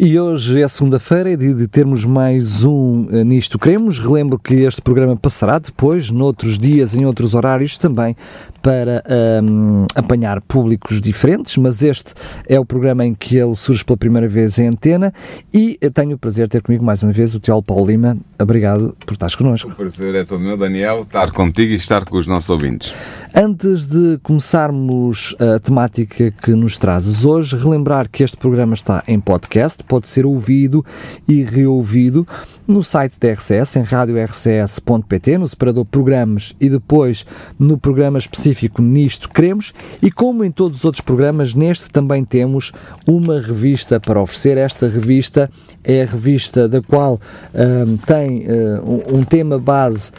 E 0.00 0.16
hoje 0.16 0.62
é 0.62 0.68
segunda-feira, 0.68 1.32
é 1.32 1.36
dia 1.36 1.52
de 1.52 1.66
termos 1.66 2.04
mais 2.04 2.62
um 2.62 3.08
uh, 3.10 3.24
Nisto 3.24 3.58
Queremos. 3.58 3.98
Relembro 3.98 4.38
que 4.38 4.54
este 4.54 4.80
programa 4.80 5.16
passará 5.16 5.58
depois, 5.58 6.08
noutros 6.08 6.56
dias, 6.56 6.94
em 6.94 7.04
outros 7.04 7.34
horários 7.34 7.76
também, 7.76 8.14
para 8.62 9.02
um, 9.42 9.86
apanhar 9.96 10.40
públicos 10.42 11.00
diferentes, 11.00 11.56
mas 11.56 11.82
este 11.82 12.14
é 12.46 12.60
o 12.60 12.64
programa 12.64 13.04
em 13.04 13.12
que 13.12 13.36
ele 13.36 13.56
surge 13.56 13.84
pela 13.84 13.96
primeira 13.96 14.28
vez 14.28 14.56
em 14.60 14.68
antena 14.68 15.12
e 15.52 15.76
tenho 15.92 16.14
o 16.14 16.18
prazer 16.18 16.46
de 16.46 16.52
ter 16.52 16.62
comigo 16.62 16.84
mais 16.84 17.02
uma 17.02 17.10
vez 17.10 17.34
o 17.34 17.40
Teólogo 17.40 17.66
Paulo 17.66 17.84
Lima. 17.84 18.16
Obrigado 18.38 18.94
por 19.04 19.14
estares 19.14 19.34
connosco. 19.34 19.68
O 19.68 19.74
prazer 19.74 20.14
é 20.14 20.22
todo 20.22 20.38
meu, 20.38 20.56
Daniel, 20.56 21.00
estar 21.00 21.32
contigo 21.32 21.72
e 21.72 21.76
estar 21.76 22.04
com 22.04 22.18
os 22.18 22.28
nossos 22.28 22.48
ouvintes. 22.50 22.94
Antes 23.34 23.86
de 23.86 24.18
começarmos 24.22 25.34
a 25.38 25.58
temática 25.58 26.30
que 26.30 26.52
nos 26.52 26.78
trazes 26.78 27.24
hoje, 27.24 27.56
relembrar 27.56 28.08
que 28.08 28.22
este 28.22 28.36
programa 28.36 28.74
está 28.74 29.02
em 29.06 29.20
podcast, 29.20 29.84
pode 29.88 30.08
ser 30.08 30.26
ouvido 30.26 30.84
e 31.26 31.42
reouvido 31.42 32.26
no 32.66 32.84
site 32.84 33.18
da 33.18 33.32
RCS, 33.32 33.76
em 33.76 33.82
radiorcs.pt, 33.82 35.38
no 35.38 35.48
separador 35.48 35.86
Programas 35.86 36.54
e 36.60 36.68
depois 36.68 37.24
no 37.58 37.78
programa 37.78 38.18
específico 38.18 38.82
Nisto 38.82 39.30
Queremos. 39.30 39.72
E 40.02 40.10
como 40.10 40.44
em 40.44 40.50
todos 40.50 40.80
os 40.80 40.84
outros 40.84 41.00
programas, 41.00 41.54
neste 41.54 41.88
também 41.90 42.24
temos 42.26 42.72
uma 43.06 43.40
revista 43.40 43.98
para 43.98 44.20
oferecer. 44.20 44.58
Esta 44.58 44.86
revista 44.86 45.50
é 45.82 46.02
a 46.02 46.06
revista 46.06 46.68
da 46.68 46.82
qual 46.82 47.18
um, 47.54 47.96
tem 47.96 48.44
uh, 48.46 48.84
um, 48.84 49.20
um 49.20 49.24
tema 49.24 49.58
base 49.58 50.12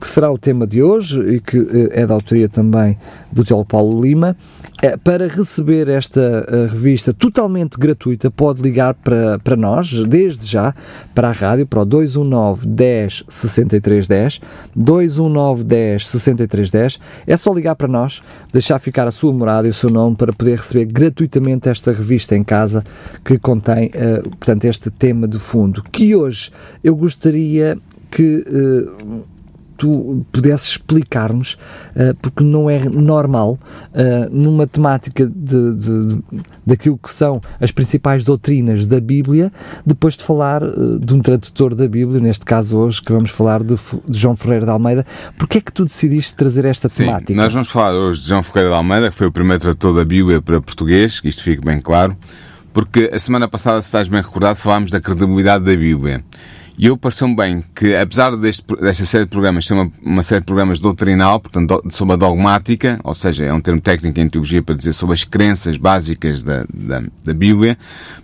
que 0.00 0.06
será 0.06 0.30
o 0.30 0.38
tema 0.38 0.66
de 0.66 0.82
hoje 0.82 1.20
e 1.20 1.40
que 1.40 1.58
uh, 1.58 1.88
é 1.92 2.06
da 2.06 2.14
autoria 2.14 2.48
também 2.48 2.98
do 3.30 3.44
Teólogo 3.44 3.68
Paulo 3.68 4.02
Lima. 4.02 4.36
Uh, 4.82 4.98
para 4.98 5.28
receber 5.28 5.88
esta 5.88 6.68
revista 6.70 7.12
totalmente 7.12 7.78
gratuita, 7.78 8.30
pode 8.30 8.62
ligar 8.62 8.94
para, 8.94 9.38
para 9.38 9.56
nós, 9.56 9.92
desde 10.06 10.46
já, 10.46 10.74
para 11.14 11.28
a 11.28 11.32
rádio, 11.32 11.66
para 11.66 11.80
o 11.80 11.84
219 11.84 12.66
10 12.66 13.24
63 13.28 14.08
10, 14.08 14.40
219 14.74 15.64
10 15.64 16.08
63 16.08 16.70
10. 16.70 17.00
É 17.26 17.36
só 17.36 17.52
ligar 17.52 17.74
para 17.76 17.88
nós, 17.88 18.22
deixar 18.52 18.78
ficar 18.78 19.06
a 19.06 19.12
sua 19.12 19.32
morada 19.32 19.66
e 19.66 19.70
o 19.70 19.74
seu 19.74 19.90
nome 19.90 20.16
para 20.16 20.32
poder 20.32 20.58
receber 20.58 20.84
gratuitamente 20.86 21.68
esta 21.68 21.92
revista 21.92 22.36
em 22.36 22.44
casa 22.44 22.84
que 23.24 23.38
contém, 23.38 23.90
portanto, 24.38 24.64
este 24.64 24.90
tema 24.90 25.26
de 25.26 25.38
fundo. 25.38 25.82
Que 25.82 26.14
hoje 26.14 26.50
eu 26.82 26.94
gostaria 26.94 27.78
que 28.10 28.44
uh, 28.46 29.22
tu 29.76 30.26
pudesses 30.32 30.70
explicar-nos, 30.70 31.54
uh, 31.94 32.14
porque 32.20 32.42
não 32.42 32.68
é 32.68 32.84
normal, 32.88 33.52
uh, 33.52 34.28
numa 34.30 34.66
temática 34.66 35.24
de, 35.24 35.74
de, 35.74 36.06
de, 36.06 36.22
daquilo 36.66 36.98
que 36.98 37.10
são 37.10 37.40
as 37.60 37.70
principais 37.70 38.24
doutrinas 38.24 38.86
da 38.86 39.00
Bíblia, 39.00 39.52
depois 39.86 40.16
de 40.16 40.24
falar 40.24 40.62
de 41.00 41.14
um 41.14 41.20
tradutor 41.20 41.74
da 41.74 41.86
Bíblia, 41.86 42.20
neste 42.20 42.44
caso 42.44 42.76
hoje, 42.76 43.00
que 43.00 43.12
vamos 43.12 43.30
falar 43.30 43.62
de, 43.62 43.76
João 44.10 44.34
Ferreira 44.34 44.64
de 44.64 44.70
Almeida. 44.70 45.06
Porquê 45.38 45.58
é 45.58 45.60
que 45.60 45.72
tu 45.72 45.84
decidiste 45.84 46.34
trazer 46.34 46.64
esta 46.64 46.88
Sim, 46.88 47.04
temática? 47.04 47.40
nós 47.40 47.52
vamos 47.52 47.70
falar 47.70 47.94
hoje 47.94 48.20
de 48.22 48.28
João 48.28 48.42
Ferreira 48.42 48.70
de 48.70 48.76
Almeida, 48.76 49.10
que 49.10 49.16
foi 49.16 49.28
o 49.28 49.32
primeiro 49.32 49.60
tradutor 49.60 49.94
da 49.94 50.04
Bíblia 50.04 50.42
para 50.42 50.60
português, 50.60 51.20
que 51.20 51.28
isto 51.28 51.42
fique 51.42 51.64
bem 51.64 51.80
claro, 51.80 52.16
porque 52.72 53.10
a 53.12 53.18
semana 53.18 53.48
passada, 53.48 53.80
se 53.80 53.88
estás 53.88 54.08
bem 54.08 54.20
recordado, 54.20 54.56
falámos 54.56 54.90
da 54.90 55.00
credibilidade 55.00 55.64
da 55.64 55.76
Bíblia. 55.76 56.24
E 56.78 56.86
eu 56.86 56.96
pareceu-me 56.96 57.34
bem 57.34 57.64
que, 57.74 57.96
apesar 57.96 58.36
deste, 58.36 58.64
desta 58.76 59.04
série 59.04 59.24
de 59.24 59.30
programas 59.30 59.66
ser 59.66 59.74
uma, 59.74 59.90
uma, 60.00 60.22
série 60.22 60.42
de 60.42 60.46
programas 60.46 60.78
doutrinal, 60.78 61.40
portanto, 61.40 61.82
do, 61.82 61.92
sobre 61.92 62.14
a 62.14 62.16
dogmática, 62.16 63.00
ou 63.02 63.14
seja, 63.14 63.44
é 63.46 63.52
um 63.52 63.60
termo 63.60 63.80
técnico 63.80 64.20
em 64.20 64.28
teologia 64.28 64.62
para 64.62 64.76
dizer 64.76 64.92
sobre 64.92 65.14
as 65.14 65.24
crenças 65.24 65.76
básicas 65.76 66.44
da, 66.44 66.64
da, 66.72 67.02
da 67.24 67.34
Bíblia, 67.34 67.76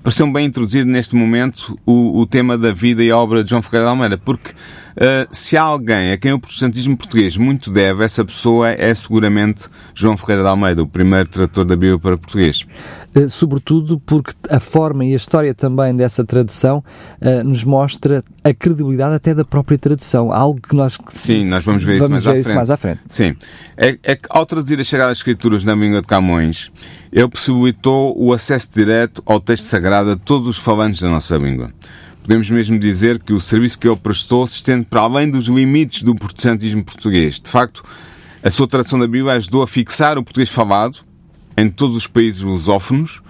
pareceu-me 0.05 0.33
bem 0.33 0.47
introduzido 0.47 0.89
neste 0.89 1.17
momento 1.17 1.77
o, 1.85 2.21
o 2.21 2.27
tema 2.27 2.57
da 2.57 2.73
vida 2.73 3.03
e 3.03 3.11
obra 3.11 3.43
de 3.43 3.51
João 3.51 3.61
Ferreira 3.61 3.87
de 3.87 3.91
Almeida, 3.91 4.17
porque 4.19 4.53
Uh, 4.95 5.27
se 5.33 5.57
há 5.57 5.63
alguém 5.63 6.13
a 6.13 6.17
quem 6.17 6.33
o 6.33 6.39
protestantismo 6.39 6.97
português 6.97 7.37
muito 7.37 7.73
deve, 7.73 8.05
essa 8.05 8.25
pessoa 8.25 8.71
é 8.71 8.95
seguramente 8.95 9.67
João 9.93 10.17
Ferreira 10.17 10.43
de 10.43 10.49
Almeida, 10.49 10.85
o 10.85 10.87
primeiro 10.87 11.29
tradutor 11.29 11.65
da 11.65 11.75
Bíblia 11.75 11.99
para 11.99 12.17
português. 12.17 12.65
Uh, 13.17 13.29
sobretudo 13.29 13.99
porque 13.99 14.33
a 14.49 14.61
forma 14.61 15.05
e 15.05 15.13
a 15.13 15.17
história 15.17 15.53
também 15.53 15.97
dessa 15.97 16.25
tradução 16.25 16.85
uh, 17.21 17.43
nos 17.43 17.65
mostra 17.65 18.23
a 18.45 18.53
credibilidade 18.53 19.15
até 19.15 19.35
da 19.35 19.45
própria 19.45 19.79
tradução, 19.79 20.31
algo 20.31 20.61
que 20.61 20.77
nós... 20.77 20.99
Sim, 21.15 21.47
nós 21.47 21.65
vamos 21.65 21.83
ver, 21.83 21.99
vamos 21.99 22.19
isso, 22.19 22.27
mais 22.27 22.37
ver 22.37 22.41
isso 22.43 22.55
mais 22.55 22.71
à 22.71 22.77
frente. 22.77 23.01
Sim, 23.09 23.35
é, 23.75 23.99
é 24.03 24.15
que 24.15 24.29
ao 24.29 24.45
traduzir 24.45 24.79
as 24.79 24.87
Sagradas 24.87 25.17
Escrituras 25.17 25.65
na 25.65 25.75
língua 25.75 26.03
de 26.03 26.07
Camões, 26.07 26.71
ele 27.11 27.29
possibilitou 27.29 28.15
o 28.17 28.35
acesso 28.35 28.69
direto 28.71 29.23
ao 29.25 29.41
texto 29.41 29.65
sagrado 29.65 30.15
de 30.15 30.21
todos 30.21 30.47
os 30.47 30.59
falantes 30.59 31.01
da 31.01 31.09
nossa 31.09 31.39
língua. 31.39 31.73
Podemos 32.21 32.51
mesmo 32.51 32.79
dizer 32.79 33.19
que 33.19 33.33
o 33.33 33.41
serviço 33.41 33.79
que 33.79 33.89
ele 33.89 33.97
prestou 33.97 34.47
se 34.47 34.57
estende 34.57 34.85
para 34.85 35.01
além 35.01 35.31
dos 35.31 35.47
limites 35.47 36.03
do 36.03 36.15
protestantismo 36.15 36.85
português. 36.85 37.41
De 37.41 37.49
facto, 37.49 37.83
a 38.43 38.51
sua 38.51 38.69
tradução 38.69 38.99
da 38.99 39.07
Bíblia 39.07 39.35
ajudou 39.35 39.63
a 39.63 39.67
fixar 39.67 40.19
o 40.19 40.23
português 40.23 40.51
falado 40.51 40.99
em 41.57 41.71
todos 41.71 41.97
os 41.97 42.07
países 42.07 42.43
lusófonos 42.43 43.23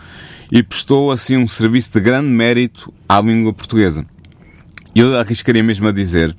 e 0.51 0.61
prestou 0.63 1.13
assim 1.13 1.37
um 1.37 1.47
serviço 1.47 1.93
de 1.93 2.01
grande 2.01 2.29
mérito 2.29 2.93
à 3.09 3.21
língua 3.21 3.53
portuguesa. 3.53 4.05
Eu 4.95 5.19
arriscaria 5.19 5.63
mesmo 5.63 5.89
a 5.89 5.93
dizer 5.93 6.35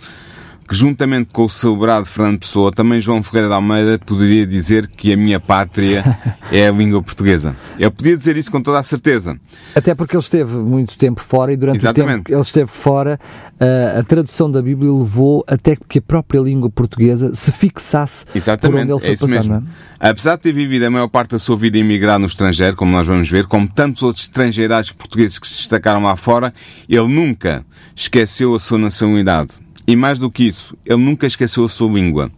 que, 0.67 0.75
juntamente 0.75 1.29
com 1.31 1.45
o 1.45 1.49
celebrado 1.49 2.05
Fernando 2.05 2.39
Pessoa, 2.39 2.71
também 2.71 2.99
João 2.99 3.21
Ferreira 3.21 3.47
de 3.47 3.53
Almeida 3.53 3.99
poderia 3.99 4.45
dizer 4.45 4.87
que 4.87 5.13
a 5.13 5.17
minha 5.17 5.39
pátria 5.39 6.03
é 6.51 6.67
a 6.67 6.71
língua 6.71 7.01
portuguesa. 7.01 7.55
Ele 7.77 7.89
podia 7.91 8.17
dizer 8.17 8.35
isso 8.37 8.51
com 8.51 8.61
toda 8.61 8.79
a 8.79 8.83
certeza. 8.83 9.37
Até 9.75 9.93
porque 9.93 10.15
ele 10.15 10.23
esteve 10.23 10.57
muito 10.57 10.97
tempo 10.97 11.21
fora 11.21 11.53
e 11.53 11.57
durante 11.57 11.77
Exatamente. 11.77 12.05
o 12.05 12.15
tempo 12.15 12.25
que 12.25 12.33
ele 12.33 12.41
esteve 12.41 12.69
fora, 12.69 13.19
uh, 13.59 13.99
a 13.99 14.03
tradução 14.03 14.49
da 14.49 14.61
Bíblia 14.61 14.91
levou 14.91 15.43
até 15.47 15.75
que 15.75 15.99
a 15.99 16.01
própria 16.01 16.39
língua 16.39 16.69
portuguesa 16.69 17.33
se 17.35 17.51
fixasse 17.51 18.25
Exatamente, 18.33 18.73
por 18.73 18.81
onde 18.81 18.91
ele 18.91 18.99
foi 18.99 19.09
é 19.09 19.13
isso 19.13 19.27
passar, 19.27 19.49
mesmo. 19.49 19.67
é? 19.99 20.09
Apesar 20.09 20.35
de 20.35 20.41
ter 20.41 20.51
vivido 20.53 20.83
a 20.83 20.91
maior 20.91 21.07
parte 21.07 21.31
da 21.31 21.39
sua 21.39 21.57
vida 21.57 21.77
imigrado 21.77 22.19
no 22.19 22.25
estrangeiro, 22.25 22.75
como 22.75 22.91
nós 22.91 23.07
vamos 23.07 23.29
ver, 23.29 23.45
como 23.45 23.67
tantos 23.67 24.03
outros 24.03 24.23
estrangeirados 24.25 24.91
portugueses 24.91 25.39
que 25.39 25.47
se 25.47 25.57
destacaram 25.57 26.01
lá 26.03 26.15
fora, 26.15 26.53
ele 26.89 27.07
nunca 27.07 27.65
esqueceu 27.95 28.53
a 28.55 28.59
sua 28.59 28.77
nacionalidade. 28.77 29.64
E 29.87 29.95
mais 29.95 30.19
do 30.19 30.31
que 30.31 30.43
isso, 30.43 30.75
ele 30.85 31.03
nunca 31.03 31.27
esqueceu 31.27 31.65
a 31.65 31.69
sua 31.69 31.91
língua. 31.91 32.31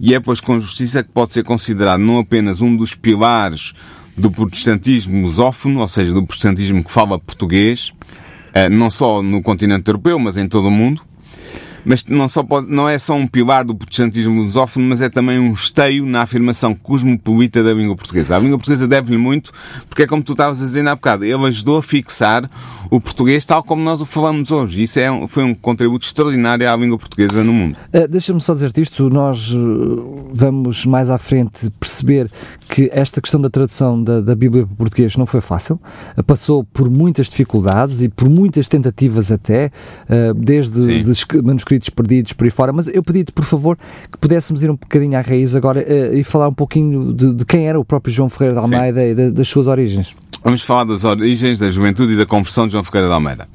E 0.00 0.14
é, 0.14 0.20
pois, 0.20 0.40
com 0.40 0.58
justiça 0.58 1.02
que 1.02 1.10
pode 1.10 1.32
ser 1.32 1.44
considerado 1.44 2.00
não 2.00 2.18
apenas 2.18 2.60
um 2.60 2.76
dos 2.76 2.94
pilares 2.94 3.72
do 4.16 4.30
protestantismo 4.30 5.22
lusófono, 5.22 5.80
ou 5.80 5.88
seja, 5.88 6.12
do 6.12 6.26
protestantismo 6.26 6.82
que 6.82 6.90
fala 6.90 7.18
português, 7.18 7.92
eh, 8.52 8.68
não 8.68 8.90
só 8.90 9.22
no 9.22 9.40
continente 9.40 9.88
europeu, 9.88 10.18
mas 10.18 10.36
em 10.36 10.48
todo 10.48 10.66
o 10.66 10.70
mundo, 10.70 11.02
mas 11.88 12.04
não, 12.04 12.28
só 12.28 12.42
pode, 12.42 12.70
não 12.70 12.86
é 12.86 12.98
só 12.98 13.14
um 13.14 13.26
pilar 13.26 13.64
do 13.64 13.74
protestantismo 13.74 14.42
lusófono, 14.42 14.86
mas 14.86 15.00
é 15.00 15.08
também 15.08 15.38
um 15.38 15.52
esteio 15.52 16.04
na 16.04 16.20
afirmação 16.20 16.74
cosmopolita 16.74 17.62
da 17.62 17.72
língua 17.72 17.96
portuguesa. 17.96 18.36
A 18.36 18.38
língua 18.38 18.58
portuguesa 18.58 18.86
deve-lhe 18.86 19.16
muito, 19.16 19.50
porque 19.88 20.02
é 20.02 20.06
como 20.06 20.22
tu 20.22 20.32
estavas 20.32 20.60
a 20.60 20.66
dizer 20.66 20.86
há 20.86 20.94
bocado, 20.94 21.24
ele 21.24 21.46
ajudou 21.46 21.78
a 21.78 21.82
fixar 21.82 22.48
o 22.90 23.00
português 23.00 23.46
tal 23.46 23.62
como 23.62 23.82
nós 23.82 24.02
o 24.02 24.04
falamos 24.04 24.50
hoje. 24.50 24.82
Isso 24.82 25.00
é 25.00 25.08
foi 25.26 25.42
um 25.42 25.54
contributo 25.54 26.04
extraordinário 26.04 26.70
à 26.70 26.76
língua 26.76 26.98
portuguesa 26.98 27.42
no 27.42 27.54
mundo. 27.54 27.74
Uh, 27.94 28.06
Deixa-me 28.06 28.40
só 28.42 28.52
dizer-te 28.52 28.82
isto, 28.82 29.08
nós 29.08 29.50
uh, 29.50 30.28
vamos 30.30 30.84
mais 30.84 31.08
à 31.08 31.16
frente 31.16 31.70
perceber 31.80 32.30
que 32.68 32.90
esta 32.92 33.22
questão 33.22 33.40
da 33.40 33.48
tradução 33.48 34.02
da, 34.02 34.20
da 34.20 34.34
Bíblia 34.34 34.66
para 34.66 34.74
o 34.74 34.76
português 34.76 35.16
não 35.16 35.24
foi 35.24 35.40
fácil, 35.40 35.80
uh, 36.18 36.22
passou 36.22 36.64
por 36.64 36.90
muitas 36.90 37.28
dificuldades 37.28 38.02
e 38.02 38.10
por 38.10 38.28
muitas 38.28 38.68
tentativas 38.68 39.32
até, 39.32 39.70
desde 40.36 41.02
de 41.02 41.10
manuscritos 41.78 41.90
perdidos 41.90 42.32
por 42.32 42.44
aí 42.44 42.50
fora, 42.50 42.72
mas 42.72 42.88
eu 42.88 43.02
pedi-te, 43.02 43.32
por 43.32 43.44
favor, 43.44 43.78
que 44.10 44.18
pudéssemos 44.18 44.62
ir 44.62 44.70
um 44.70 44.76
bocadinho 44.76 45.16
à 45.16 45.20
raiz 45.20 45.54
agora 45.54 45.84
e 46.14 46.22
falar 46.24 46.48
um 46.48 46.54
pouquinho 46.54 47.12
de, 47.12 47.32
de, 47.32 47.44
quem 47.44 47.68
era 47.68 47.78
o 47.78 47.84
próprio 47.84 48.12
João 48.12 48.28
Ferreira 48.28 48.54
de 48.54 48.60
Almeida 48.60 49.00
Sim. 49.00 49.06
e 49.06 49.14
de, 49.14 49.30
das 49.30 49.48
suas 49.48 49.66
origens. 49.66 50.14
Vamos 50.42 50.62
falar 50.62 50.84
das 50.84 51.04
origens 51.04 51.58
da 51.58 51.70
juventude 51.70 52.12
e 52.12 52.16
da 52.16 52.26
conversão 52.26 52.66
de 52.66 52.72
João 52.72 52.84
Ferreira 52.84 53.08
de 53.08 53.14
Almeida. 53.14 53.48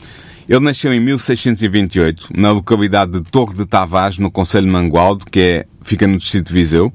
Ele 0.48 0.60
nasceu 0.60 0.94
em 0.94 1.00
1628, 1.00 2.30
na 2.36 2.52
localidade 2.52 3.14
de 3.14 3.22
Torre 3.22 3.56
de 3.56 3.66
Tavares, 3.66 4.20
no 4.20 4.30
Conselho 4.30 4.66
de 4.66 4.72
Mangualde, 4.72 5.26
que 5.26 5.40
é, 5.40 5.66
fica 5.82 6.06
no 6.06 6.18
distrito 6.18 6.48
de 6.48 6.54
Viseu. 6.54 6.92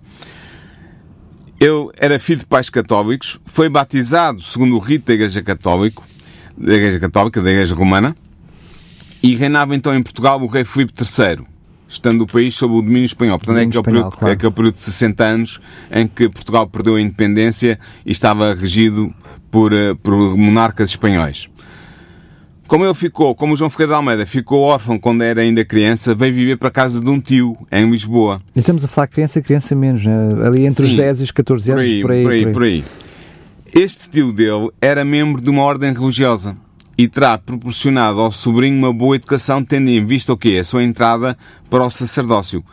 Ele 1.58 1.88
era 1.96 2.18
filho 2.18 2.40
de 2.40 2.46
pais 2.46 2.68
católicos, 2.68 3.40
foi 3.44 3.68
batizado 3.68 4.42
segundo 4.42 4.76
o 4.76 4.78
rito 4.78 5.06
da 5.06 5.14
Igreja 5.14 5.42
Católica, 5.42 6.02
da 6.56 6.74
Igreja 6.74 7.00
Católica, 7.00 7.40
da 7.40 7.50
Igreja 7.50 7.74
Romana, 7.74 8.14
e 9.22 9.34
reinava 9.34 9.74
então 9.74 9.94
em 9.94 10.02
Portugal 10.02 10.40
o 10.40 10.46
rei 10.46 10.64
Filipe 10.64 10.92
III, 10.98 11.44
estando 11.88 12.22
o 12.22 12.26
país 12.26 12.54
sob 12.54 12.74
o 12.74 12.82
domínio 12.82 13.06
espanhol. 13.06 13.38
Portanto, 13.38 13.56
domínio 13.56 13.76
é, 13.76 13.80
aquele 13.80 13.80
espanhol, 13.80 14.10
período, 14.10 14.18
claro. 14.18 14.32
é 14.32 14.34
aquele 14.34 14.52
período 14.52 14.74
de 14.74 14.80
60 14.80 15.24
anos 15.24 15.60
em 15.90 16.06
que 16.06 16.28
Portugal 16.28 16.66
perdeu 16.66 16.96
a 16.96 17.00
independência 17.00 17.78
e 18.04 18.12
estava 18.12 18.54
regido 18.54 19.12
por, 19.50 19.72
uh, 19.72 19.96
por 19.96 20.36
monarcas 20.36 20.90
espanhóis. 20.90 21.48
Como 22.66 22.84
ele 22.84 22.92
ficou, 22.92 23.34
como 23.34 23.54
o 23.54 23.56
João 23.56 23.70
Ferreira 23.70 23.92
de 23.92 23.96
Almeida 23.96 24.26
ficou 24.26 24.60
órfão 24.60 24.98
quando 24.98 25.22
era 25.22 25.40
ainda 25.40 25.64
criança, 25.64 26.14
veio 26.14 26.34
viver 26.34 26.58
para 26.58 26.68
a 26.68 26.70
casa 26.70 27.00
de 27.00 27.08
um 27.08 27.18
tio, 27.18 27.56
em 27.72 27.90
Lisboa. 27.90 28.38
E 28.54 28.60
estamos 28.60 28.84
a 28.84 28.88
falar 28.88 29.06
criança, 29.06 29.40
criança 29.40 29.74
menos, 29.74 30.04
né? 30.04 30.12
ali 30.44 30.66
entre 30.66 30.86
Sim, 30.86 30.90
os 30.92 30.96
10 30.96 31.20
e 31.20 31.22
os 31.22 31.30
14 31.30 31.72
anos, 31.72 31.82
por 31.82 31.90
aí, 31.90 32.02
por 32.02 32.10
aí, 32.10 32.22
por 32.22 32.32
aí, 32.32 32.52
por 32.52 32.62
aí. 32.62 32.84
Este 33.74 34.10
tio 34.10 34.34
dele 34.34 34.68
era 34.82 35.02
membro 35.02 35.40
de 35.40 35.48
uma 35.48 35.62
ordem 35.62 35.94
religiosa 35.94 36.56
e 36.98 37.06
terá 37.06 37.38
proporcionado 37.38 38.20
ao 38.20 38.32
sobrinho 38.32 38.76
uma 38.76 38.92
boa 38.92 39.14
educação, 39.14 39.62
tendo 39.62 39.88
em 39.88 40.04
vista 40.04 40.32
o 40.32 40.36
quê? 40.36 40.58
A 40.60 40.64
sua 40.64 40.82
entrada 40.82 41.38
para 41.70 41.84
o 41.84 41.90
sacerdócio. 41.90 42.64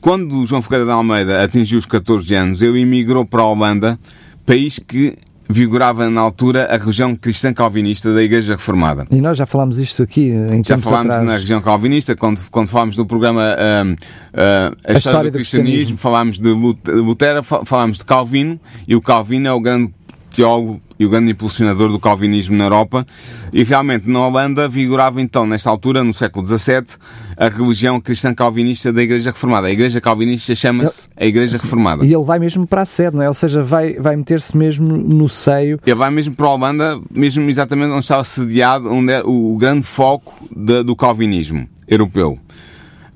Quando 0.00 0.44
João 0.44 0.60
Ferreira 0.60 0.84
de 0.84 0.90
Almeida 0.90 1.44
atingiu 1.44 1.78
os 1.78 1.86
14 1.86 2.34
anos, 2.34 2.60
ele 2.60 2.80
emigrou 2.80 3.24
para 3.24 3.42
a 3.42 3.46
Holanda, 3.46 3.98
país 4.44 4.80
que 4.80 5.16
vigorava 5.48 6.10
na 6.10 6.20
altura 6.20 6.66
a 6.66 6.76
religião 6.76 7.16
cristã 7.16 7.52
calvinista 7.54 8.12
da 8.12 8.22
Igreja 8.22 8.54
Reformada. 8.54 9.06
E 9.10 9.20
nós 9.20 9.38
já 9.38 9.46
falámos 9.46 9.78
isto 9.78 10.02
aqui 10.02 10.30
em 10.52 10.62
Já 10.62 10.76
falámos 10.76 11.12
atrás. 11.12 11.26
na 11.26 11.32
religião 11.34 11.60
calvinista, 11.60 12.14
quando, 12.14 12.40
quando 12.50 12.68
falámos 12.68 12.96
do 12.96 13.06
programa 13.06 13.42
uh, 13.42 13.92
uh, 13.92 14.76
A, 14.84 14.92
História, 14.92 14.92
a 14.92 14.92
história 14.92 15.30
do, 15.30 15.32
do 15.32 15.36
cristianismo, 15.36 15.72
cristianismo, 15.72 15.98
falámos 15.98 16.38
de 16.38 16.50
Lutero, 16.50 17.42
falámos 17.42 17.98
de 17.98 18.04
Calvino, 18.04 18.60
e 18.86 18.94
o 18.94 19.00
Calvino 19.00 19.48
é 19.48 19.52
o 19.52 19.60
grande 19.60 19.94
teólogo 20.38 20.80
e 20.98 21.04
o 21.04 21.10
grande 21.10 21.32
impulsionador 21.32 21.90
do 21.90 21.98
calvinismo 21.98 22.56
na 22.56 22.64
Europa, 22.64 23.06
e 23.52 23.62
realmente 23.64 24.08
na 24.08 24.26
Holanda 24.26 24.68
vigorava 24.68 25.20
então, 25.20 25.46
nesta 25.46 25.68
altura, 25.68 26.02
no 26.04 26.12
século 26.12 26.44
XVII, 26.44 26.96
a 27.36 27.48
religião 27.48 28.00
cristã 28.00 28.32
calvinista 28.34 28.92
da 28.92 29.02
Igreja 29.02 29.30
Reformada. 29.30 29.66
A 29.66 29.70
Igreja 29.70 30.00
Calvinista 30.00 30.54
chama-se 30.54 31.08
a 31.16 31.24
Igreja 31.24 31.58
Reformada. 31.58 32.04
E 32.04 32.12
ele 32.12 32.24
vai 32.24 32.38
mesmo 32.38 32.66
para 32.66 32.82
a 32.82 32.84
sede, 32.84 33.16
não 33.16 33.22
é? 33.22 33.28
Ou 33.28 33.34
seja, 33.34 33.62
vai, 33.62 33.94
vai 33.94 34.16
meter-se 34.16 34.56
mesmo 34.56 34.96
no 34.96 35.28
seio. 35.28 35.80
Ele 35.84 35.94
vai 35.94 36.10
mesmo 36.10 36.34
para 36.34 36.46
a 36.46 36.54
Holanda, 36.54 37.00
mesmo 37.12 37.48
exatamente 37.48 37.90
onde 37.90 38.00
estava 38.00 38.24
sediado, 38.24 38.92
onde 38.92 39.12
é 39.12 39.22
o 39.24 39.56
grande 39.56 39.86
foco 39.86 40.34
de, 40.54 40.82
do 40.82 40.96
calvinismo 40.96 41.68
europeu. 41.86 42.38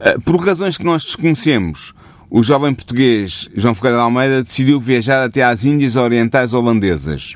Eh, 0.00 0.18
por 0.24 0.36
razões 0.36 0.76
que 0.76 0.84
nós 0.84 1.04
desconhecemos, 1.04 1.94
o 2.34 2.42
jovem 2.42 2.72
português 2.72 3.46
João 3.54 3.74
Ferreira 3.74 3.98
de 3.98 4.02
Almeida 4.04 4.42
decidiu 4.42 4.80
viajar 4.80 5.22
até 5.22 5.42
às 5.42 5.64
Índias 5.64 5.96
Orientais 5.96 6.54
Holandesas, 6.54 7.34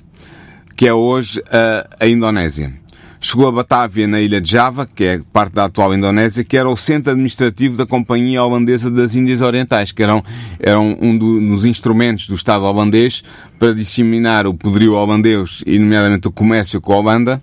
que 0.75 0.87
é 0.87 0.94
hoje 0.94 1.43
a, 1.50 1.87
a 2.00 2.08
Indonésia. 2.08 2.72
Chegou 3.20 3.46
a 3.46 3.52
Batávia, 3.52 4.06
na 4.06 4.20
ilha 4.20 4.40
de 4.40 4.50
Java, 4.50 4.87
que 4.87 5.04
é 5.04 5.20
parte 5.32 5.52
da 5.52 5.64
atual 5.64 5.94
Indonésia, 5.94 6.43
que 6.44 6.56
era 6.56 6.69
o 6.69 6.76
centro 6.76 7.12
administrativo 7.12 7.76
da 7.76 7.84
Companhia 7.84 8.43
Holandesa 8.43 8.90
das 8.90 9.14
Índias 9.14 9.43
Orientais, 9.43 9.93
que 9.93 10.02
eram, 10.02 10.25
eram 10.58 10.96
um 10.99 11.16
dos 11.16 11.66
instrumentos 11.66 12.26
do 12.28 12.34
Estado 12.34 12.64
holandês 12.64 13.22
para 13.58 13.75
disseminar 13.75 14.46
o 14.46 14.54
poderio 14.54 14.94
holandês, 14.94 15.62
e 15.66 15.78
nomeadamente 15.78 16.28
o 16.28 16.32
comércio 16.32 16.81
com 16.81 16.94
a 16.94 16.96
Holanda, 16.96 17.42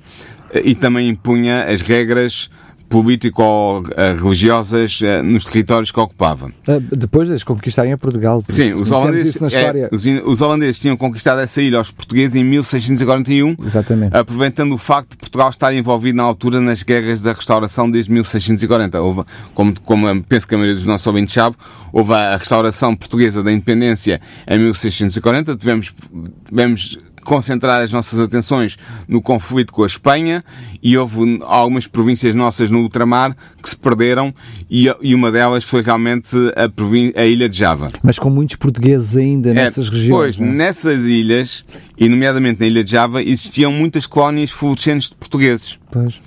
e 0.64 0.74
também 0.74 1.10
impunha 1.10 1.66
as 1.66 1.82
regras 1.82 2.50
político-religiosas 2.94 5.02
eh, 5.02 5.24
nos 5.24 5.46
territórios 5.46 5.92
que 5.92 6.00
ocupava. 6.00 6.52
Ah, 6.68 6.80
depois 6.96 7.28
de 7.28 7.44
conquistarem 7.44 7.92
a 7.92 7.98
Portugal. 7.98 8.44
Sim, 8.48 8.74
os 8.74 8.92
holandeses, 8.92 9.36
é, 9.52 9.90
os, 9.92 10.06
os, 10.06 10.44
holandeses 10.44 10.80
tinham 10.80 10.96
conquistado 10.96 11.42
essa 11.42 11.60
ilha 11.60 11.80
aos 11.80 11.90
portugueses 11.90 12.36
em 12.36 12.44
1641, 12.44 13.56
Exatamente. 13.66 14.16
aproveitando 14.16 14.74
o 14.74 14.78
facto 14.78 15.14
de 15.14 15.18
Portugal 15.18 15.50
estar 15.50 15.74
envolvido 15.74 16.18
na 16.18 16.24
altura 16.24 16.62
nas 16.62 16.84
guerras 16.84 17.20
da 17.20 17.34
restauração 17.34 17.90
desde 17.90 18.12
1640. 18.12 19.02
Houve, 19.02 19.24
como, 19.56 19.74
como 19.82 20.24
penso 20.26 20.48
que 20.48 20.54
a 20.54 20.58
maioria 20.60 20.76
dos 20.76 20.86
nossos 20.86 21.08
ouvintes 21.08 21.34
sabe, 21.34 21.56
houve 21.92 22.14
a 22.14 22.38
restauração 22.38 22.96
portuguesa 22.96 23.42
da 23.42 23.52
independência 23.52 24.22
em 24.48 24.60
1640, 24.60 25.56
tivemos, 25.56 25.92
tivemos 26.48 27.00
concentrar 27.24 27.82
as 27.82 27.92
nossas 27.92 28.20
atenções 28.20 28.78
no 29.08 29.22
conflito 29.22 29.74
com 29.74 29.84
a 29.84 29.88
Espanha 29.88 30.44
e 30.82 30.98
houve 30.98 31.40
algumas 31.44 31.88
províncias 31.88 32.36
nossas 32.36 32.70
no 32.70 32.80
ultramar 32.80 33.36
que 33.62 33.70
se 33.70 33.78
perderam 33.78 34.34
e, 34.70 34.88
e 35.02 35.16
uma 35.16 35.32
delas 35.32 35.64
foi 35.64 35.82
realmente 35.82 36.36
a, 36.56 37.22
a, 37.22 37.26
ilha 37.26 37.48
de 37.48 37.58
Java. 37.58 37.90
Mas 38.02 38.20
com 38.20 38.30
muitos 38.30 38.56
portugueses 38.56 39.16
ainda 39.16 39.52
é, 39.52 39.54
nessas 39.54 39.90
regiões. 39.90 40.10
Pois, 40.10 40.38
não? 40.38 40.48
É? 40.48 40.52
nessas 40.52 41.04
ilhas, 41.04 41.66
e 41.98 42.10
nomeadamente 42.10 42.60
na 42.60 42.68
ilha 42.68 42.84
de 42.84 42.92
Java, 42.92 43.22
existiam 43.22 43.72
muitas 43.72 44.06
colónias 44.06 44.52
florescentes 44.52 45.10
de 45.10 45.16
portugueses. 45.16 45.80
Pois. 45.92 46.22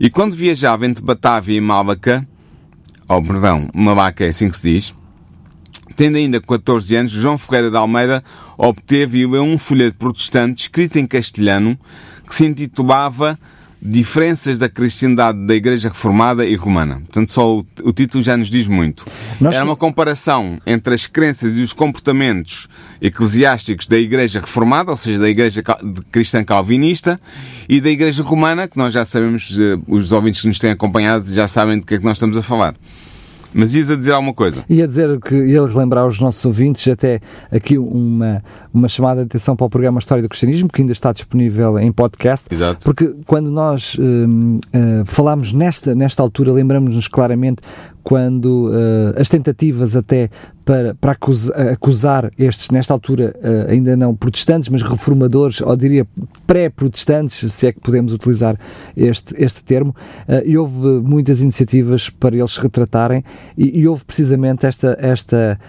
E 0.00 0.08
quando 0.08 0.34
viajava 0.34 0.86
entre 0.86 1.04
Batávia 1.04 1.56
e 1.56 1.60
Málaca, 1.60 2.26
oh 3.08 3.22
perdão, 3.22 3.68
Malaca 3.74 4.24
é 4.24 4.28
assim 4.28 4.48
que 4.48 4.56
se 4.56 4.70
diz, 4.70 4.94
Tendo 5.98 6.16
ainda 6.16 6.40
14 6.40 6.94
anos, 6.94 7.10
João 7.10 7.36
Ferreira 7.36 7.72
de 7.72 7.76
Almeida 7.76 8.22
obteve 8.56 9.18
e 9.18 9.26
leu 9.26 9.42
um 9.42 9.58
folheto 9.58 9.96
protestante 9.96 10.62
escrito 10.62 10.96
em 10.96 11.04
castelhano 11.04 11.76
que 12.24 12.36
se 12.36 12.46
intitulava 12.46 13.36
Diferenças 13.82 14.60
da 14.60 14.68
Cristiandade 14.68 15.44
da 15.44 15.56
Igreja 15.56 15.88
Reformada 15.88 16.46
e 16.46 16.54
Romana. 16.54 17.00
Portanto, 17.00 17.32
só 17.32 17.58
o, 17.58 17.66
o 17.82 17.92
título 17.92 18.22
já 18.22 18.36
nos 18.36 18.48
diz 18.48 18.68
muito. 18.68 19.04
Nós... 19.40 19.56
Era 19.56 19.64
uma 19.64 19.74
comparação 19.74 20.60
entre 20.64 20.94
as 20.94 21.08
crenças 21.08 21.58
e 21.58 21.62
os 21.62 21.72
comportamentos 21.72 22.68
eclesiásticos 23.02 23.88
da 23.88 23.98
Igreja 23.98 24.38
Reformada, 24.38 24.92
ou 24.92 24.96
seja, 24.96 25.18
da 25.18 25.28
Igreja 25.28 25.64
Cristã 26.12 26.44
Calvinista, 26.44 27.20
e 27.68 27.80
da 27.80 27.90
Igreja 27.90 28.22
Romana, 28.22 28.68
que 28.68 28.78
nós 28.78 28.94
já 28.94 29.04
sabemos, 29.04 29.56
eh, 29.58 29.76
os 29.88 30.12
ouvintes 30.12 30.42
que 30.42 30.46
nos 30.46 30.60
têm 30.60 30.70
acompanhado 30.70 31.32
já 31.34 31.48
sabem 31.48 31.80
do 31.80 31.84
que 31.84 31.94
é 31.94 31.98
que 31.98 32.04
nós 32.04 32.18
estamos 32.18 32.36
a 32.36 32.42
falar. 32.42 32.76
Mas 33.52 33.74
ias 33.74 33.90
a 33.90 33.96
dizer 33.96 34.12
alguma 34.12 34.34
coisa? 34.34 34.64
Ia 34.68 34.86
dizer 34.86 35.20
que 35.20 35.34
ia 35.34 35.64
relembrar 35.64 36.04
aos 36.04 36.20
nossos 36.20 36.44
ouvintes 36.44 36.86
até 36.88 37.20
aqui 37.50 37.78
uma, 37.78 38.42
uma 38.72 38.88
chamada 38.88 39.22
de 39.22 39.26
atenção 39.26 39.56
para 39.56 39.66
o 39.66 39.70
programa 39.70 39.98
História 39.98 40.22
do 40.22 40.28
Cristianismo, 40.28 40.68
que 40.68 40.82
ainda 40.82 40.92
está 40.92 41.12
disponível 41.12 41.78
em 41.78 41.90
podcast. 41.90 42.46
Exato. 42.50 42.84
Porque 42.84 43.14
quando 43.26 43.50
nós 43.50 43.94
uh, 43.94 44.00
uh, 44.00 45.04
falámos 45.06 45.52
nesta, 45.52 45.94
nesta 45.94 46.22
altura, 46.22 46.52
lembramos-nos 46.52 47.08
claramente 47.08 47.62
quando 48.08 48.70
uh, 48.70 49.20
as 49.20 49.28
tentativas 49.28 49.94
até 49.94 50.30
para, 50.64 50.94
para 50.94 51.12
acusar, 51.12 51.68
acusar 51.68 52.30
estes, 52.38 52.70
nesta 52.70 52.94
altura, 52.94 53.36
uh, 53.36 53.70
ainda 53.70 53.94
não 53.98 54.16
protestantes, 54.16 54.70
mas 54.70 54.80
reformadores, 54.80 55.60
ou 55.60 55.76
diria 55.76 56.06
pré-protestantes, 56.46 57.52
se 57.52 57.66
é 57.66 57.72
que 57.72 57.80
podemos 57.80 58.14
utilizar 58.14 58.58
este, 58.96 59.34
este 59.36 59.62
termo, 59.62 59.94
uh, 60.26 60.42
e 60.42 60.56
houve 60.56 60.88
muitas 61.06 61.42
iniciativas 61.42 62.08
para 62.08 62.34
eles 62.34 62.52
se 62.52 62.60
retratarem, 62.62 63.22
e, 63.58 63.78
e 63.78 63.86
houve 63.86 64.06
precisamente 64.06 64.64
esta, 64.64 64.96
esta 64.98 65.60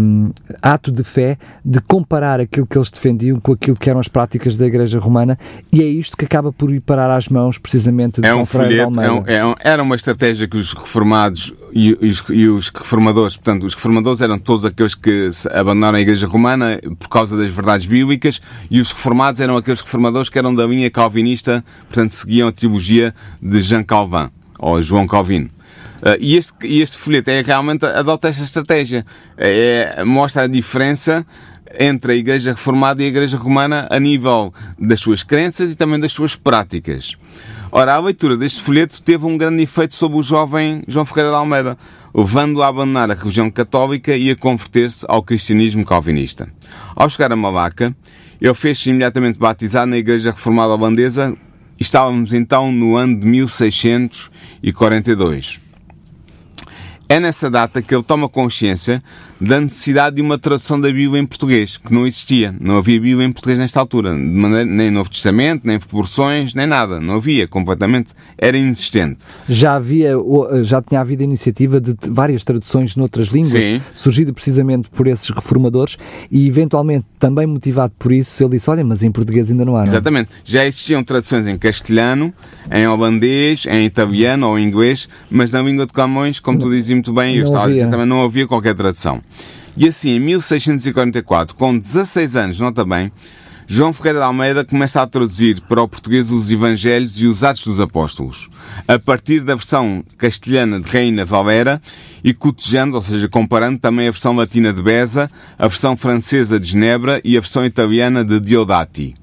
um, 0.00 0.32
ato 0.60 0.90
de 0.90 1.04
fé 1.04 1.38
de 1.64 1.80
comparar 1.80 2.40
aquilo 2.40 2.66
que 2.66 2.76
eles 2.76 2.90
defendiam 2.90 3.38
com 3.38 3.52
aquilo 3.52 3.76
que 3.76 3.88
eram 3.88 4.00
as 4.00 4.08
práticas 4.08 4.56
da 4.56 4.66
Igreja 4.66 4.98
Romana, 4.98 5.38
e 5.72 5.80
é 5.80 5.86
isto 5.86 6.16
que 6.16 6.24
acaba 6.24 6.52
por 6.52 6.72
ir 6.72 6.82
parar 6.82 7.16
às 7.16 7.28
mãos 7.28 7.56
precisamente 7.56 8.20
de 8.20 8.26
é 8.26 8.34
um 8.34 8.44
folheto, 8.44 9.00
é 9.00 9.12
um, 9.12 9.22
é 9.24 9.46
um, 9.46 9.54
Era 9.60 9.80
uma 9.80 9.94
estratégia 9.94 10.48
que 10.48 10.56
os 10.56 10.72
reformados 10.72 11.54
e, 11.74 11.88
e, 12.00 12.08
os, 12.08 12.24
e, 12.30 12.48
os, 12.48 12.68
reformadores, 12.68 13.36
portanto, 13.36 13.64
os 13.64 13.74
reformadores 13.74 14.20
eram 14.20 14.38
todos 14.38 14.64
aqueles 14.64 14.94
que 14.94 15.28
abandonaram 15.52 15.98
a 15.98 16.00
Igreja 16.00 16.24
Romana 16.24 16.80
por 17.00 17.08
causa 17.08 17.36
das 17.36 17.50
verdades 17.50 17.84
bíblicas 17.84 18.40
e 18.70 18.78
os 18.78 18.92
reformados 18.92 19.40
eram 19.40 19.56
aqueles 19.56 19.80
reformadores 19.80 20.28
que 20.28 20.38
eram 20.38 20.54
da 20.54 20.64
linha 20.64 20.88
calvinista, 20.88 21.64
portanto, 21.88 22.10
seguiam 22.10 22.46
a 22.46 22.52
teologia 22.52 23.12
de 23.42 23.60
Jean 23.60 23.82
Calvin, 23.82 24.30
ou 24.56 24.80
João 24.80 25.08
Calvino. 25.08 25.50
Uh, 26.00 26.16
e, 26.20 26.36
este, 26.36 26.54
este 26.62 26.96
folheto 26.96 27.30
é 27.30 27.42
realmente 27.42 27.84
adota 27.84 28.28
esta 28.28 28.44
estratégia. 28.44 29.04
É, 29.36 30.04
mostra 30.04 30.42
a 30.42 30.46
diferença 30.46 31.26
entre 31.78 32.12
a 32.12 32.14
Igreja 32.14 32.52
Reformada 32.52 33.02
e 33.02 33.06
a 33.06 33.08
Igreja 33.08 33.36
Romana 33.36 33.88
a 33.90 33.98
nível 33.98 34.54
das 34.78 35.00
suas 35.00 35.24
crenças 35.24 35.72
e 35.72 35.74
também 35.74 35.98
das 35.98 36.12
suas 36.12 36.36
práticas. 36.36 37.16
Ora, 37.76 37.96
a 37.96 37.98
leitura 37.98 38.36
deste 38.36 38.62
folheto 38.62 39.02
teve 39.02 39.26
um 39.26 39.36
grande 39.36 39.64
efeito 39.64 39.96
sobre 39.96 40.16
o 40.16 40.22
jovem 40.22 40.84
João 40.86 41.04
Ferreira 41.04 41.30
de 41.30 41.34
Almeida, 41.34 41.76
levando-o 42.14 42.62
a 42.62 42.68
abandonar 42.68 43.10
a 43.10 43.14
religião 43.14 43.50
católica 43.50 44.16
e 44.16 44.30
a 44.30 44.36
converter-se 44.36 45.04
ao 45.08 45.24
cristianismo 45.24 45.84
calvinista. 45.84 46.48
Ao 46.94 47.10
chegar 47.10 47.32
a 47.32 47.36
Malaca, 47.36 47.92
ele 48.40 48.54
fez-se 48.54 48.90
imediatamente 48.90 49.40
batizar 49.40 49.86
na 49.86 49.96
Igreja 49.96 50.30
Reformada 50.30 50.72
Holandesa. 50.72 51.36
Estávamos 51.76 52.32
então 52.32 52.70
no 52.70 52.94
ano 52.94 53.18
de 53.18 53.26
1642. 53.26 55.63
É 57.14 57.20
nessa 57.20 57.48
data 57.48 57.80
que 57.80 57.94
ele 57.94 58.02
toma 58.02 58.28
consciência 58.28 59.00
da 59.40 59.60
necessidade 59.60 60.16
de 60.16 60.22
uma 60.22 60.36
tradução 60.36 60.80
da 60.80 60.90
Bíblia 60.90 61.20
em 61.20 61.26
português, 61.26 61.76
que 61.76 61.94
não 61.94 62.08
existia. 62.08 62.52
Não 62.60 62.78
havia 62.78 63.00
Bíblia 63.00 63.24
em 63.24 63.30
português 63.30 63.56
nesta 63.56 63.78
altura. 63.78 64.12
Maneira, 64.14 64.64
nem 64.64 64.90
Novo 64.90 65.08
Testamento, 65.08 65.62
nem 65.64 65.78
proporções, 65.78 66.54
nem 66.54 66.66
nada. 66.66 66.98
Não 66.98 67.14
havia, 67.14 67.46
completamente. 67.46 68.12
Era 68.36 68.58
inexistente. 68.58 69.26
Já 69.48 69.74
havia, 69.74 70.14
já 70.62 70.82
tinha 70.82 71.00
havido 71.00 71.22
iniciativa 71.22 71.80
de 71.80 71.94
várias 72.10 72.42
traduções 72.42 72.96
noutras 72.96 73.28
línguas, 73.28 73.52
Sim. 73.52 73.80
surgida 73.92 74.32
precisamente 74.32 74.90
por 74.90 75.06
esses 75.06 75.30
reformadores 75.30 75.96
e 76.32 76.48
eventualmente 76.48 77.06
também 77.20 77.46
motivado 77.46 77.92
por 77.96 78.10
isso, 78.10 78.42
ele 78.42 78.56
disse, 78.56 78.68
olha, 78.68 78.84
mas 78.84 79.04
em 79.04 79.12
português 79.12 79.50
ainda 79.50 79.64
não 79.64 79.76
há. 79.76 79.80
Não? 79.80 79.86
Exatamente. 79.86 80.30
Já 80.44 80.66
existiam 80.66 81.04
traduções 81.04 81.46
em 81.46 81.56
castelhano, 81.56 82.34
em 82.70 82.88
holandês, 82.88 83.66
em 83.66 83.84
italiano 83.84 84.48
ou 84.48 84.58
em 84.58 84.66
inglês, 84.66 85.08
mas 85.30 85.52
na 85.52 85.62
língua 85.62 85.86
de 85.86 85.92
Camões, 85.92 86.40
como 86.40 86.58
tu 86.58 86.68
dizes 86.70 86.90
muito 87.04 87.12
bem, 87.12 87.36
eu 87.36 87.44
estava 87.44 87.66
a 87.66 87.68
dizer 87.68 87.90
também, 87.90 88.06
não 88.06 88.24
havia 88.24 88.46
qualquer 88.46 88.74
tradução. 88.74 89.20
E 89.76 89.86
assim, 89.86 90.12
em 90.12 90.20
1644, 90.20 91.54
com 91.54 91.76
16 91.76 92.34
anos, 92.34 92.60
nota 92.60 92.82
bem, 92.82 93.12
João 93.66 93.92
Ferreira 93.92 94.20
de 94.20 94.24
Almeida 94.24 94.64
começa 94.64 95.02
a 95.02 95.06
traduzir 95.06 95.60
para 95.68 95.82
o 95.82 95.88
português 95.88 96.30
os 96.30 96.50
Evangelhos 96.50 97.20
e 97.20 97.26
os 97.26 97.44
Atos 97.44 97.66
dos 97.66 97.80
Apóstolos, 97.80 98.48
a 98.88 98.98
partir 98.98 99.40
da 99.40 99.54
versão 99.54 100.02
castelhana 100.16 100.80
de 100.80 100.88
Reina 100.88 101.26
Valera 101.26 101.80
e 102.22 102.32
cotejando, 102.32 102.96
ou 102.96 103.02
seja, 103.02 103.28
comparando 103.28 103.78
também 103.78 104.08
a 104.08 104.10
versão 104.10 104.34
latina 104.34 104.72
de 104.72 104.82
Beza, 104.82 105.30
a 105.58 105.68
versão 105.68 105.96
francesa 105.96 106.58
de 106.58 106.68
Genebra 106.68 107.20
e 107.22 107.36
a 107.36 107.40
versão 107.40 107.66
italiana 107.66 108.24
de 108.24 108.40
Diodati. 108.40 109.14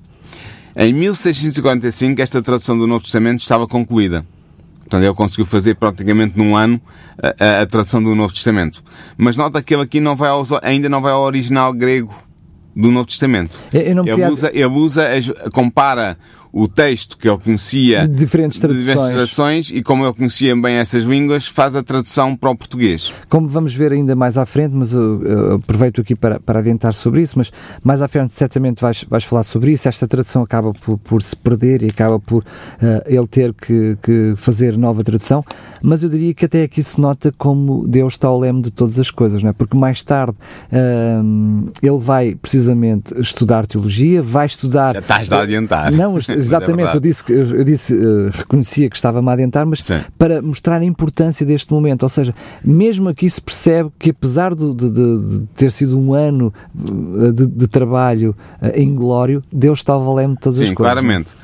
Em 0.76 0.94
1645, 0.94 2.22
esta 2.22 2.42
tradução 2.44 2.78
do 2.78 2.86
Novo 2.86 3.04
Testamento 3.04 3.40
estava 3.40 3.68
concluída. 3.68 4.24
Portanto, 4.92 5.06
ele 5.06 5.16
conseguiu 5.16 5.46
fazer 5.46 5.76
praticamente 5.76 6.38
num 6.38 6.54
ano 6.54 6.80
a, 7.40 7.62
a, 7.62 7.66
tradução 7.66 8.04
do 8.04 8.14
Novo 8.14 8.34
Testamento. 8.34 8.84
Mas 9.18 9.38
nota 9.38 9.64
que 9.64 9.74
ele 9.74 9.84
aqui 9.84 10.02
não 10.02 10.18
vai 10.18 10.28
ao, 10.28 10.46
ainda 10.62 10.90
não 10.90 11.02
vai 11.02 11.14
ao 11.14 11.22
original 11.22 11.72
grego 11.72 12.14
do 12.76 12.92
Novo 12.92 13.06
Testamento. 13.06 13.58
Eu, 13.72 14.06
eu 14.06 14.18
ele, 14.18 14.26
usa, 14.26 14.52
ele 14.54 14.66
usa, 14.66 15.08
compara 15.54 16.18
o 16.54 16.68
texto 16.68 17.18
que 17.18 17.28
ele 17.28 17.38
conhecia 17.38 18.08
de 18.08 18.16
diferentes 18.16 18.60
traduções. 18.60 18.86
de 18.86 18.90
diversas 18.90 19.14
traduções 19.14 19.72
e 19.72 19.82
como 19.82 20.06
ele 20.06 20.14
conhecia 20.14 20.56
bem 20.56 20.76
essas 20.76 21.04
línguas, 21.04 21.48
faz 21.48 21.76
a 21.76 21.84
tradução 21.84 22.36
para 22.36 22.50
o 22.50 22.56
português. 22.56 23.14
Como 23.30 23.48
vamos 23.48 23.74
ver 23.74 23.92
ainda 23.92 24.16
mais 24.16 24.38
à 24.38 24.46
frente, 24.46 24.74
mas 24.74 24.92
eu, 24.92 25.24
eu 25.24 25.56
aproveito 25.56 26.02
aqui 26.02 26.16
para, 26.16 26.40
para 26.40 26.60
adiantar 26.60 26.94
sobre 26.94 27.22
isso, 27.22 27.38
mas 27.38 27.52
mais 27.84 28.02
à 28.02 28.08
frente 28.08 28.34
certamente 28.34 28.82
vais, 28.82 29.06
vais 29.10 29.24
falar 29.24 29.44
sobre 29.44 29.72
isso. 29.72 29.88
Esta 29.88 30.08
tradução 30.08 30.44
acaba 30.44 30.74
por, 30.74 30.98
por 30.98 31.24
se 31.24 31.36
perder 31.36 31.84
e 31.84 31.88
acaba 31.88 32.20
por 32.20 32.44
uh, 32.44 32.46
ele 33.06 33.28
ter 33.28 33.54
que, 33.54 33.98
que, 34.02 34.34
fazer 34.36 34.78
nova 34.78 35.04
tradução, 35.04 35.44
mas 35.82 36.04
eu 36.04 36.10
diria 36.10 36.34
que 36.34 36.46
até 36.46 36.64
aqui 36.64 36.84
se 36.84 37.00
nota 37.00 37.34
como 37.38 37.88
Deus 37.88 38.14
está 38.14 38.28
ao 38.28 38.40
leme 38.40 38.62
de 38.62 38.72
todas 38.72 39.00
as 39.00 39.10
coisas, 39.10 39.42
não 39.42 39.50
é? 39.50 39.54
Porque 39.54 39.78
mais 39.78 40.04
tarde 40.04 40.36
uh, 40.72 41.72
ele 41.82 41.98
vai 41.98 42.36
precisamente 42.36 43.14
estudar 43.20 43.66
teologia, 43.66 44.22
vai 44.22 44.46
estudar. 44.46 44.94
Já 44.94 45.00
estás 45.00 45.32
a 45.32 45.42
adiantar. 45.42 45.92
Não, 45.92 46.18
Exatamente, 46.48 46.90
é 46.90 46.96
eu 46.96 47.00
disse, 47.00 47.34
eu, 47.34 47.46
eu 47.58 47.64
disse 47.64 47.94
uh, 47.94 48.30
reconhecia 48.34 48.90
que 48.90 48.96
estava-me 48.96 49.30
a 49.30 49.34
adiantar, 49.34 49.66
mas 49.66 49.84
Sim. 49.84 50.02
para 50.18 50.42
mostrar 50.42 50.82
a 50.82 50.86
importância 50.86 51.46
deste 51.46 51.72
momento. 51.72 52.04
Ou 52.04 52.10
seja, 52.10 52.34
mesmo 52.64 53.10
aqui 53.10 53.30
se 53.30 53.42
percebe 53.42 53.90
que 53.98 54.10
apesar 54.10 54.56
de, 54.56 54.74
de, 54.74 54.90
de 54.90 55.40
ter 55.56 55.72
sido 55.72 56.00
um 56.00 56.14
ano 56.14 56.54
eh, 56.76 57.32
de, 57.32 57.46
de 57.48 57.68
trabalho 57.68 58.36
uh, 58.62 58.68
em 58.76 58.94
glório, 58.94 59.44
Deus 59.52 59.80
estava 59.80 60.04
valendo 60.04 60.38
todas 60.40 60.58
Sim, 60.58 60.70
as 60.70 60.74
coisas. 60.74 60.92
Sim, 60.92 61.02
claramente. 61.02 61.36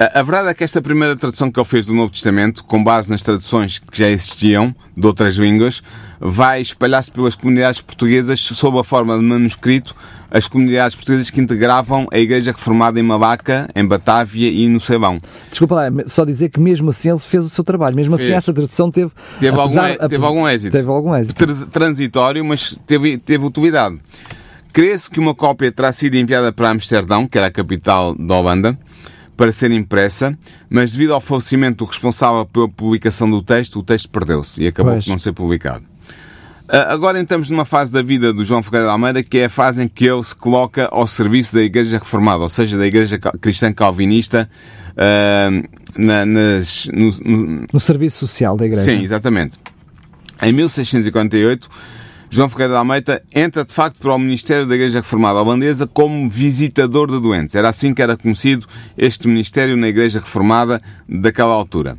A, 0.00 0.20
a 0.20 0.22
verdade 0.22 0.48
é 0.48 0.54
que 0.54 0.64
esta 0.64 0.80
primeira 0.80 1.14
tradução 1.14 1.50
que 1.52 1.60
ele 1.60 1.66
fez 1.66 1.84
do 1.84 1.92
Novo 1.92 2.10
Testamento, 2.10 2.64
com 2.64 2.82
base 2.82 3.10
nas 3.10 3.20
traduções 3.20 3.78
que 3.78 3.98
já 3.98 4.08
existiam 4.08 4.74
de 4.96 5.06
outras 5.06 5.34
línguas, 5.34 5.82
vai 6.18 6.62
espalhar-se 6.62 7.10
pelas 7.10 7.34
comunidades 7.34 7.82
portuguesas 7.82 8.40
sob 8.40 8.78
a 8.78 8.84
forma 8.84 9.14
de 9.18 9.22
manuscrito, 9.22 9.94
as 10.30 10.48
comunidades 10.48 10.96
portuguesas 10.96 11.28
que 11.28 11.38
integravam 11.38 12.08
a 12.10 12.18
Igreja 12.18 12.50
Reformada 12.50 12.98
em 12.98 13.02
Malaca, 13.02 13.68
em 13.76 13.84
Batávia 13.84 14.50
e 14.50 14.70
no 14.70 14.80
Ceilão. 14.80 15.20
Desculpa 15.50 15.74
lá, 15.74 15.90
só 16.06 16.24
dizer 16.24 16.48
que 16.48 16.58
mesmo 16.58 16.88
assim 16.88 17.10
ele 17.10 17.18
fez 17.18 17.44
o 17.44 17.50
seu 17.50 17.62
trabalho, 17.62 17.94
mesmo 17.94 18.14
assim 18.14 18.24
fez. 18.24 18.30
assim 18.30 18.38
essa 18.38 18.54
tradução 18.54 18.90
teve... 18.90 19.10
Teve, 19.38 19.60
apesar, 19.60 19.90
algum, 19.90 20.08
teve 20.08 20.24
algum 20.24 20.48
êxito. 20.48 20.72
Teve 20.72 20.88
algum 20.88 21.14
êxito. 21.14 21.66
Transitório, 21.66 22.42
mas 22.42 22.74
teve, 22.86 23.18
teve 23.18 23.44
utilidade. 23.44 23.98
Crê-se 24.72 25.10
que 25.10 25.20
uma 25.20 25.34
cópia 25.34 25.70
terá 25.70 25.92
sido 25.92 26.14
enviada 26.14 26.50
para 26.50 26.70
Amsterdão, 26.70 27.26
que 27.26 27.36
era 27.36 27.48
a 27.48 27.50
capital 27.50 28.14
da 28.14 28.36
Holanda, 28.36 28.78
para 29.40 29.50
ser 29.50 29.70
impressa, 29.70 30.36
mas 30.68 30.92
devido 30.92 31.14
ao 31.14 31.20
falecimento 31.20 31.82
do 31.82 31.88
responsável 31.88 32.44
pela 32.44 32.68
publicação 32.68 33.30
do 33.30 33.40
texto, 33.40 33.78
o 33.78 33.82
texto 33.82 34.10
perdeu-se 34.10 34.62
e 34.62 34.66
acabou 34.66 34.92
pois. 34.92 35.06
por 35.06 35.10
não 35.12 35.18
ser 35.18 35.32
publicado. 35.32 35.82
Ah, 36.68 36.92
agora 36.92 37.18
entramos 37.18 37.48
numa 37.48 37.64
fase 37.64 37.90
da 37.90 38.02
vida 38.02 38.34
do 38.34 38.44
João 38.44 38.62
Ferreira 38.62 38.84
de 38.84 38.92
Almeida 38.92 39.22
que 39.22 39.38
é 39.38 39.46
a 39.46 39.48
fase 39.48 39.82
em 39.82 39.88
que 39.88 40.04
ele 40.04 40.22
se 40.22 40.36
coloca 40.36 40.90
ao 40.92 41.06
serviço 41.06 41.54
da 41.54 41.62
Igreja 41.62 41.96
Reformada, 41.96 42.42
ou 42.42 42.50
seja, 42.50 42.76
da 42.76 42.86
Igreja 42.86 43.18
Cristã 43.40 43.72
Calvinista, 43.72 44.46
uh, 44.90 45.68
na, 45.96 46.26
nas, 46.26 46.86
no, 46.92 47.08
no, 47.24 47.66
no, 47.72 47.80
serviço 47.80 48.18
social 48.18 48.58
da 48.58 48.66
Igreja. 48.66 48.84
Sim, 48.84 49.00
exatamente. 49.00 49.58
Em 50.42 50.52
1648, 50.52 51.66
João 52.32 52.48
Ferreira 52.48 52.74
de 52.74 52.78
Almeida 52.78 53.22
entra 53.34 53.64
de 53.64 53.74
facto 53.74 53.98
para 53.98 54.14
o 54.14 54.18
Ministério 54.18 54.64
da 54.64 54.76
Igreja 54.76 55.00
Reformada 55.00 55.40
Holandesa 55.40 55.84
como 55.84 56.30
visitador 56.30 57.10
de 57.10 57.20
doentes. 57.20 57.56
Era 57.56 57.68
assim 57.68 57.92
que 57.92 58.00
era 58.00 58.16
conhecido 58.16 58.68
este 58.96 59.26
Ministério 59.26 59.76
na 59.76 59.88
Igreja 59.88 60.20
Reformada 60.20 60.80
daquela 61.08 61.52
altura. 61.52 61.98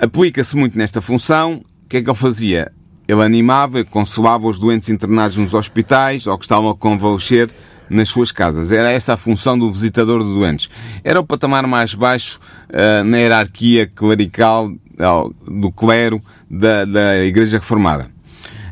Aplica-se 0.00 0.56
muito 0.56 0.78
nesta 0.78 1.00
função. 1.00 1.60
O 1.84 1.88
que 1.88 1.96
é 1.96 2.02
que 2.02 2.08
ele 2.08 2.16
fazia? 2.16 2.70
Ele 3.08 3.22
animava 3.24 3.80
e 3.80 3.84
consolava 3.84 4.46
os 4.46 4.56
doentes 4.56 4.88
internados 4.88 5.36
nos 5.36 5.52
hospitais 5.52 6.28
ou 6.28 6.38
que 6.38 6.44
estavam 6.44 6.70
a 6.70 6.76
convalescer 6.76 7.50
nas 7.90 8.08
suas 8.08 8.30
casas. 8.30 8.70
Era 8.70 8.92
essa 8.92 9.14
a 9.14 9.16
função 9.16 9.58
do 9.58 9.68
visitador 9.72 10.22
de 10.22 10.32
doentes. 10.32 10.70
Era 11.02 11.18
o 11.18 11.26
patamar 11.26 11.66
mais 11.66 11.92
baixo 11.92 12.38
uh, 12.68 13.02
na 13.02 13.18
hierarquia 13.18 13.88
clerical 13.88 14.68
uh, 14.68 15.34
do 15.50 15.72
clero 15.72 16.22
da, 16.48 16.84
da 16.84 17.18
Igreja 17.24 17.58
Reformada. 17.58 18.19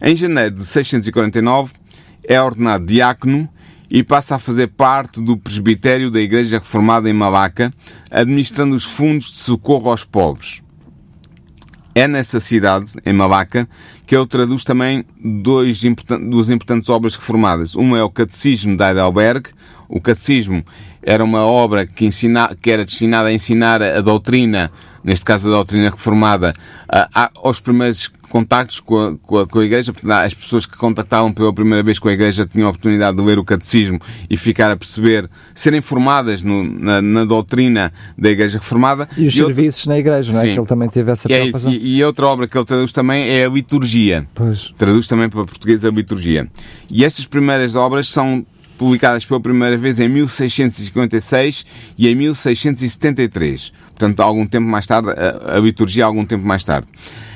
Em 0.01 0.15
janeiro 0.15 0.57
de 0.57 0.65
649 0.65 1.75
é 2.23 2.41
ordenado 2.41 2.87
diácono 2.87 3.49
e 3.91 4.03
passa 4.03 4.37
a 4.37 4.39
fazer 4.39 4.69
parte 4.69 5.21
do 5.21 5.37
presbitério 5.37 6.11
da 6.11 6.21
Igreja 6.21 6.59
Reformada 6.59 7.09
em 7.09 7.13
Malaca, 7.13 7.73
administrando 8.11 8.77
os 8.77 8.85
fundos 8.85 9.31
de 9.31 9.39
socorro 9.39 9.91
aos 9.91 10.05
pobres. 10.05 10.63
É 11.95 12.07
nessa 12.07 12.39
cidade, 12.39 12.93
em 13.05 13.13
Malaca, 13.13 13.69
que 14.07 14.15
ele 14.15 14.27
traduz 14.27 14.63
também 14.63 15.05
dois 15.21 15.83
duas 16.31 16.49
importantes 16.49 16.89
obras 16.89 17.17
reformadas. 17.17 17.75
Uma 17.75 17.99
é 17.99 18.03
o 18.03 18.11
Catecismo 18.11 18.77
de 18.77 18.85
Heidelberg. 18.85 19.51
O 19.89 20.01
Catecismo 20.01 20.65
era 21.03 21.25
uma 21.25 21.45
obra 21.47 21.87
que, 21.87 22.05
ensina, 22.05 22.55
que 22.61 22.71
era 22.71 22.85
destinada 22.85 23.29
a 23.29 23.33
ensinar 23.33 23.83
a 23.83 24.01
doutrina, 24.01 24.71
neste 25.03 25.25
caso 25.25 25.49
a 25.49 25.53
doutrina 25.53 25.89
reformada, 25.89 26.53
aos 27.43 27.59
primeiros 27.61 28.13
contactos 28.29 28.81
com 28.81 28.99
a, 28.99 29.17
com 29.17 29.39
a, 29.39 29.47
com 29.47 29.59
a 29.59 29.65
Igreja, 29.65 29.93
as 30.23 30.35
pessoas 30.35 30.67
que 30.67 30.77
contactavam 30.77 31.33
pela 31.33 31.53
primeira 31.53 31.83
vez 31.83 31.99
com 31.99 32.09
a 32.09 32.13
Igreja 32.13 32.45
tinham 32.47 32.67
a 32.67 32.71
oportunidade 32.71 33.17
de 33.17 33.23
ler 33.23 33.39
o 33.39 33.45
Catecismo 33.45 33.99
e 34.29 34.37
ficar 34.37 34.71
a 34.71 34.77
perceber, 34.77 35.29
serem 35.55 35.81
formadas 35.81 36.43
no, 36.43 36.63
na, 36.63 37.01
na, 37.01 37.25
doutrina 37.25 37.91
da 38.17 38.29
Igreja 38.29 38.59
Reformada. 38.59 39.09
E 39.17 39.27
os 39.27 39.35
e 39.35 39.39
serviços 39.39 39.87
outra... 39.87 39.95
na 39.95 39.99
Igreja, 39.99 40.33
não 40.33 40.39
é? 40.39 40.43
Sim. 40.43 40.53
Que 40.53 40.61
ele 40.61 40.67
também 40.67 40.89
teve 40.89 41.11
essa 41.11 41.33
é 41.33 41.47
isso. 41.47 41.71
E, 41.71 41.99
e, 41.99 42.05
outra 42.05 42.27
obra 42.27 42.47
que 42.47 42.57
ele 42.57 42.65
traduz 42.67 42.93
também 42.93 43.29
é 43.31 43.47
a 43.47 43.49
Liturgia. 43.49 44.29
Pois. 44.35 44.73
Traduz 44.77 45.07
também 45.07 45.29
para 45.29 45.45
português 45.45 45.85
a 45.85 45.91
Liturgia. 45.91 46.51
E 46.91 47.05
estas 47.05 47.25
primeiras 47.27 47.75
obras 47.75 48.09
são 48.09 48.45
publicadas 48.79 49.27
pela 49.27 49.41
primeira 49.41 49.77
vez 49.77 50.01
em 50.01 50.09
1656 50.09 51.67
e 51.99 52.09
em 52.09 52.15
1673. 52.15 53.73
Portanto, 53.89 54.21
algum 54.21 54.47
tempo 54.47 54.67
mais 54.67 54.87
tarde, 54.87 55.11
a, 55.11 55.59
liturgia 55.59 56.05
algum 56.05 56.25
tempo 56.25 56.47
mais 56.47 56.65
tarde. 56.65 56.87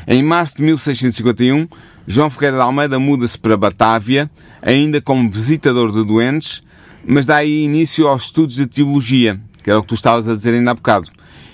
Em 0.07 0.23
março 0.23 0.57
de 0.57 0.63
1651, 0.63 1.69
João 2.07 2.31
Ferreira 2.31 2.57
de 2.57 2.63
Almeida 2.63 2.99
muda-se 2.99 3.39
para 3.39 3.57
Batávia, 3.57 4.31
ainda 4.63 5.01
como 5.01 5.31
visitador 5.31 5.93
de 5.93 6.05
doentes, 6.05 6.63
mas 7.05 7.27
dá 7.27 7.37
aí 7.37 7.65
início 7.65 8.07
aos 8.07 8.25
estudos 8.25 8.55
de 8.55 8.67
teologia, 8.67 9.41
que 9.63 9.71
era 9.71 9.79
o 9.79 9.83
que 9.83 9.89
tu 9.89 9.95
estavas 9.95 10.29
a 10.29 10.35
dizer 10.35 10.55
ainda 10.55 10.71
há 10.71 10.75
bocado. 10.75 11.09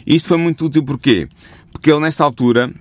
Isto 0.07 0.28
foi 0.28 0.38
muito 0.38 0.66
útil 0.66 0.85
porquê? 0.85 1.28
Porque 1.73 1.90
ele, 1.90 2.00
nesta 2.00 2.25
altura, 2.25 2.73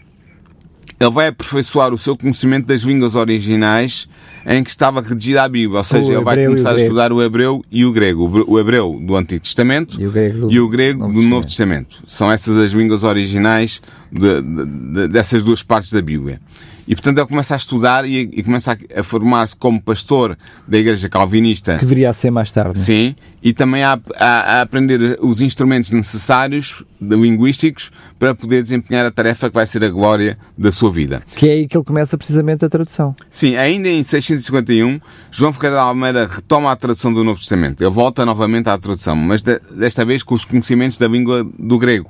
ele 0.99 1.11
vai 1.11 1.27
aperfeiçoar 1.27 1.93
o 1.93 1.97
seu 1.97 2.17
conhecimento 2.17 2.65
das 2.65 2.81
línguas 2.81 3.15
originais 3.15 4.09
em 4.47 4.63
que 4.63 4.69
estava 4.69 5.01
redigida 5.01 5.43
a 5.43 5.49
Bíblia, 5.49 5.79
ou 5.79 5.83
seja, 5.83 6.13
ele 6.13 6.23
vai 6.23 6.41
começar 6.45 6.71
a 6.71 6.75
estudar 6.75 7.11
o 7.11 7.21
hebreu 7.21 7.61
e 7.69 7.83
o 7.83 7.91
grego. 7.91 8.45
O 8.47 8.57
hebreu 8.57 8.97
do 9.01 9.17
Antigo 9.17 9.41
Testamento 9.41 9.99
e 10.01 10.07
o 10.07 10.11
grego, 10.11 10.47
e 10.49 10.59
o 10.61 10.69
grego 10.69 11.11
do 11.11 11.21
Novo 11.21 11.45
Testamento. 11.45 12.01
São 12.07 12.31
essas 12.31 12.55
as 12.57 12.71
línguas 12.71 13.03
originais 13.03 13.81
de, 14.11 14.41
de, 14.41 14.65
de, 14.65 15.07
dessas 15.07 15.43
duas 15.43 15.63
partes 15.63 15.91
da 15.91 16.01
Bíblia. 16.01 16.39
E 16.87 16.95
portanto 16.95 17.17
ele 17.17 17.27
começa 17.27 17.53
a 17.53 17.57
estudar 17.57 18.05
e, 18.05 18.29
e 18.31 18.41
começa 18.41 18.71
a, 18.71 18.99
a 18.99 19.03
formar-se 19.03 19.55
como 19.55 19.81
pastor 19.81 20.37
da 20.65 20.77
Igreja 20.77 21.09
Calvinista. 21.09 21.77
Que 21.77 21.85
viria 21.85 22.09
a 22.09 22.13
ser 22.13 22.31
mais 22.31 22.49
tarde. 22.51 22.79
Sim, 22.79 23.13
e 23.43 23.51
também 23.53 23.83
a, 23.83 23.99
a, 24.15 24.25
a 24.25 24.61
aprender 24.61 25.17
os 25.21 25.41
instrumentos 25.41 25.91
necessários 25.91 26.83
linguísticos 27.01 27.91
para 28.17 28.33
poder 28.33 28.61
desempenhar 28.61 29.05
a 29.05 29.11
tarefa 29.11 29.49
que 29.49 29.55
vai 29.55 29.65
ser 29.65 29.83
a 29.83 29.89
glória 29.89 30.37
da 30.57 30.71
sua 30.71 30.89
vida. 30.89 31.21
Que 31.35 31.49
é 31.49 31.51
aí 31.51 31.67
que 31.67 31.77
ele 31.77 31.83
começa 31.83 32.17
precisamente 32.17 32.63
a 32.63 32.69
tradução. 32.69 33.13
Sim, 33.29 33.57
ainda 33.57 33.89
em 33.89 34.01
651, 34.01 34.99
João 35.29 35.51
Ferreira 35.51 35.75
de 35.75 35.81
Almeida 35.81 36.25
retoma 36.25 36.71
a 36.71 36.75
tradução 36.75 37.13
do 37.13 37.21
Novo 37.21 37.39
Testamento. 37.39 37.83
Ele 37.83 37.89
volta 37.89 38.25
novamente 38.25 38.69
à 38.69 38.77
tradução, 38.77 39.15
mas 39.15 39.41
de, 39.41 39.59
desta 39.71 40.05
vez 40.05 40.23
com 40.23 40.33
os 40.33 40.45
conhecimentos 40.45 40.97
da 40.97 41.07
língua 41.07 41.45
do 41.59 41.77
grego. 41.77 42.09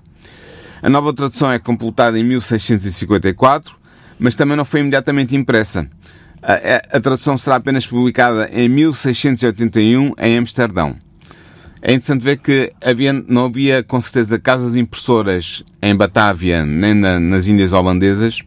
A 0.82 0.90
nova 0.90 1.14
tradução 1.14 1.52
é 1.52 1.60
completada 1.60 2.20
em 2.20 2.24
1654 2.24 3.78
mas 4.20 4.36
também 4.36 4.58
não 4.58 4.66
foi 4.66 4.80
imediatamente 4.82 5.36
impressa. 5.36 5.88
A, 6.42 6.54
a, 6.54 6.98
a 6.98 7.00
tradução 7.00 7.38
será 7.38 7.56
apenas 7.56 7.86
publicada 7.86 8.50
em 8.52 8.70
1681 8.70 10.14
em 10.18 10.38
Amsterdão. 10.38 10.96
É 11.82 11.94
interessante 11.94 12.24
ver 12.24 12.38
que 12.38 12.72
havia, 12.84 13.14
não 13.14 13.46
havia 13.46 13.84
com 13.84 14.00
certeza 14.02 14.40
casas 14.40 14.76
impressoras 14.76 15.64
em 15.82 15.96
Batávia 15.96 16.66
nem 16.66 16.94
na, 16.94 17.20
nas 17.20 17.48
Índias 17.48 17.72
Holandesas 17.72 18.42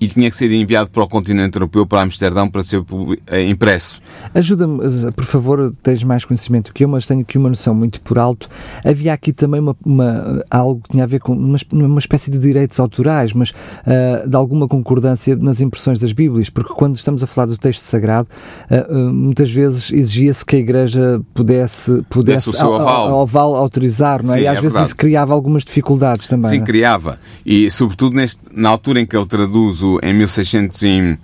e 0.00 0.08
tinha 0.08 0.30
que 0.30 0.36
ser 0.36 0.50
enviado 0.50 0.90
para 0.90 1.02
o 1.02 1.08
continente 1.08 1.56
europeu, 1.56 1.86
para 1.86 2.00
Amsterdão, 2.00 2.48
para 2.48 2.62
ser 2.62 2.82
eh, 3.26 3.46
impresso. 3.46 4.00
Ajuda-me, 4.34 4.80
eh, 4.82 5.10
por 5.10 5.24
favor, 5.26 5.72
tens 5.82 6.02
mais 6.02 6.24
conhecimento 6.24 6.72
que 6.72 6.84
eu, 6.84 6.88
mas 6.88 7.04
tenho 7.04 7.20
aqui 7.20 7.36
uma 7.36 7.50
noção 7.50 7.74
muito 7.74 8.00
por 8.00 8.18
alto. 8.18 8.48
Havia 8.82 9.12
aqui 9.12 9.30
também 9.30 9.60
uma, 9.60 9.76
uma 9.84 10.42
algo 10.50 10.80
que 10.80 10.92
tinha 10.92 11.04
a 11.04 11.06
ver 11.06 11.20
com 11.20 11.34
uma, 11.34 11.58
uma 11.70 11.98
espécie 11.98 12.30
de 12.30 12.38
direitos 12.38 12.80
autorais, 12.80 13.34
mas 13.34 13.50
uh, 13.50 14.26
de 14.26 14.34
alguma 14.34 14.66
concordância 14.66 15.36
nas 15.36 15.60
impressões 15.60 15.98
das 15.98 16.12
Bíblias, 16.12 16.48
porque 16.48 16.72
quando 16.72 16.96
estamos 16.96 17.22
a 17.22 17.26
falar 17.26 17.46
do 17.46 17.58
texto 17.58 17.80
sagrado, 17.80 18.28
uh, 18.70 18.94
uh, 18.94 19.12
muitas 19.12 19.50
vezes 19.50 19.92
exigia-se 19.92 20.44
que 20.46 20.56
a 20.56 20.58
Igreja 20.58 21.20
pudesse, 21.34 22.02
pudesse 22.08 22.48
o 22.48 22.52
seu 22.54 22.74
aval. 22.74 23.12
oval 23.12 23.54
autorizar, 23.54 24.24
não 24.24 24.32
é? 24.32 24.38
Sim, 24.38 24.44
e 24.44 24.46
às 24.46 24.56
é 24.56 24.60
vezes 24.60 24.72
verdade. 24.72 24.86
isso 24.86 24.96
criava 24.96 25.34
algumas 25.34 25.62
dificuldades 25.62 26.26
também. 26.26 26.48
Sim, 26.48 26.60
é? 26.60 26.60
criava. 26.60 27.18
E, 27.44 27.70
sobretudo, 27.70 28.16
neste, 28.16 28.40
na 28.50 28.70
altura 28.70 29.00
em 29.00 29.06
que 29.06 29.14
ele 29.14 29.26
traduz 29.26 29.82
o, 29.82 29.89
em 30.02 30.12
1600 30.12 30.82
e, 30.82 31.18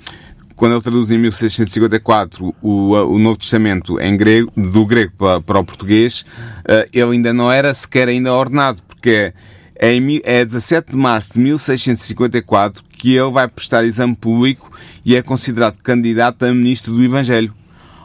quando 0.56 0.72
ele 0.72 0.80
traduz 0.80 1.10
em 1.10 1.18
1654 1.18 2.54
o, 2.62 2.92
o 2.92 3.18
Novo 3.18 3.36
Testamento 3.36 4.00
em 4.00 4.16
grego, 4.16 4.50
do 4.56 4.86
grego 4.86 5.12
para, 5.16 5.40
para 5.40 5.58
o 5.58 5.64
português, 5.64 6.24
eh, 6.66 6.88
ele 6.92 7.12
ainda 7.12 7.34
não 7.34 7.52
era 7.52 7.74
sequer 7.74 8.08
ainda 8.08 8.32
ordenado, 8.32 8.82
porque 8.88 9.34
é, 9.78 9.94
em, 9.94 10.20
é 10.24 10.44
17 10.44 10.92
de 10.92 10.96
março 10.96 11.34
de 11.34 11.40
1654 11.40 12.82
que 12.88 13.14
ele 13.14 13.30
vai 13.30 13.46
prestar 13.46 13.84
exame 13.84 14.16
público 14.16 14.72
e 15.04 15.14
é 15.14 15.22
considerado 15.22 15.76
candidato 15.82 16.44
a 16.44 16.54
ministro 16.54 16.94
do 16.94 17.04
Evangelho 17.04 17.52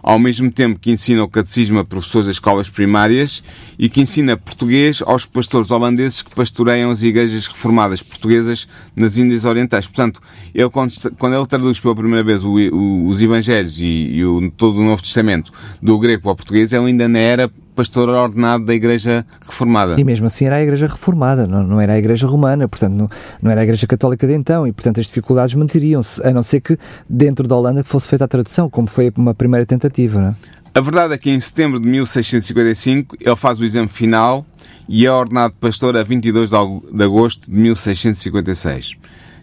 ao 0.04 0.18
mesmo 0.20 0.52
tempo 0.52 0.80
que 0.80 0.92
ensina 0.92 1.24
o 1.24 1.28
catecismo 1.28 1.80
a 1.80 1.86
professores 1.86 2.28
das 2.28 2.36
escolas 2.36 2.70
primárias 2.70 3.44
e 3.78 3.88
que 3.90 4.02
ensina 4.02 4.36
português 4.38 5.02
aos 5.06 5.26
pastores 5.26 5.72
holandeses 5.72 6.22
que 6.22 6.34
pastoreiam 6.36 6.90
as 6.92 7.04
igrejas 7.04 7.48
reformadas 7.48 8.02
portuguesas 8.02 8.68
nas 8.96 9.18
Índias 9.18 9.46
Orientais. 9.46 9.88
Portanto, 9.88 10.22
ele, 10.54 10.70
quando, 10.70 10.92
ele 11.36 11.46
traduz 11.48 11.80
pela 11.80 11.96
primeira 11.96 12.24
vez 12.24 12.44
o- 12.44 12.50
o- 12.58 13.08
os 13.08 13.22
Evangelhos 13.22 13.80
e, 13.80 13.86
e 13.86 14.26
o, 14.26 14.50
todo 14.52 14.80
o 14.80 14.84
Novo 14.84 15.02
Testamento 15.02 15.52
do 15.82 15.98
grego 16.00 16.24
para 16.24 16.32
o 16.32 16.36
português, 16.36 16.74
ele 16.74 16.86
ainda 16.88 17.08
não 17.08 17.20
era 17.20 17.52
pastor 17.82 18.10
ordenado 18.10 18.64
da 18.66 18.74
Igreja 18.76 19.26
Reformada. 19.42 20.00
E 20.00 20.04
mesmo 20.04 20.28
assim 20.28 20.46
era 20.46 20.58
a 20.58 20.62
Igreja 20.62 20.86
Reformada, 20.88 21.48
não, 21.48 21.64
não 21.64 21.82
era 21.82 21.94
a 21.94 21.98
Igreja 21.98 22.28
Romana, 22.28 22.68
portanto 22.68 22.94
não, 22.94 23.10
não 23.42 23.50
era 23.50 23.62
a 23.62 23.64
Igreja 23.64 23.88
Católica 23.88 24.28
de 24.28 24.34
então, 24.34 24.68
e 24.68 24.72
portanto 24.72 25.00
as 25.00 25.08
dificuldades 25.08 25.56
manteriam-se, 25.56 26.22
a 26.26 26.32
não 26.32 26.44
ser 26.44 26.62
que 26.62 26.78
dentro 27.10 27.48
da 27.48 27.56
Holanda 27.56 27.84
fosse 27.84 28.08
feita 28.08 28.26
a 28.26 28.28
tradução, 28.28 28.70
como 28.70 28.88
foi 28.88 29.12
uma 29.18 29.34
primeira 29.34 29.66
tentativa. 29.66 30.20
Não 30.22 30.28
é? 30.30 30.36
A 30.76 30.80
verdade 30.80 31.16
é 31.16 31.18
que 31.18 31.32
em 31.32 31.40
setembro 31.40 31.80
de 31.80 31.88
1655 31.88 33.18
ele 33.20 33.36
faz 33.36 33.60
o 33.60 33.66
exame 33.66 33.88
final 33.90 34.46
e 34.88 35.06
é 35.08 35.12
ordenado 35.12 35.56
pastor 35.60 35.98
a 35.98 36.04
22 36.04 36.50
de 36.52 36.56
ago- 36.56 36.86
de 36.94 37.04
agosto 37.04 37.50
de 37.50 37.58
1656. 37.58 38.96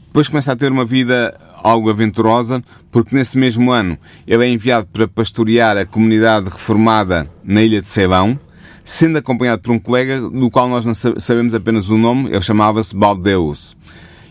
Depois 0.07 0.28
começa 0.28 0.52
a 0.52 0.57
ter 0.57 0.71
uma 0.73 0.85
vida 0.85 1.37
algo 1.68 1.90
aventurosa, 1.90 2.62
porque 2.90 3.14
nesse 3.14 3.37
mesmo 3.38 3.70
ano 3.70 3.98
ele 4.26 4.44
é 4.44 4.48
enviado 4.48 4.87
para 4.92 5.06
pastorear 5.06 5.76
a 5.76 5.84
comunidade 5.87 6.48
reformada 6.48 7.28
na 7.44 7.62
ilha 7.62 7.80
de 7.80 7.88
Ceilão, 7.88 8.38
sendo 8.84 9.18
acompanhado 9.18 9.62
por 9.62 9.72
um 9.72 9.78
colega 9.78 10.20
do 10.20 10.50
qual 10.50 10.68
nós 10.68 10.87
não 10.87 10.94
sa- 10.94 11.18
sabemos 11.18 11.54
apenas 11.54 11.90
o 11.90 11.98
nome, 11.98 12.28
ele 12.30 12.40
chamava-se 12.40 12.96
Baldeus. 12.96 13.76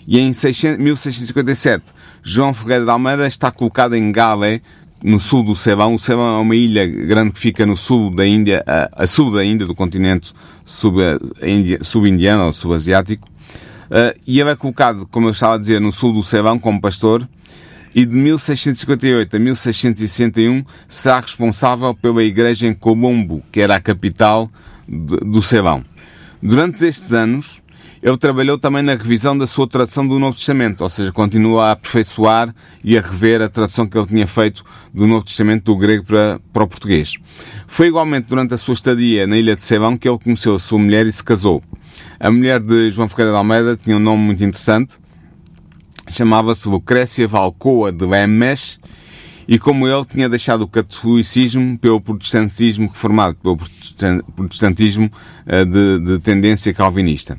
E 0.07 0.19
em 0.19 0.33
600 0.33 0.77
1657, 0.83 1.83
João 2.23 2.53
Ferreira 2.53 2.85
de 2.85 2.89
Almeida 2.91 3.27
está 3.27 3.51
colocado 3.51 3.95
em 3.95 4.11
Gale, 4.11 4.61
no 5.03 5.19
sul 5.19 5.43
do 5.43 5.55
Ceilão. 5.55 5.93
O 5.93 5.99
Ceilão 5.99 6.37
é 6.39 6.41
uma 6.41 6.55
ilha 6.55 6.87
grande 6.87 7.31
que 7.33 7.39
fica 7.39 7.65
no 7.67 7.77
sul 7.77 8.09
da 8.09 8.25
Índia, 8.25 8.63
a, 8.65 9.05
sul 9.05 9.31
da 9.31 9.45
Índia, 9.45 9.67
do 9.67 9.75
continente 9.75 10.33
sub-indiano 11.81 12.45
ou 12.45 12.53
subasiático. 12.53 13.27
Uh, 13.89 14.19
e 14.27 14.39
ele 14.39 14.49
é 14.49 14.55
colocado, 14.55 15.07
como 15.07 15.27
eu 15.27 15.31
estava 15.31 15.55
a 15.55 15.57
dizer, 15.57 15.79
no 15.81 15.91
sul 15.91 16.11
do 16.13 16.23
Ceilão 16.23 16.59
como 16.59 16.79
pastor. 16.81 17.27
E 17.95 18.05
de 18.05 18.15
1658 18.17 19.35
a 19.35 19.39
1661 19.39 20.63
será 20.87 21.19
responsável 21.19 21.95
pela 21.95 22.23
igreja 22.23 22.67
em 22.67 22.73
Colombo, 22.73 23.41
que 23.51 23.59
era 23.61 23.75
a 23.75 23.79
capital 23.79 24.51
de- 24.87 25.17
do 25.17 25.41
Ceilão. 25.41 25.83
Durante 26.43 26.85
estes 26.85 27.13
anos, 27.13 27.61
ele 28.03 28.17
trabalhou 28.17 28.59
também 28.59 28.83
na 28.83 28.93
revisão 28.93 29.35
da 29.35 29.47
sua 29.47 29.67
tradução 29.67 30.07
do 30.07 30.19
Novo 30.19 30.35
Testamento, 30.35 30.81
ou 30.81 30.89
seja, 30.89 31.11
continua 31.11 31.65
a 31.65 31.71
aperfeiçoar 31.71 32.53
e 32.83 32.95
a 32.97 33.01
rever 33.01 33.41
a 33.41 33.49
tradução 33.49 33.87
que 33.87 33.97
ele 33.97 34.05
tinha 34.05 34.27
feito 34.27 34.63
do 34.93 35.07
Novo 35.07 35.25
Testamento 35.25 35.63
do 35.63 35.75
grego 35.77 36.03
para, 36.05 36.39
para 36.53 36.63
o 36.63 36.67
português. 36.67 37.15
Foi 37.65 37.87
igualmente 37.87 38.27
durante 38.27 38.53
a 38.53 38.57
sua 38.57 38.75
estadia 38.75 39.25
na 39.25 39.37
ilha 39.37 39.55
de 39.55 39.63
Ceilão 39.63 39.97
que 39.97 40.07
ele 40.07 40.19
conheceu 40.19 40.53
a 40.55 40.59
sua 40.59 40.77
mulher 40.77 41.07
e 41.07 41.11
se 41.11 41.23
casou. 41.23 41.63
A 42.19 42.31
mulher 42.31 42.59
de 42.59 42.89
João 42.89 43.07
Ferreira 43.07 43.31
de 43.31 43.37
Almeida 43.37 43.77
tinha 43.77 43.95
um 43.95 43.99
nome 43.99 44.23
muito 44.23 44.43
interessante, 44.43 44.95
chamava-se 46.09 46.67
Lucrécia 46.67 47.27
Valcoa 47.27 47.91
de 47.91 48.05
Lemes, 48.05 48.79
e 49.47 49.59
como 49.59 49.87
ele 49.87 50.03
tinha 50.03 50.27
deixado 50.27 50.61
o 50.61 50.67
catolicismo 50.67 51.77
pelo 51.77 52.01
protestantismo 52.01 52.87
reformado, 52.87 53.35
pelo 53.35 53.55
protestan- 53.55 54.21
protestantismo 54.35 55.11
eh, 55.45 55.63
de, 55.63 55.99
de 55.99 56.19
tendência 56.19 56.73
calvinista. 56.73 57.37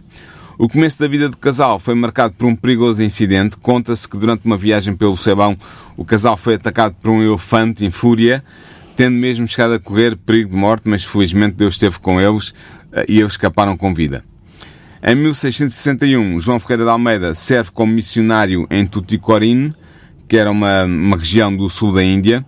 O 0.56 0.68
começo 0.68 0.98
da 0.98 1.06
vida 1.06 1.28
do 1.28 1.36
casal 1.36 1.78
foi 1.78 1.94
marcado 1.94 2.34
por 2.34 2.46
um 2.46 2.56
perigoso 2.56 3.02
incidente. 3.02 3.56
Conta-se 3.58 4.08
que 4.08 4.16
durante 4.16 4.44
uma 4.44 4.56
viagem 4.56 4.96
pelo 4.96 5.16
Ceilão, 5.16 5.56
o 5.96 6.04
casal 6.04 6.36
foi 6.36 6.54
atacado 6.54 6.96
por 7.00 7.10
um 7.10 7.22
elefante 7.22 7.84
em 7.84 7.90
fúria, 7.90 8.42
tendo 8.96 9.16
mesmo 9.16 9.46
chegado 9.46 9.74
a 9.74 9.78
correr 9.78 10.16
perigo 10.16 10.50
de 10.50 10.56
morte, 10.56 10.88
mas 10.88 11.04
felizmente 11.04 11.56
Deus 11.56 11.74
esteve 11.74 11.98
com 11.98 12.20
eles 12.20 12.54
eh, 12.92 13.04
e 13.08 13.20
eles 13.20 13.32
escaparam 13.32 13.76
com 13.76 13.92
vida. 13.92 14.24
Em 15.02 15.14
1661, 15.14 16.40
João 16.40 16.58
Ferreira 16.58 16.84
de 16.84 16.90
Almeida 16.90 17.34
serve 17.34 17.70
como 17.72 17.92
missionário 17.92 18.66
em 18.70 18.84
Tuticorin, 18.86 19.72
que 20.26 20.36
era 20.36 20.50
uma, 20.50 20.84
uma 20.84 21.16
região 21.16 21.54
do 21.56 21.68
sul 21.70 21.92
da 21.94 22.02
Índia. 22.02 22.44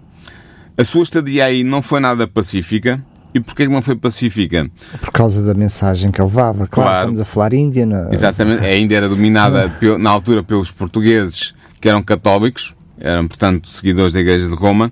A 0.77 0.83
sua 0.85 1.03
estadia 1.03 1.45
aí 1.45 1.63
não 1.63 1.81
foi 1.83 2.01
nada 2.01 2.27
pacífica. 2.27 3.05
E 3.33 3.39
porquê 3.39 3.65
que 3.67 3.73
não 3.73 3.81
foi 3.81 3.95
pacífica? 3.95 4.69
Por 5.01 5.13
causa 5.13 5.41
da 5.41 5.55
mensagem 5.55 6.11
que 6.11 6.21
ele 6.21 6.27
levava. 6.29 6.67
Claro, 6.67 6.71
Claro. 6.91 6.99
estamos 6.99 7.21
a 7.21 7.25
falar 7.25 7.53
Índia. 7.53 7.87
não 7.87 8.09
é? 8.09 8.13
Exatamente, 8.13 8.65
a 8.65 8.77
Índia 8.77 8.97
era 8.97 9.09
dominada 9.09 9.73
na 10.01 10.11
altura 10.11 10.43
pelos 10.43 10.73
portugueses, 10.73 11.55
que 11.81 11.89
eram 11.89 12.03
católicos, 12.03 12.75
eram, 12.99 13.29
portanto, 13.29 13.69
seguidores 13.69 14.13
da 14.13 14.19
Igreja 14.21 14.49
de 14.49 14.55
Roma, 14.57 14.91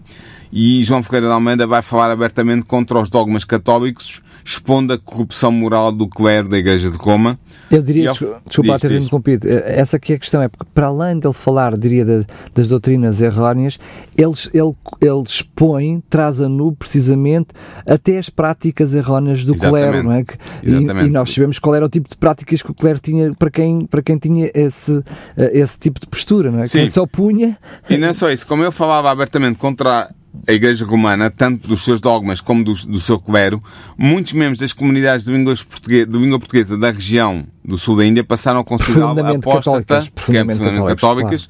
e 0.52 0.84
João 0.84 1.02
Ferreira 1.02 1.26
de 1.26 1.32
Almeida 1.32 1.66
vai 1.66 1.82
falar 1.82 2.12
abertamente 2.12 2.64
contra 2.64 3.00
os 3.00 3.10
dogmas 3.10 3.42
católicos, 3.44 4.22
expondo 4.50 4.94
a 4.94 4.98
corrupção 4.98 5.52
moral 5.52 5.92
do 5.92 6.08
clero 6.08 6.48
da 6.48 6.56
Igreja 6.56 6.90
de 6.90 6.96
Roma. 6.96 7.38
Eu 7.70 7.82
diria, 7.82 8.08
ao- 8.08 8.14
desculpa, 8.46 8.78
ter 8.78 8.92
interrompido, 8.92 9.46
eh, 9.46 9.78
essa 9.78 9.98
aqui 9.98 10.14
é 10.14 10.16
a 10.16 10.18
questão, 10.18 10.40
é 10.40 10.48
porque 10.48 10.64
para 10.72 10.86
além 10.86 11.18
dele 11.18 11.34
falar, 11.34 11.76
diria, 11.76 12.02
da- 12.02 12.24
das 12.54 12.66
doutrinas 12.66 13.20
erróneas, 13.20 13.78
ele, 14.16 14.32
ele, 14.54 14.74
ele 15.02 15.22
expõe, 15.26 16.02
traz 16.08 16.40
a 16.40 16.48
nu 16.48 16.72
precisamente 16.72 17.48
até 17.86 18.16
as 18.16 18.30
práticas 18.30 18.94
erróneas 18.94 19.44
do 19.44 19.52
Exatamente. 19.52 19.88
clero, 19.90 20.02
não 20.02 20.12
é? 20.12 20.24
Que- 20.24 20.38
e, 20.62 20.66
Exatamente. 20.66 21.06
e 21.06 21.10
nós 21.10 21.30
sabemos 21.34 21.58
qual 21.58 21.74
era 21.74 21.84
o 21.84 21.88
tipo 21.90 22.08
de 22.08 22.16
práticas 22.16 22.62
que 22.62 22.70
o 22.70 22.74
clero 22.74 22.98
tinha 23.00 23.30
para 23.34 23.50
quem, 23.50 23.84
para 23.84 24.00
quem 24.00 24.16
tinha 24.16 24.50
esse, 24.54 25.04
eh, 25.36 25.50
esse 25.58 25.78
tipo 25.78 26.00
de 26.00 26.06
postura, 26.06 26.50
não 26.50 26.60
é? 26.60 26.64
Sim. 26.64 26.78
Quem 26.78 26.88
se 26.88 26.98
opunha, 26.98 27.58
E 27.90 27.98
não 27.98 28.08
é 28.08 28.12
só 28.14 28.30
isso, 28.32 28.46
como 28.46 28.62
ele 28.62 28.72
falava 28.72 29.10
abertamente 29.10 29.58
contra 29.58 30.08
a 30.46 30.52
Igreja 30.52 30.84
Romana, 30.84 31.30
tanto 31.30 31.66
dos 31.68 31.82
seus 31.84 32.00
dogmas 32.00 32.40
como 32.40 32.62
do, 32.64 32.72
do 32.86 33.00
seu 33.00 33.18
clero, 33.18 33.62
muitos 33.96 34.32
membros 34.32 34.58
das 34.60 34.72
comunidades 34.72 35.24
de 35.26 35.32
língua, 35.32 35.54
portuguesa, 35.68 36.06
de 36.06 36.18
língua 36.18 36.38
portuguesa 36.38 36.76
da 36.76 36.90
região 36.90 37.44
do 37.64 37.76
sul 37.76 37.96
da 37.96 38.04
Índia 38.06 38.22
passaram 38.24 38.60
a 38.60 38.64
Profundamente 38.64 39.36
apóstata, 39.36 40.06
que 40.26 40.36
é 40.36 40.44
profundamente 40.44 40.86
católicas, 40.86 41.48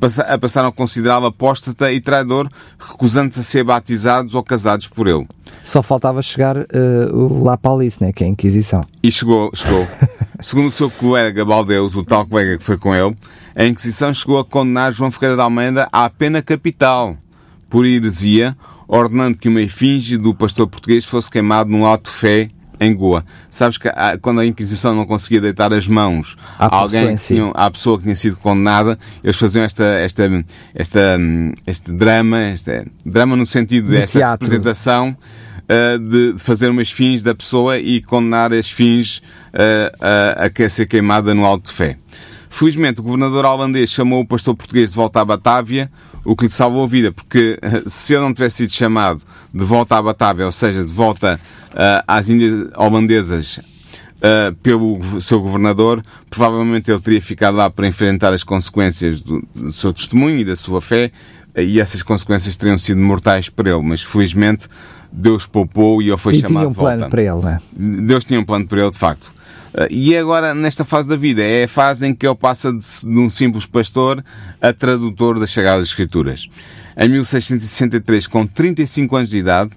passa- 0.00 0.22
a 0.22 0.38
passaram 0.38 0.68
a 0.68 0.72
considerá-lo 0.72 1.26
apóstata 1.26 1.92
e 1.92 2.00
traidor, 2.00 2.48
recusando-se 2.78 3.40
a 3.40 3.42
ser 3.42 3.64
batizados 3.64 4.34
ou 4.34 4.42
casados 4.42 4.88
por 4.88 5.06
ele. 5.08 5.26
só 5.64 5.82
faltava 5.82 6.22
chegar 6.22 6.56
eh, 6.56 7.10
o 7.12 7.42
La 7.42 7.56
Palice, 7.56 8.02
né? 8.02 8.12
que 8.12 8.24
é 8.24 8.26
a 8.26 8.30
Inquisição. 8.30 8.80
E 9.02 9.10
chegou, 9.10 9.50
chegou. 9.54 9.86
Segundo 10.40 10.68
o 10.68 10.72
seu 10.72 10.90
colega 10.90 11.44
Baldeus, 11.44 11.94
o 11.96 12.02
tal 12.04 12.26
colega 12.26 12.58
que 12.58 12.64
foi 12.64 12.76
com 12.76 12.94
ele, 12.94 13.16
a 13.54 13.64
Inquisição 13.66 14.12
chegou 14.14 14.38
a 14.38 14.44
condenar 14.44 14.92
João 14.92 15.10
Ferreira 15.10 15.36
de 15.36 15.42
Almeida 15.42 15.88
à 15.92 16.08
pena 16.10 16.42
capital 16.42 17.16
por 17.68 17.84
heresia, 17.86 18.56
ordenando 18.88 19.36
que 19.36 19.48
uma 19.48 19.60
efígie 19.60 20.16
do 20.16 20.34
pastor 20.34 20.66
português 20.66 21.04
fosse 21.04 21.30
queimado 21.30 21.70
num 21.70 21.84
alto 21.84 22.10
fé 22.10 22.50
em 22.78 22.94
Goa. 22.94 23.24
Sabes 23.48 23.78
que 23.78 23.88
ah, 23.88 24.18
quando 24.20 24.40
a 24.40 24.46
Inquisição 24.46 24.94
não 24.94 25.06
conseguia 25.06 25.40
deitar 25.40 25.72
as 25.72 25.88
mãos 25.88 26.36
À 26.58 26.66
a 26.66 26.76
alguém 26.76 27.16
que 27.16 27.22
tinha, 27.24 27.50
à 27.54 27.70
pessoa 27.70 27.96
que 27.96 28.04
tinha 28.04 28.14
sido 28.14 28.36
condenada, 28.36 28.98
eles 29.24 29.36
faziam 29.36 29.64
esta, 29.64 29.84
esta, 29.84 30.44
esta, 30.74 31.18
este 31.66 31.92
drama, 31.92 32.50
este 32.50 32.84
drama 33.04 33.34
no 33.34 33.46
sentido 33.46 33.86
De 33.86 33.92
desta 33.92 34.18
teatro. 34.18 34.44
representação 34.44 35.16
uh, 35.62 35.98
de, 35.98 36.34
de 36.34 36.42
fazer 36.42 36.70
umas 36.70 36.90
fins 36.90 37.22
da 37.22 37.34
pessoa 37.34 37.78
e 37.78 38.02
condenar 38.02 38.52
as 38.52 38.70
fins 38.70 39.18
uh, 39.54 39.96
a, 40.00 40.64
a 40.64 40.68
ser 40.68 40.86
queimada 40.86 41.34
no 41.34 41.44
alto 41.44 41.66
de 41.66 41.72
fé. 41.72 41.96
Felizmente, 42.48 43.00
o 43.00 43.02
governador 43.02 43.44
holandês 43.44 43.90
chamou 43.90 44.20
o 44.20 44.26
pastor 44.26 44.54
português 44.54 44.90
de 44.90 44.96
volta 44.96 45.20
à 45.20 45.24
Batávia, 45.24 45.90
o 46.26 46.34
que 46.34 46.46
lhe 46.46 46.52
salvou 46.52 46.84
a 46.84 46.88
vida, 46.88 47.12
porque 47.12 47.58
se 47.86 48.14
ele 48.14 48.22
não 48.22 48.34
tivesse 48.34 48.56
sido 48.56 48.72
chamado 48.72 49.22
de 49.54 49.64
volta 49.64 49.96
à 49.96 50.02
Batávia, 50.02 50.44
ou 50.44 50.52
seja, 50.52 50.84
de 50.84 50.92
volta 50.92 51.40
uh, 51.70 52.04
às 52.06 52.28
Índias 52.28 52.68
holandesas, 52.76 53.58
uh, 53.58 54.54
pelo 54.62 55.00
seu 55.20 55.40
governador, 55.40 56.02
provavelmente 56.28 56.90
ele 56.90 57.00
teria 57.00 57.22
ficado 57.22 57.56
lá 57.56 57.70
para 57.70 57.86
enfrentar 57.86 58.32
as 58.32 58.42
consequências 58.42 59.20
do, 59.20 59.42
do 59.54 59.70
seu 59.70 59.92
testemunho 59.92 60.38
e 60.38 60.44
da 60.44 60.56
sua 60.56 60.80
fé, 60.80 61.12
uh, 61.56 61.60
e 61.60 61.80
essas 61.80 62.02
consequências 62.02 62.56
teriam 62.56 62.76
sido 62.76 63.00
mortais 63.00 63.48
para 63.48 63.70
ele, 63.70 63.82
mas 63.82 64.02
felizmente 64.02 64.68
Deus 65.12 65.46
poupou 65.46 66.02
e 66.02 66.08
ele 66.08 66.16
foi 66.16 66.34
e 66.34 66.40
chamado 66.40 66.52
tinha 66.52 66.68
um 66.68 66.70
de 66.70 66.76
volta. 66.76 66.96
plano 66.96 67.10
para 67.10 67.22
ele, 67.22 67.30
não 67.30 67.48
é? 67.48 67.60
Deus 67.72 68.24
tinha 68.24 68.40
um 68.40 68.44
plano 68.44 68.66
para 68.66 68.80
ele, 68.80 68.90
de 68.90 68.98
facto. 68.98 69.35
Uh, 69.76 69.86
E 69.90 70.16
agora, 70.16 70.54
nesta 70.54 70.84
fase 70.84 71.06
da 71.06 71.16
vida, 71.16 71.42
é 71.42 71.64
a 71.64 71.68
fase 71.68 72.06
em 72.06 72.14
que 72.14 72.26
ele 72.26 72.34
passa 72.34 72.72
de, 72.72 72.78
de 72.78 73.18
um 73.18 73.28
simples 73.28 73.66
pastor 73.66 74.24
a 74.60 74.72
tradutor 74.72 75.38
das 75.38 75.50
Sagradas 75.50 75.88
Escrituras. 75.88 76.48
Em 76.96 77.08
1663, 77.10 78.26
com 78.26 78.46
35 78.46 79.16
anos 79.16 79.28
de 79.28 79.36
idade, 79.36 79.72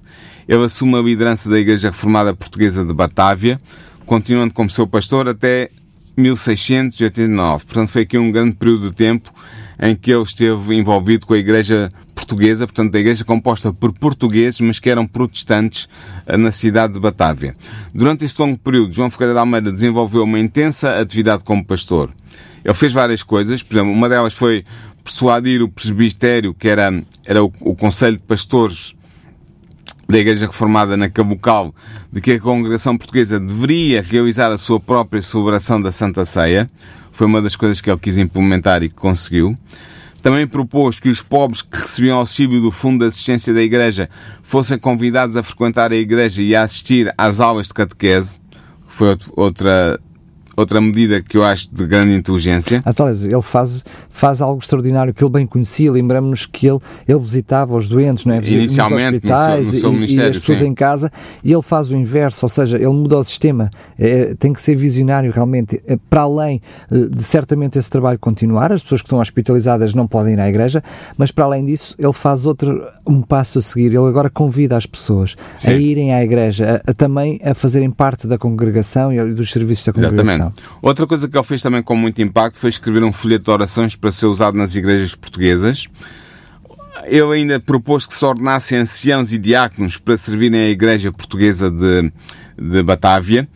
ele 0.47 0.63
assume 0.63 0.95
a 0.97 1.01
liderança 1.01 1.49
da 1.49 1.59
Igreja 1.59 1.89
Reformada 1.89 2.33
Portuguesa 2.33 2.85
de 2.85 2.93
Batávia, 2.93 3.59
continuando 4.05 4.53
como 4.53 4.69
seu 4.69 4.87
pastor 4.87 5.27
até 5.27 5.69
1689. 6.15 7.65
Portanto, 7.65 7.89
foi 7.89 8.03
aqui 8.03 8.17
um 8.17 8.31
grande 8.31 8.55
período 8.55 8.89
de 8.89 8.95
tempo 8.95 9.33
em 9.81 9.95
que 9.95 10.11
ele 10.11 10.23
esteve 10.23 10.75
envolvido 10.75 11.25
com 11.25 11.33
a 11.33 11.37
Igreja 11.37 11.89
Portuguesa, 12.29 12.67
portanto, 12.67 12.93
a 12.93 12.99
Igreja 12.99 13.25
composta 13.25 13.73
por 13.73 13.91
portugueses, 13.91 14.61
mas 14.61 14.77
que 14.77 14.87
eram 14.87 15.07
protestantes 15.07 15.89
eh, 16.27 16.37
na 16.37 16.51
cidade 16.51 16.93
de 16.93 16.99
Batávia. 16.99 17.55
Durante 17.91 18.23
este 18.23 18.39
longo 18.39 18.55
período, 18.55 18.93
João 18.93 19.09
Ferreira 19.09 19.33
de 19.33 19.39
Almeida 19.39 19.71
desenvolveu 19.71 20.23
uma 20.23 20.39
intensa 20.39 20.99
atividade 20.99 21.43
como 21.43 21.65
pastor. 21.65 22.11
Ele 22.63 22.73
fez 22.75 22.93
várias 22.93 23.23
coisas, 23.23 23.63
por 23.63 23.73
exemplo, 23.73 23.91
uma 23.91 24.07
delas 24.07 24.35
foi 24.35 24.63
persuadir 25.03 25.63
o 25.63 25.67
presbitério, 25.67 26.53
que 26.53 26.67
era, 26.67 27.03
era 27.25 27.43
o, 27.43 27.51
o 27.61 27.75
Conselho 27.75 28.17
de 28.17 28.23
Pastores 28.23 28.93
da 30.07 30.19
Igreja 30.19 30.45
Reformada 30.45 30.95
na 30.95 31.09
Cavocal, 31.09 31.73
de 32.13 32.21
que 32.21 32.33
a 32.33 32.39
congregação 32.39 32.95
portuguesa 32.95 33.39
deveria 33.39 34.03
realizar 34.03 34.51
a 34.51 34.57
sua 34.59 34.79
própria 34.79 35.21
celebração 35.21 35.81
da 35.81 35.91
Santa 35.91 36.23
Ceia. 36.25 36.67
Foi 37.11 37.25
uma 37.25 37.41
das 37.41 37.55
coisas 37.55 37.81
que 37.81 37.89
ele 37.89 37.99
quis 37.99 38.17
implementar 38.17 38.83
e 38.83 38.89
que 38.89 38.95
conseguiu. 38.95 39.57
Também 40.21 40.45
propôs 40.45 40.99
que 40.99 41.09
os 41.09 41.21
pobres 41.21 41.61
que 41.61 41.77
recebiam 41.77 42.17
auxílio 42.17 42.61
do 42.61 42.71
Fundo 42.71 42.99
de 42.99 43.09
Assistência 43.09 43.53
da 43.53 43.61
Igreja 43.61 44.09
fossem 44.43 44.77
convidados 44.77 45.37
a 45.37 45.43
frequentar 45.43 45.91
a 45.91 45.95
Igreja 45.95 46.41
e 46.41 46.55
a 46.55 46.63
assistir 46.63 47.13
às 47.17 47.39
aulas 47.39 47.67
de 47.67 47.73
catequese. 47.73 48.39
Foi 48.85 49.17
outra, 49.35 49.99
outra 50.57 50.81
medida 50.81 51.21
que 51.21 51.37
eu 51.37 51.43
acho 51.43 51.73
de 51.73 51.85
grande 51.85 52.13
inteligência. 52.13 52.81
Talvez 52.95 53.23
ele 53.23 53.41
faz, 53.41 53.83
faz 54.19 54.41
algo 54.41 54.59
extraordinário 54.61 55.13
que 55.13 55.23
ele 55.23 55.31
bem 55.31 55.47
conhecia. 55.47 55.91
Lembramos-nos 55.91 56.45
que 56.45 56.67
ele, 56.67 56.79
ele 57.07 57.19
visitava 57.19 57.75
os 57.75 57.87
doentes, 57.87 58.25
não 58.25 58.35
é? 58.35 58.37
Inicialmente, 58.39 59.15
hospitais 59.15 59.67
no 59.67 59.73
seu- 59.73 59.91
no 59.91 60.07
seu 60.07 60.17
e, 60.17 60.19
e 60.19 60.29
as 60.29 60.37
pessoas 60.37 60.59
sim. 60.59 60.67
em 60.67 60.73
casa, 60.73 61.11
e 61.43 61.51
ele 61.51 61.61
faz 61.61 61.89
o 61.89 61.95
inverso, 61.95 62.45
ou 62.45 62.49
seja, 62.49 62.77
ele 62.77 62.87
muda 62.89 63.17
o 63.17 63.23
sistema. 63.23 63.69
É, 63.97 64.35
tem 64.35 64.53
que 64.53 64.61
ser 64.61 64.75
visionário 64.75 65.31
realmente. 65.31 65.81
É, 65.85 65.97
para 66.09 66.21
além 66.21 66.61
eh, 66.91 67.05
de 67.09 67.23
certamente 67.23 67.77
esse 67.79 67.89
trabalho 67.89 68.19
continuar, 68.19 68.71
as 68.71 68.81
pessoas 68.83 69.01
que 69.01 69.07
estão 69.07 69.19
hospitalizadas 69.19 69.93
não 69.93 70.07
podem 70.07 70.33
ir 70.33 70.39
à 70.39 70.49
igreja, 70.49 70.83
mas 71.17 71.31
para 71.31 71.45
além 71.45 71.65
disso, 71.65 71.95
ele 71.97 72.13
faz 72.13 72.45
outro 72.45 72.83
um 73.07 73.21
passo 73.21 73.59
a 73.59 73.61
seguir. 73.61 73.87
Ele 73.87 73.97
agora 73.97 74.29
convida 74.29 74.75
as 74.77 74.85
pessoas 74.85 75.35
Sim. 75.55 75.71
a 75.71 75.73
irem 75.75 76.13
à 76.13 76.23
igreja, 76.23 76.81
a, 76.85 76.91
a 76.91 76.93
também 76.93 77.39
a 77.43 77.53
fazerem 77.53 77.89
parte 77.91 78.27
da 78.27 78.37
congregação 78.37 79.11
e 79.13 79.33
dos 79.33 79.51
serviços 79.51 79.85
da 79.85 79.93
congregação. 79.93 80.23
Exatamente. 80.33 80.61
Outra 80.81 81.07
coisa 81.07 81.27
que 81.27 81.37
ele 81.37 81.43
fez 81.45 81.61
também 81.61 81.81
com 81.81 81.95
muito 81.95 82.21
impacto 82.21 82.57
foi 82.59 82.69
escrever 82.69 83.03
um 83.03 83.11
folheto 83.13 83.45
de 83.45 83.51
orações 83.51 83.95
para 83.95 84.08
ser 84.11 84.25
usado 84.27 84.57
nas 84.57 84.75
igrejas 84.75 85.15
portuguesas. 85.15 85.87
Ele 87.05 87.33
ainda 87.33 87.59
propôs 87.59 88.05
que 88.05 88.13
se 88.13 88.25
ordenassem 88.25 88.77
anciãos 88.77 89.31
e 89.31 89.37
diáconos 89.37 89.97
para 89.97 90.17
servirem 90.17 90.61
a 90.61 90.69
igreja 90.69 91.11
portuguesa 91.11 91.71
de, 91.71 92.11
de 92.57 92.83
Batávia 92.83 93.47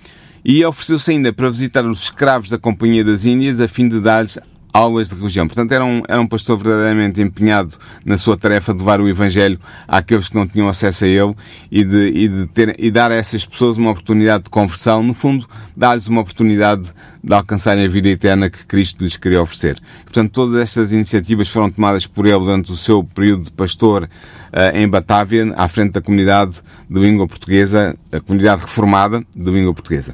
e 0.43 0.63
ofereceu-se 0.65 1.11
ainda 1.11 1.31
para 1.31 1.49
visitar 1.49 1.85
os 1.85 2.03
escravos 2.03 2.49
da 2.49 2.57
Companhia 2.57 3.03
das 3.03 3.25
Índias 3.25 3.61
a 3.61 3.67
fim 3.67 3.87
de 3.87 3.99
dar-lhes 3.99 4.37
aulas 4.73 5.09
de 5.09 5.15
religião. 5.15 5.47
Portanto, 5.47 5.71
era 5.71 5.85
um, 5.85 6.01
era 6.07 6.19
um 6.19 6.27
pastor 6.27 6.57
verdadeiramente 6.57 7.21
empenhado 7.21 7.75
na 8.03 8.17
sua 8.17 8.35
tarefa 8.35 8.73
de 8.73 8.79
levar 8.79 8.99
o 8.99 9.07
Evangelho 9.07 9.59
àqueles 9.87 10.27
que 10.27 10.35
não 10.35 10.47
tinham 10.47 10.67
acesso 10.67 11.05
a 11.05 11.07
ele 11.07 11.35
e, 11.71 11.85
de, 11.85 12.07
e, 12.07 12.27
de 12.27 12.47
ter, 12.47 12.75
e 12.79 12.89
dar 12.89 13.11
a 13.11 13.15
essas 13.15 13.45
pessoas 13.45 13.77
uma 13.77 13.91
oportunidade 13.91 14.45
de 14.45 14.49
conversão. 14.49 15.03
No 15.03 15.13
fundo, 15.13 15.47
dar-lhes 15.77 16.07
uma 16.07 16.21
oportunidade 16.21 16.89
de 17.23 17.33
alcançarem 17.33 17.85
a 17.85 17.87
vida 17.87 18.09
eterna 18.09 18.49
que 18.49 18.65
Cristo 18.65 19.03
lhes 19.03 19.15
queria 19.15 19.41
oferecer. 19.41 19.79
Portanto, 20.03 20.31
todas 20.31 20.59
estas 20.59 20.91
iniciativas 20.91 21.47
foram 21.47 21.71
tomadas 21.71 22.05
por 22.05 22.25
ele 22.25 22.39
durante 22.39 22.71
o 22.71 22.75
seu 22.75 23.03
período 23.03 23.43
de 23.43 23.51
pastor 23.51 24.09
eh, 24.51 24.81
em 24.81 24.87
Batávia, 24.89 25.53
à 25.55 25.67
frente 25.69 25.93
da 25.93 26.01
comunidade 26.01 26.61
de 26.89 26.99
língua 26.99 27.25
portuguesa, 27.25 27.95
a 28.11 28.19
comunidade 28.19 28.63
reformada 28.63 29.23
de 29.33 29.49
língua 29.49 29.73
portuguesa. 29.73 30.13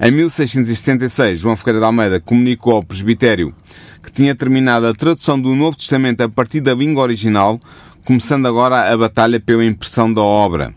Em 0.00 0.10
1676, 0.12 1.40
João 1.40 1.56
Ferreira 1.56 1.80
de 1.80 1.86
Almeida 1.86 2.20
comunicou 2.20 2.74
ao 2.74 2.82
presbitério 2.84 3.54
tinha 4.14 4.34
terminado 4.34 4.86
a 4.86 4.94
tradução 4.94 5.38
do 5.40 5.54
Novo 5.54 5.76
Testamento 5.76 6.20
a 6.22 6.28
partir 6.28 6.60
da 6.60 6.74
língua 6.74 7.02
original, 7.02 7.60
começando 8.04 8.46
agora 8.46 8.92
a 8.92 8.96
batalha 8.96 9.40
pela 9.40 9.64
impressão 9.64 10.12
da 10.12 10.20
obra. 10.22 10.72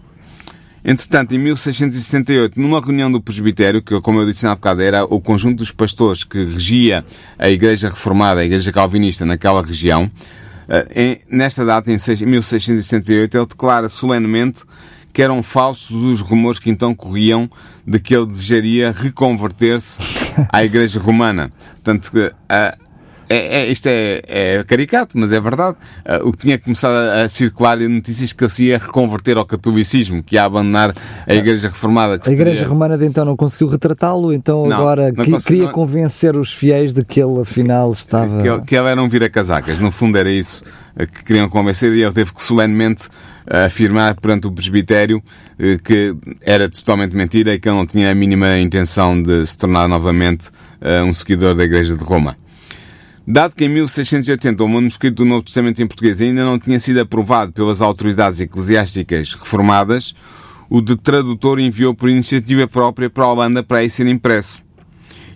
Entretanto, 0.84 1.36
em 1.36 1.38
1678, 1.38 2.60
numa 2.60 2.80
reunião 2.80 3.12
do 3.12 3.19
presbitério, 3.21 3.82
que, 3.82 4.00
como 4.00 4.21
eu 4.21 4.26
disse 4.26 4.47
há 4.47 4.56
bocado, 4.56 4.82
era 4.82 5.04
o 5.04 5.19
conjunto 5.19 5.58
dos 5.58 5.71
pastores 5.71 6.23
que 6.23 6.45
regia 6.45 7.04
a 7.38 7.50
Igreja 7.50 7.89
Reformada, 7.89 8.39
a 8.39 8.45
Igreja 8.45 8.71
Calvinista 8.71 9.26
naquela 9.26 9.62
região, 9.62 10.10
eh, 10.69 11.19
nesta 11.30 11.65
data, 11.65 11.91
em 11.91 11.97
seis- 11.97 12.21
1678, 12.21 13.38
ele 13.38 13.45
declara 13.45 13.89
solenemente 13.89 14.62
que 15.12 15.21
eram 15.21 15.41
falsos 15.43 15.91
os 16.04 16.21
rumores 16.21 16.60
que 16.60 16.69
então 16.69 16.93
corriam 16.93 17.50
de 17.86 18.00
que 18.00 18.15
ele 18.15 18.28
desejaria 18.28 18.91
reconverter-se 18.91 20.00
à 20.54 20.63
Igreja 20.63 21.00
Romana. 21.00 21.50
Portanto, 21.84 22.12
ah, 22.47 22.78
é, 23.29 23.61
é- 23.61 23.67
isto 23.71 23.87
é, 23.87 24.21
é 24.27 24.63
caricato, 24.63 25.17
mas 25.17 25.31
é 25.33 25.39
verdade. 25.39 25.75
Ah, 26.05 26.19
o 26.23 26.31
que 26.31 26.39
tinha 26.39 26.57
começado 26.57 26.93
a, 26.93 27.23
a 27.23 27.29
circular 27.29 27.81
em 27.81 27.87
notícias 27.87 28.31
que 28.33 28.43
ele 28.43 28.51
se 28.51 28.63
ia 28.65 28.77
reconverter 28.77 29.37
ao 29.37 29.45
catolicismo, 29.45 30.23
que 30.23 30.35
ia 30.35 30.43
abandonar 30.45 30.95
a 31.27 31.33
Igreja 31.33 31.67
Reformada. 31.67 32.13
A 32.25 32.31
Igreja 32.31 32.55
teria- 32.61 32.67
Romana 32.67 32.97
de 32.97 33.05
então 33.05 33.25
não 33.25 33.35
conseguiu 33.35 33.67
retratá-lo, 33.67 34.31
então 34.33 34.65
Não, 34.67 34.77
agora 34.77 35.11
não 35.11 35.25
que- 35.25 35.31
consegui- 35.31 35.47
queria 35.47 35.63
não- 35.65 35.71
convencer 35.73 36.35
os 36.37 36.53
fiéis 36.53 36.93
de 36.93 37.03
que 37.03 37.19
ele 37.21 37.41
afinal 37.41 37.91
estava. 37.91 38.41
que 38.41 38.47
ele, 38.47 38.61
que 38.61 38.75
ele 38.75 38.87
era 38.89 39.01
um 39.01 39.09
vira-casacas. 39.09 39.79
No 39.79 39.91
fundo 39.91 40.17
era 40.17 40.29
isso 40.31 40.63
eh, 40.97 41.05
que 41.05 41.23
queriam 41.23 41.49
convencer 41.49 41.91
e 41.93 42.01
ele 42.03 42.13
teve 42.13 42.33
que 42.33 42.41
solenemente 42.41 43.07
eh, 43.45 43.65
afirmar 43.65 44.15
perante 44.15 44.47
o 44.47 44.51
presbitério 44.51 45.21
que 45.83 46.15
era 46.41 46.69
totalmente 46.69 47.15
mentira 47.15 47.53
e 47.53 47.59
que 47.59 47.67
ele 47.67 47.75
não 47.77 47.85
tinha 47.85 48.11
a 48.11 48.15
mínima 48.15 48.57
intenção 48.59 49.19
de 49.21 49.45
se 49.47 49.57
tornar 49.57 49.87
novamente 49.87 50.49
um 51.03 51.11
seguidor 51.11 51.55
da 51.55 51.63
Igreja 51.63 51.95
de 51.97 52.03
Roma. 52.03 52.37
Dado 53.29 53.57
que 53.57 53.65
em 53.65 53.69
1680 53.69 54.63
o 54.63 54.69
manuscrito 54.69 55.17
do 55.17 55.25
Novo 55.25 55.43
Testamento 55.43 55.81
em 55.81 55.85
português 55.85 56.21
ainda 56.21 56.45
não 56.45 56.57
tinha 56.57 56.79
sido 56.79 57.01
aprovado 57.01 57.51
pelas 57.51 57.81
autoridades 57.81 58.39
eclesiásticas 58.39 59.33
reformadas, 59.33 60.15
o 60.69 60.79
de 60.79 60.95
tradutor 60.95 61.59
enviou 61.59 61.93
por 61.93 62.07
iniciativa 62.09 62.65
própria 62.69 63.09
para 63.09 63.25
a 63.25 63.33
Holanda 63.33 63.61
para 63.61 63.79
aí 63.79 63.89
ser 63.89 64.07
impresso. 64.07 64.63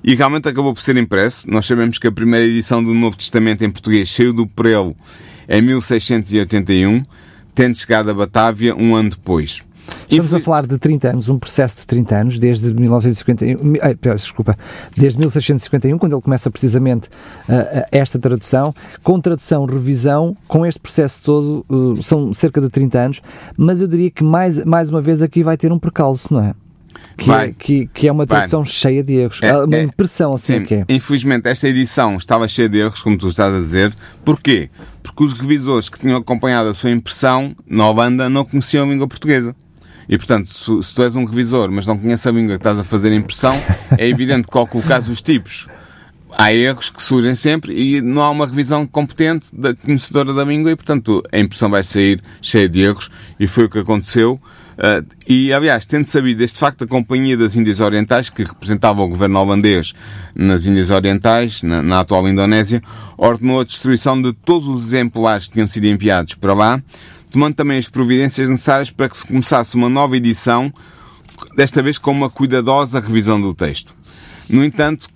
E 0.01 0.15
realmente 0.15 0.47
acabou 0.47 0.73
por 0.73 0.80
ser 0.80 0.95
impresso. 0.95 1.45
Nós 1.51 1.65
sabemos 1.65 1.97
que 1.97 2.08
a 2.08 2.12
primeira 2.13 2.45
edição 2.45 2.82
do 2.82 2.93
Novo 2.93 3.17
Testamento 3.17 3.65
em 3.65 3.69
português 3.69 4.10
saiu 4.10 4.32
do 4.32 4.47
Prelo 4.47 4.95
em 5.49 5.62
1681, 5.62 7.04
tendo 7.54 7.75
chegado 7.75 8.10
a 8.10 8.13
Batávia 8.13 8.73
um 8.73 8.95
ano 8.95 9.10
depois. 9.10 9.63
Estamos 10.12 10.34
a 10.34 10.39
falar 10.41 10.67
de 10.67 10.78
30 10.78 11.10
anos, 11.10 11.30
um 11.30 11.39
processo 11.39 11.78
de 11.78 11.86
30 11.88 12.15
anos, 12.15 12.39
desde 12.39 12.74
1951, 12.74 13.63
mi- 13.63 13.80
ai, 13.82 13.95
desculpa, 14.15 14.58
desde 14.95 15.17
1651, 15.17 15.97
quando 15.97 16.13
ele 16.15 16.21
começa 16.21 16.52
precisamente 16.52 17.10
ah, 17.47 17.88
esta 17.91 18.19
tradução, 18.19 18.74
com 19.04 19.19
tradução, 19.21 19.65
revisão, 19.65 20.36
com 20.47 20.65
este 20.65 20.80
processo 20.80 21.21
todo, 21.24 21.65
uh, 21.69 22.04
são 22.04 22.34
cerca 22.34 22.60
de 22.60 22.69
30 22.69 23.00
anos, 23.00 23.21
mas 23.58 23.80
eu 23.82 23.88
diria 23.88 24.12
que 24.12 24.24
mais, 24.24 24.63
mais 24.65 24.89
uma 24.89 25.02
vez 25.02 25.21
aqui 25.21 25.43
vai 25.43 25.56
ter 25.58 25.71
um 25.71 25.80
percalço, 25.80 26.34
não 26.34 26.41
é? 26.43 26.54
Que, 27.17 27.28
Vai. 27.28 27.50
é, 27.50 27.54
que, 27.58 27.88
que 27.88 28.08
é 28.08 28.12
uma 28.12 28.26
Vai. 28.26 28.38
tradução 28.39 28.63
cheia 28.65 29.04
de 29.04 29.13
erros. 29.13 29.39
É, 29.41 29.47
É, 29.50 29.58
uma 29.63 29.76
é. 29.76 29.84
impressão 29.84 30.34
assim 30.34 30.60
Sim, 30.60 30.63
que 30.65 30.74
é. 30.76 30.86
infelizmente 30.89 31.47
esta 31.47 31.67
edição 31.67 32.15
estava 32.15 32.47
cheia 32.47 32.67
de 32.69 32.80
erros, 32.80 33.02
como 33.02 33.17
tu 33.17 33.28
estás 33.28 33.54
a 33.54 33.58
dizer. 33.58 33.93
Porquê? 34.26 34.69
Porque 35.04 35.24
os 35.24 35.34
revisores 35.39 35.89
que 35.89 36.00
tinham 36.00 36.17
acompanhado 36.17 36.69
a 36.69 36.74
sua 36.74 36.89
impressão 36.91 37.54
na 37.67 37.88
Holanda 37.89 38.30
não 38.30 38.43
conheciam 38.45 38.86
a 38.86 38.89
língua 38.91 39.08
portuguesa. 39.08 39.56
E, 40.12 40.17
portanto, 40.17 40.50
se, 40.50 40.84
se 40.84 40.93
tu 40.93 41.04
és 41.04 41.15
um 41.15 41.24
revisor, 41.24 41.71
mas 41.71 41.88
não 41.88 41.97
conheces 41.97 42.28
a 42.28 42.32
língua 42.32 42.56
que 42.56 42.60
estás 42.60 42.78
a 42.78 42.84
fazer 42.84 43.13
impressão, 43.13 43.56
é 43.97 44.10
evidente 44.10 44.45
que 44.45 44.58
ao 44.58 44.67
colocares 44.67 45.08
os 45.08 45.21
tipos, 45.21 45.69
há 46.38 46.54
erros 46.54 46.89
que 46.89 47.02
surgem 47.02 47.34
sempre 47.34 47.74
e 47.74 48.02
não 48.02 48.21
há 48.21 48.30
uma 48.30 48.45
revisão 48.45 48.86
competente 48.86 49.47
da 49.54 49.74
conhecedora 49.74 50.34
da 50.34 50.43
língua 50.43 50.71
e, 50.71 50.76
portanto, 50.76 51.24
a 51.32 51.39
impressão 51.39 51.69
vai 51.69 51.82
sair 51.82 52.21
cheia 52.41 52.67
de 52.67 52.82
erros 52.82 53.10
e 53.39 53.47
foi 53.47 53.63
o 53.63 53.69
que 53.69 53.80
aconteceu. 53.80 54.38
Uh, 54.74 55.06
e, 55.26 55.54
aliás, 55.54 55.86
tendo 55.86 56.08
sabido 56.08 56.41
este 56.41 56.60
facto, 56.60 56.84
a 56.84 56.88
Companhia 56.88 57.38
das 57.38 57.56
Índias 57.56 57.80
Orientais, 57.80 58.30
que 58.30 58.43
representava 58.43 59.02
o 59.02 59.08
governo 59.08 59.39
holandês 59.39 59.93
nas 60.36 60.65
Índias 60.65 60.89
Orientais, 60.89 61.63
na, 61.63 61.82
na 61.82 62.02
atual 62.02 62.28
Indonésia, 62.28 62.82
ordenou 63.17 63.62
a 63.62 63.63
destruição 63.63 64.21
de 64.21 64.34
todos 64.34 64.67
os 64.67 64.88
exemplares 64.88 65.47
que 65.47 65.54
tinham 65.54 65.67
sido 65.67 65.86
enviados 65.86 66.34
para 66.34 66.54
lá, 66.54 66.82
tomando 67.32 67.56
também 67.56 67.78
as 67.78 67.89
providências 67.89 68.50
necessárias 68.50 68.91
para 68.91 69.10
que 69.10 69.17
se 69.17 69.26
começasse 69.26 69.76
uma 69.76 69.89
nova 69.89 70.15
edição, 70.17 70.72
desta 71.56 71.82
vez 71.82 71.98
com 71.98 72.12
uma 72.12 72.30
cuidadosa 72.30 73.00
revisão 73.00 73.41
do 73.41 73.54
texto. 73.54 73.96
No 74.50 74.63
entanto, 74.63 75.08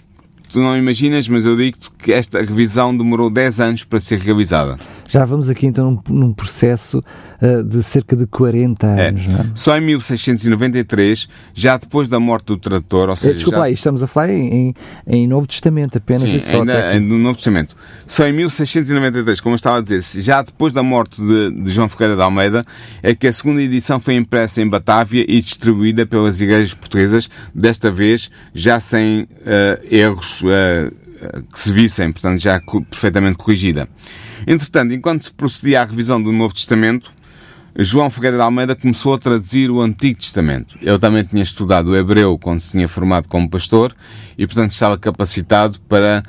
tu 0.50 0.60
não 0.60 0.78
imaginas, 0.78 1.28
mas 1.28 1.46
eu 1.46 1.58
digo-te 1.58 1.92
que 1.92 2.14
esta 2.14 2.40
revisão 2.40 2.96
demorou 2.96 3.30
10 3.30 3.60
anos 3.60 3.84
para 3.84 4.00
ser 4.00 4.20
realizada. 4.20 4.80
Já 5.08 5.24
vamos 5.24 5.50
aqui 5.50 5.68
então 5.68 6.02
num, 6.10 6.16
num 6.16 6.34
processo 6.34 7.04
uh, 7.42 7.64
de 7.64 7.84
cerca 7.84 8.16
de 8.16 8.26
40 8.26 8.88
anos. 8.88 9.28
É. 9.28 9.42
É? 9.42 9.46
Só 9.54 9.78
em 9.78 9.82
1693, 9.82 11.30
já 11.54 11.78
depois 11.78 12.10
da 12.10 12.20
morte 12.20 12.48
do 12.48 12.58
tradutor, 12.58 13.10
ou 13.10 13.14
eh, 13.14 13.16
seja. 13.16 13.34
Desculpa 13.34 13.58
já... 13.58 13.62
lá, 13.62 13.70
estamos 13.70 14.04
a 14.04 14.08
falar 14.08 14.30
em, 14.30 14.74
em, 15.06 15.28
Novo 15.28 15.48
Testamento 15.48 15.98
apenas 15.98 16.24
Sim, 16.24 16.38
e 16.38 16.42
só. 16.42 16.60
Ainda, 16.62 17.00
no 17.00 17.18
Novo 17.18 17.36
Testamento. 17.36 17.76
Só 18.06 18.28
em 18.28 18.34
1693, 18.34 19.40
como 19.40 19.54
eu 19.54 19.58
estava 19.58 19.78
a 19.78 19.82
dizer, 19.82 20.02
já 20.22 20.42
depois 20.42 20.74
da 20.74 20.82
morte 20.84 21.22
de, 21.22 21.52
de 21.64 21.72
João 21.72 21.88
Ferreira 21.88 22.16
de 22.16 22.22
Almeida, 22.22 22.66
é 23.04 23.14
que 23.14 23.28
a 23.28 23.34
segunda 23.34 23.62
edição 23.62 24.00
foi 24.00 24.16
impressa 24.16 24.62
em 24.62 24.68
Batávia 24.68 25.26
e 25.28 25.40
distribuída 25.40 26.06
pelas 26.06 26.42
igrejas 26.42 26.74
portuguesas, 26.74 27.30
desta 27.54 27.92
vez 27.92 28.32
já 28.54 28.80
sem 28.80 29.24
uh, 29.24 29.28
erros. 29.90 30.42
Uh, 30.42 31.06
que 31.52 31.60
se 31.60 31.72
vissem, 31.72 32.12
portanto 32.12 32.40
já 32.40 32.62
perfeitamente 32.90 33.38
corrigida. 33.38 33.88
Entretanto, 34.48 34.94
enquanto 34.94 35.24
se 35.24 35.32
procedia 35.32 35.82
à 35.82 35.86
revisão 35.86 36.22
do 36.22 36.32
Novo 36.32 36.54
Testamento, 36.54 37.12
João 37.78 38.10
Ferreira 38.10 38.38
de 38.38 38.44
Almeida 38.44 38.74
começou 38.74 39.14
a 39.14 39.18
traduzir 39.18 39.70
o 39.70 39.82
Antigo 39.82 40.18
Testamento. 40.18 40.78
Ele 40.82 40.98
também 40.98 41.24
tinha 41.26 41.44
estudado 41.44 41.88
o 41.92 41.96
hebreu 41.96 42.38
quando 42.38 42.62
se 42.62 42.72
tinha 42.72 42.88
formado 42.88 43.28
como 43.28 43.50
pastor 43.50 43.94
e, 44.38 44.48
portanto, 44.48 44.72
estava 44.72 44.98
capacitado 44.98 45.78
para 45.82 46.24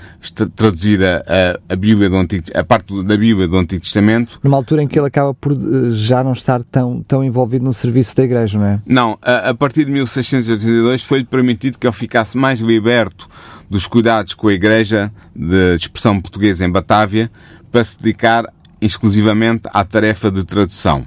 traduzir 0.57 1.05
a, 1.05 1.19
a, 1.19 1.75
a 1.75 1.77
Bíblia 1.77 2.11
do 2.11 2.17
Antigo, 2.17 2.47
a 2.53 2.65
parte 2.65 3.01
da 3.05 3.17
Bíblia 3.17 3.47
do 3.47 3.57
Antigo 3.57 3.81
Testamento. 3.81 4.41
Numa 4.43 4.57
altura 4.57 4.83
em 4.83 4.89
que 4.89 4.99
ele 4.99 5.07
acaba 5.07 5.33
por 5.35 5.53
eh, 5.53 5.93
já 5.93 6.25
não 6.25 6.33
estar 6.33 6.65
tão, 6.65 7.05
tão 7.07 7.23
envolvido 7.23 7.65
no 7.65 7.73
serviço 7.73 8.17
da 8.17 8.25
Igreja, 8.25 8.59
não 8.59 8.67
é? 8.67 8.81
Não, 8.85 9.17
a, 9.23 9.51
a 9.51 9.55
partir 9.55 9.85
de 9.85 9.93
1682 9.93 11.05
foi-lhe 11.05 11.25
permitido 11.25 11.79
que 11.79 11.87
ele 11.87 11.95
ficasse 11.95 12.37
mais 12.37 12.59
liberto 12.59 13.29
dos 13.69 13.87
cuidados 13.87 14.35
com 14.35 14.49
a 14.49 14.53
Igreja 14.53 15.13
de 15.35 15.75
expressão 15.75 16.21
portuguesa 16.21 16.65
em 16.65 16.71
Batávia 16.71 17.31
para 17.71 17.83
se 17.85 18.01
dedicar 18.01 18.45
exclusivamente 18.81 19.69
à 19.73 19.85
tarefa 19.85 20.31
de 20.31 20.45
tradução. 20.45 21.07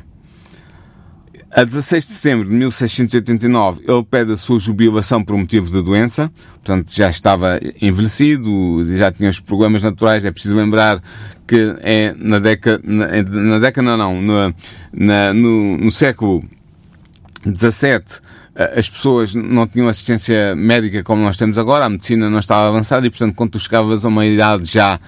A 1.52 1.64
16 1.64 2.06
de 2.06 2.14
setembro 2.14 2.48
de 2.48 2.54
1689, 2.54 3.82
ele 3.88 4.04
pede 4.04 4.34
a 4.34 4.38
sua 4.38 4.60
jubilação 4.60 5.24
por 5.24 5.36
motivo 5.36 5.72
de 5.72 5.82
doença, 5.82 6.32
portanto 6.54 6.94
já 6.94 7.10
estava 7.10 7.60
envelhecido, 7.82 8.86
já 8.96 9.12
tinha 9.12 9.32
os 9.32 9.40
problemas 9.40 9.82
naturais. 9.82 10.26
É 10.26 10.32
preciso 10.32 10.56
lembrar 10.56 11.02
que 11.48 11.76
é 11.80 12.14
na 12.16 12.38
década, 12.38 12.80
na, 12.84 13.24
na 13.24 13.58
década 13.58 13.98
não, 13.98 14.22
na, 14.94 15.34
no, 15.34 15.78
no 15.78 15.90
século 15.90 16.44
XVII, 17.44 18.22
as 18.76 18.90
pessoas 18.90 19.34
não 19.34 19.66
tinham 19.66 19.88
assistência 19.88 20.54
médica 20.54 21.02
como 21.02 21.22
nós 21.22 21.38
temos 21.38 21.58
agora, 21.58 21.86
a 21.86 21.90
medicina 21.90 22.30
não 22.30 22.40
estava 22.40 22.68
avançada 22.68 23.08
e, 23.08 23.10
portanto, 23.10 23.34
quando 23.34 23.52
tu 23.52 23.60
chegavas 23.60 24.04
a 24.04 24.10
uma 24.10 24.26
idade 24.26 24.66
já 24.66 25.00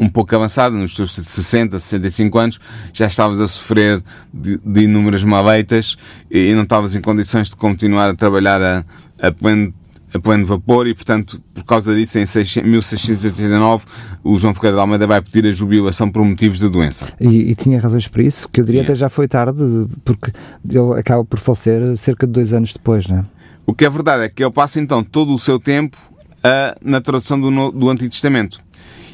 um 0.00 0.08
pouco 0.08 0.34
avançada, 0.34 0.76
nos 0.76 0.94
teus 0.94 1.14
60, 1.14 1.78
65 1.78 2.38
anos, 2.38 2.60
já 2.92 3.06
estavas 3.06 3.40
a 3.40 3.46
sofrer 3.46 4.02
de, 4.34 4.58
de 4.58 4.80
inúmeras 4.82 5.22
maleitas 5.24 5.96
e 6.30 6.52
não 6.54 6.64
estavas 6.64 6.96
em 6.96 7.00
condições 7.00 7.48
de 7.48 7.56
continuar 7.56 8.08
a 8.08 8.14
trabalhar 8.14 8.60
a, 8.60 8.84
a 9.20 9.32
pleno 9.32 9.72
a 10.14 10.18
pleno 10.18 10.46
vapor 10.46 10.86
e, 10.86 10.94
portanto, 10.94 11.40
por 11.54 11.64
causa 11.64 11.94
disso, 11.94 12.18
em 12.18 12.22
1689, 12.22 13.84
o 14.22 14.38
João 14.38 14.54
Ferreira 14.54 14.76
de 14.76 14.80
Almeida 14.80 15.06
vai 15.06 15.20
pedir 15.20 15.46
a 15.46 15.52
jubilação 15.52 16.10
por 16.10 16.24
motivos 16.24 16.58
de 16.58 16.68
doença. 16.68 17.08
E, 17.20 17.50
e 17.50 17.54
tinha 17.54 17.78
razões 17.80 18.08
para 18.08 18.22
isso, 18.22 18.48
que 18.48 18.60
eu 18.60 18.64
diria 18.64 18.82
Sim. 18.82 18.86
até 18.86 18.94
já 18.94 19.08
foi 19.08 19.28
tarde, 19.28 19.62
porque 20.04 20.32
ele 20.68 20.98
acaba 20.98 21.24
por 21.24 21.38
falecer 21.38 21.96
cerca 21.96 22.26
de 22.26 22.32
dois 22.32 22.52
anos 22.52 22.72
depois, 22.72 23.06
não 23.06 23.18
é? 23.18 23.24
O 23.66 23.74
que 23.74 23.84
é 23.84 23.90
verdade 23.90 24.24
é 24.24 24.28
que 24.28 24.44
ele 24.44 24.52
passa 24.52 24.78
então 24.80 25.02
todo 25.02 25.34
o 25.34 25.38
seu 25.38 25.58
tempo 25.58 25.96
a, 26.42 26.76
na 26.82 27.00
tradução 27.00 27.40
do, 27.40 27.72
do 27.72 27.90
Antigo 27.90 28.10
Testamento. 28.10 28.60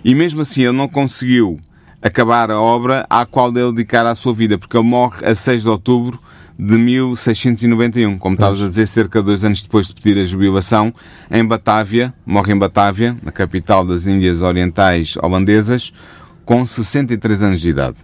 E 0.04 0.14
mesmo 0.14 0.42
assim 0.42 0.62
ele 0.62 0.76
não 0.76 0.88
conseguiu 0.88 1.58
acabar 2.02 2.50
a 2.50 2.60
obra 2.60 3.06
à 3.08 3.24
qual 3.24 3.48
ele 3.48 3.72
dedicara 3.72 4.10
a 4.10 4.14
sua 4.14 4.34
vida, 4.34 4.58
porque 4.58 4.76
ele 4.76 4.86
morre 4.86 5.24
a 5.24 5.34
6 5.34 5.62
de 5.62 5.68
outubro 5.68 6.20
de 6.58 6.76
1691, 6.76 8.18
como 8.18 8.34
estavas 8.34 8.60
a 8.60 8.66
dizer, 8.66 8.86
cerca 8.86 9.20
de 9.20 9.26
dois 9.26 9.44
anos 9.44 9.62
depois 9.62 9.88
de 9.88 9.94
pedir 9.94 10.18
a 10.20 10.24
jubilação, 10.24 10.92
em 11.30 11.44
Batávia, 11.44 12.12
morre 12.24 12.52
em 12.52 12.58
Batávia, 12.58 13.16
na 13.22 13.32
capital 13.32 13.86
das 13.86 14.06
Índias 14.06 14.42
Orientais 14.42 15.16
Holandesas, 15.16 15.92
com 16.44 16.64
63 16.64 17.42
anos 17.42 17.60
de 17.60 17.70
idade. 17.70 17.96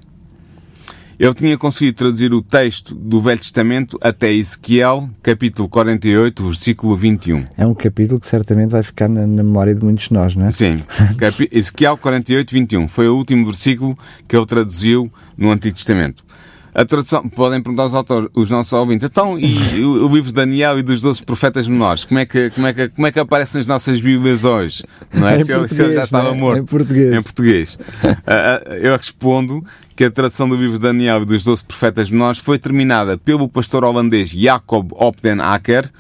Ele 1.18 1.34
tinha 1.34 1.58
conseguido 1.58 1.96
traduzir 1.96 2.32
o 2.32 2.40
texto 2.40 2.94
do 2.94 3.20
Velho 3.20 3.40
Testamento 3.40 3.98
até 4.00 4.32
Ezequiel, 4.32 5.10
capítulo 5.20 5.68
48, 5.68 6.44
versículo 6.44 6.96
21. 6.96 7.44
É 7.56 7.66
um 7.66 7.74
capítulo 7.74 8.20
que 8.20 8.28
certamente 8.28 8.70
vai 8.70 8.84
ficar 8.84 9.08
na, 9.08 9.26
na 9.26 9.42
memória 9.42 9.74
de 9.74 9.84
muitos 9.84 10.06
de 10.06 10.14
nós, 10.14 10.36
não 10.36 10.46
é? 10.46 10.52
Sim. 10.52 10.80
Ezequiel 11.50 11.96
48, 11.96 12.52
21. 12.52 12.86
Foi 12.86 13.08
o 13.08 13.16
último 13.16 13.44
versículo 13.44 13.98
que 14.28 14.36
ele 14.36 14.46
traduziu 14.46 15.12
no 15.36 15.50
Antigo 15.50 15.74
Testamento. 15.74 16.22
A 16.78 16.84
tradução, 16.84 17.28
podem 17.28 17.60
perguntar 17.60 17.82
aos 17.82 17.92
autores, 17.92 18.30
os 18.36 18.52
nossos 18.52 18.72
ouvintes, 18.72 19.04
então, 19.10 19.36
e 19.36 19.82
o, 19.82 20.06
o 20.06 20.14
livro 20.14 20.28
de 20.28 20.34
Daniel 20.34 20.78
e 20.78 20.82
dos 20.84 21.00
12 21.00 21.24
profetas 21.24 21.66
menores, 21.66 22.04
como 22.04 22.20
é 22.20 22.24
que, 22.24 22.50
como 22.50 22.68
é 22.68 22.72
que, 22.72 22.88
como 22.90 23.04
é 23.04 23.10
que 23.10 23.18
aparece 23.18 23.56
nas 23.56 23.66
nossas 23.66 24.00
Bíblias 24.00 24.44
hoje? 24.44 24.84
Não 25.12 25.26
é? 25.26 25.42
se, 25.42 25.52
ele, 25.52 25.66
se 25.66 25.82
ele 25.82 25.94
já 25.94 26.04
estava 26.04 26.28
é? 26.28 26.34
morto. 26.34 26.60
Em 26.60 26.64
português. 26.64 27.12
Em 27.12 27.20
português. 27.20 27.74
uh, 27.74 28.74
eu 28.74 28.96
respondo 28.96 29.64
que 29.96 30.04
a 30.04 30.10
tradução 30.12 30.48
do 30.48 30.54
livro 30.54 30.76
de 30.76 30.82
Daniel 30.84 31.22
e 31.22 31.24
dos 31.24 31.42
12 31.42 31.64
profetas 31.64 32.08
menores 32.12 32.38
foi 32.38 32.60
terminada 32.60 33.18
pelo 33.18 33.48
pastor 33.48 33.82
holandês 33.82 34.28
Jacob 34.28 34.92
Opden 34.92 35.40
Acker, 35.40 35.90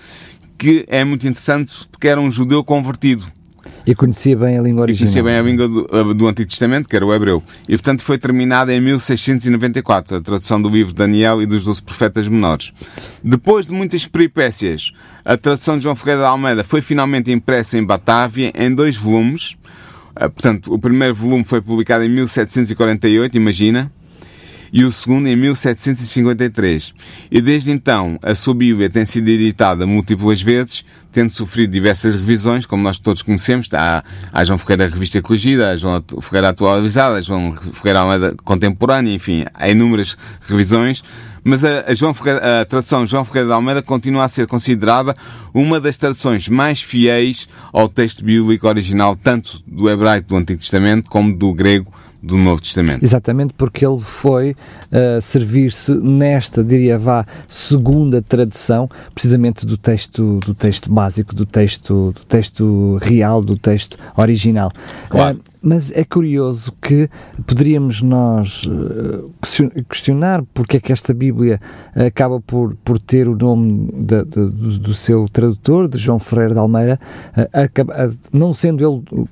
que 0.56 0.84
é 0.86 1.02
muito 1.02 1.26
interessante 1.26 1.88
porque 1.90 2.06
era 2.06 2.20
um 2.20 2.30
judeu 2.30 2.62
convertido. 2.62 3.26
E 3.86 3.94
conhecia 3.94 4.36
bem 4.36 4.58
a 4.58 4.62
língua 4.62 4.82
original. 4.82 5.08
E 5.08 5.12
conhecia 5.12 5.22
bem 5.22 5.36
a 5.36 5.42
língua 5.42 5.68
do, 5.68 6.14
do, 6.14 6.28
Antigo 6.28 6.48
Testamento, 6.48 6.88
que 6.88 6.94
era 6.94 7.06
o 7.06 7.14
hebreu. 7.14 7.42
E, 7.68 7.72
portanto, 7.72 8.02
foi 8.02 8.18
terminada 8.18 8.72
em 8.74 8.80
1694, 8.80 10.16
a 10.16 10.20
tradução 10.20 10.60
do 10.60 10.68
livro 10.68 10.92
de 10.92 10.98
Daniel 10.98 11.40
e 11.42 11.46
dos 11.46 11.64
Doze 11.64 11.82
Profetas 11.82 12.28
Menores. 12.28 12.72
Depois 13.22 13.66
de 13.66 13.72
muitas 13.72 14.06
peripécias, 14.06 14.92
a 15.24 15.36
tradução 15.36 15.76
de 15.76 15.84
João 15.84 15.96
Ferreira 15.96 16.20
de 16.20 16.26
Almeida 16.26 16.64
foi 16.64 16.82
finalmente 16.82 17.32
impressa 17.32 17.78
em 17.78 17.84
Batávia 17.84 18.52
em 18.54 18.74
dois 18.74 18.96
volumes. 18.96 19.56
Ah, 20.14 20.28
portanto, 20.28 20.72
o 20.72 20.78
primeiro 20.78 21.14
volume 21.14 21.44
foi 21.44 21.60
publicado 21.60 22.04
em 22.04 22.08
1748, 22.08 23.36
imagina 23.36 23.90
e 24.72 24.84
o 24.84 24.92
segundo 24.92 25.28
em 25.28 25.36
1753. 25.36 26.94
E 27.30 27.40
desde 27.40 27.70
então 27.70 28.18
a 28.22 28.34
sua 28.34 28.54
Bíblia 28.54 28.90
tem 28.90 29.04
sido 29.04 29.28
editada 29.28 29.86
múltiplas 29.86 30.40
vezes, 30.40 30.84
tendo 31.10 31.30
sofrido 31.30 31.70
diversas 31.70 32.14
revisões, 32.14 32.66
como 32.66 32.82
nós 32.82 32.98
todos 32.98 33.22
conhecemos. 33.22 33.68
Há 33.72 34.44
João 34.44 34.58
Ferreira 34.58 34.88
Revista 34.88 35.20
Corrigida, 35.22 35.70
a 35.70 35.76
João 35.76 36.02
Ferreira 36.20 36.50
Atualizada, 36.50 37.16
a 37.16 37.20
João 37.20 37.52
Ferreira 37.72 38.00
Almeida 38.00 38.36
Contemporânea, 38.44 39.12
enfim, 39.12 39.44
há 39.54 39.68
inúmeras 39.68 40.16
revisões. 40.40 41.02
Mas 41.42 41.64
a, 41.64 41.84
a, 41.86 41.94
João 41.94 42.12
Ferreira, 42.12 42.60
a 42.60 42.64
tradução 42.64 43.06
João 43.06 43.24
Ferreira 43.24 43.48
de 43.48 43.54
Almeida 43.54 43.82
continua 43.82 44.24
a 44.24 44.28
ser 44.28 44.46
considerada 44.46 45.14
uma 45.54 45.80
das 45.80 45.96
traduções 45.96 46.48
mais 46.48 46.82
fiéis 46.82 47.48
ao 47.72 47.88
texto 47.88 48.22
bíblico 48.24 48.68
original, 48.68 49.16
tanto 49.16 49.62
do 49.66 49.88
hebraico 49.88 50.28
do 50.28 50.36
Antigo 50.36 50.60
Testamento 50.60 51.08
como 51.08 51.34
do 51.34 51.54
grego 51.54 51.92
do 52.22 52.36
Novo 52.36 52.60
Testamento. 52.60 53.04
Exatamente, 53.04 53.54
porque 53.54 53.86
ele 53.86 54.00
foi 54.00 54.50
uh, 54.50 55.20
servir-se 55.22 55.92
nesta, 55.94 56.64
diria 56.64 56.98
vá, 56.98 57.24
segunda 57.46 58.20
tradução, 58.20 58.90
precisamente 59.14 59.64
do 59.64 59.76
texto, 59.76 60.40
do 60.44 60.54
texto 60.54 60.92
básico, 60.92 61.34
do 61.34 61.46
texto, 61.46 62.12
do 62.12 62.24
texto 62.26 62.98
real, 63.00 63.42
do 63.42 63.56
texto 63.56 63.96
original. 64.16 64.72
Claro. 65.08 65.38
Uh, 65.38 65.58
mas 65.60 65.90
é 65.90 66.04
curioso 66.04 66.72
que 66.80 67.10
poderíamos 67.44 68.00
nós 68.00 68.64
uh, 68.64 69.30
questionar 69.88 70.44
porque 70.54 70.76
é 70.76 70.80
que 70.80 70.92
esta 70.92 71.12
Bíblia 71.12 71.60
acaba 71.94 72.40
por, 72.40 72.76
por 72.84 72.96
ter 73.00 73.28
o 73.28 73.36
nome 73.36 73.90
de, 73.92 74.24
de, 74.24 74.78
do, 74.78 74.94
seu 74.94 75.28
tradutor, 75.28 75.88
de 75.88 75.98
João 75.98 76.20
Ferreira 76.20 76.54
de 76.54 76.60
Almeida, 76.60 77.00
acaba, 77.52 78.08
não 78.32 78.54
sendo 78.54 78.86
ele 78.86 79.26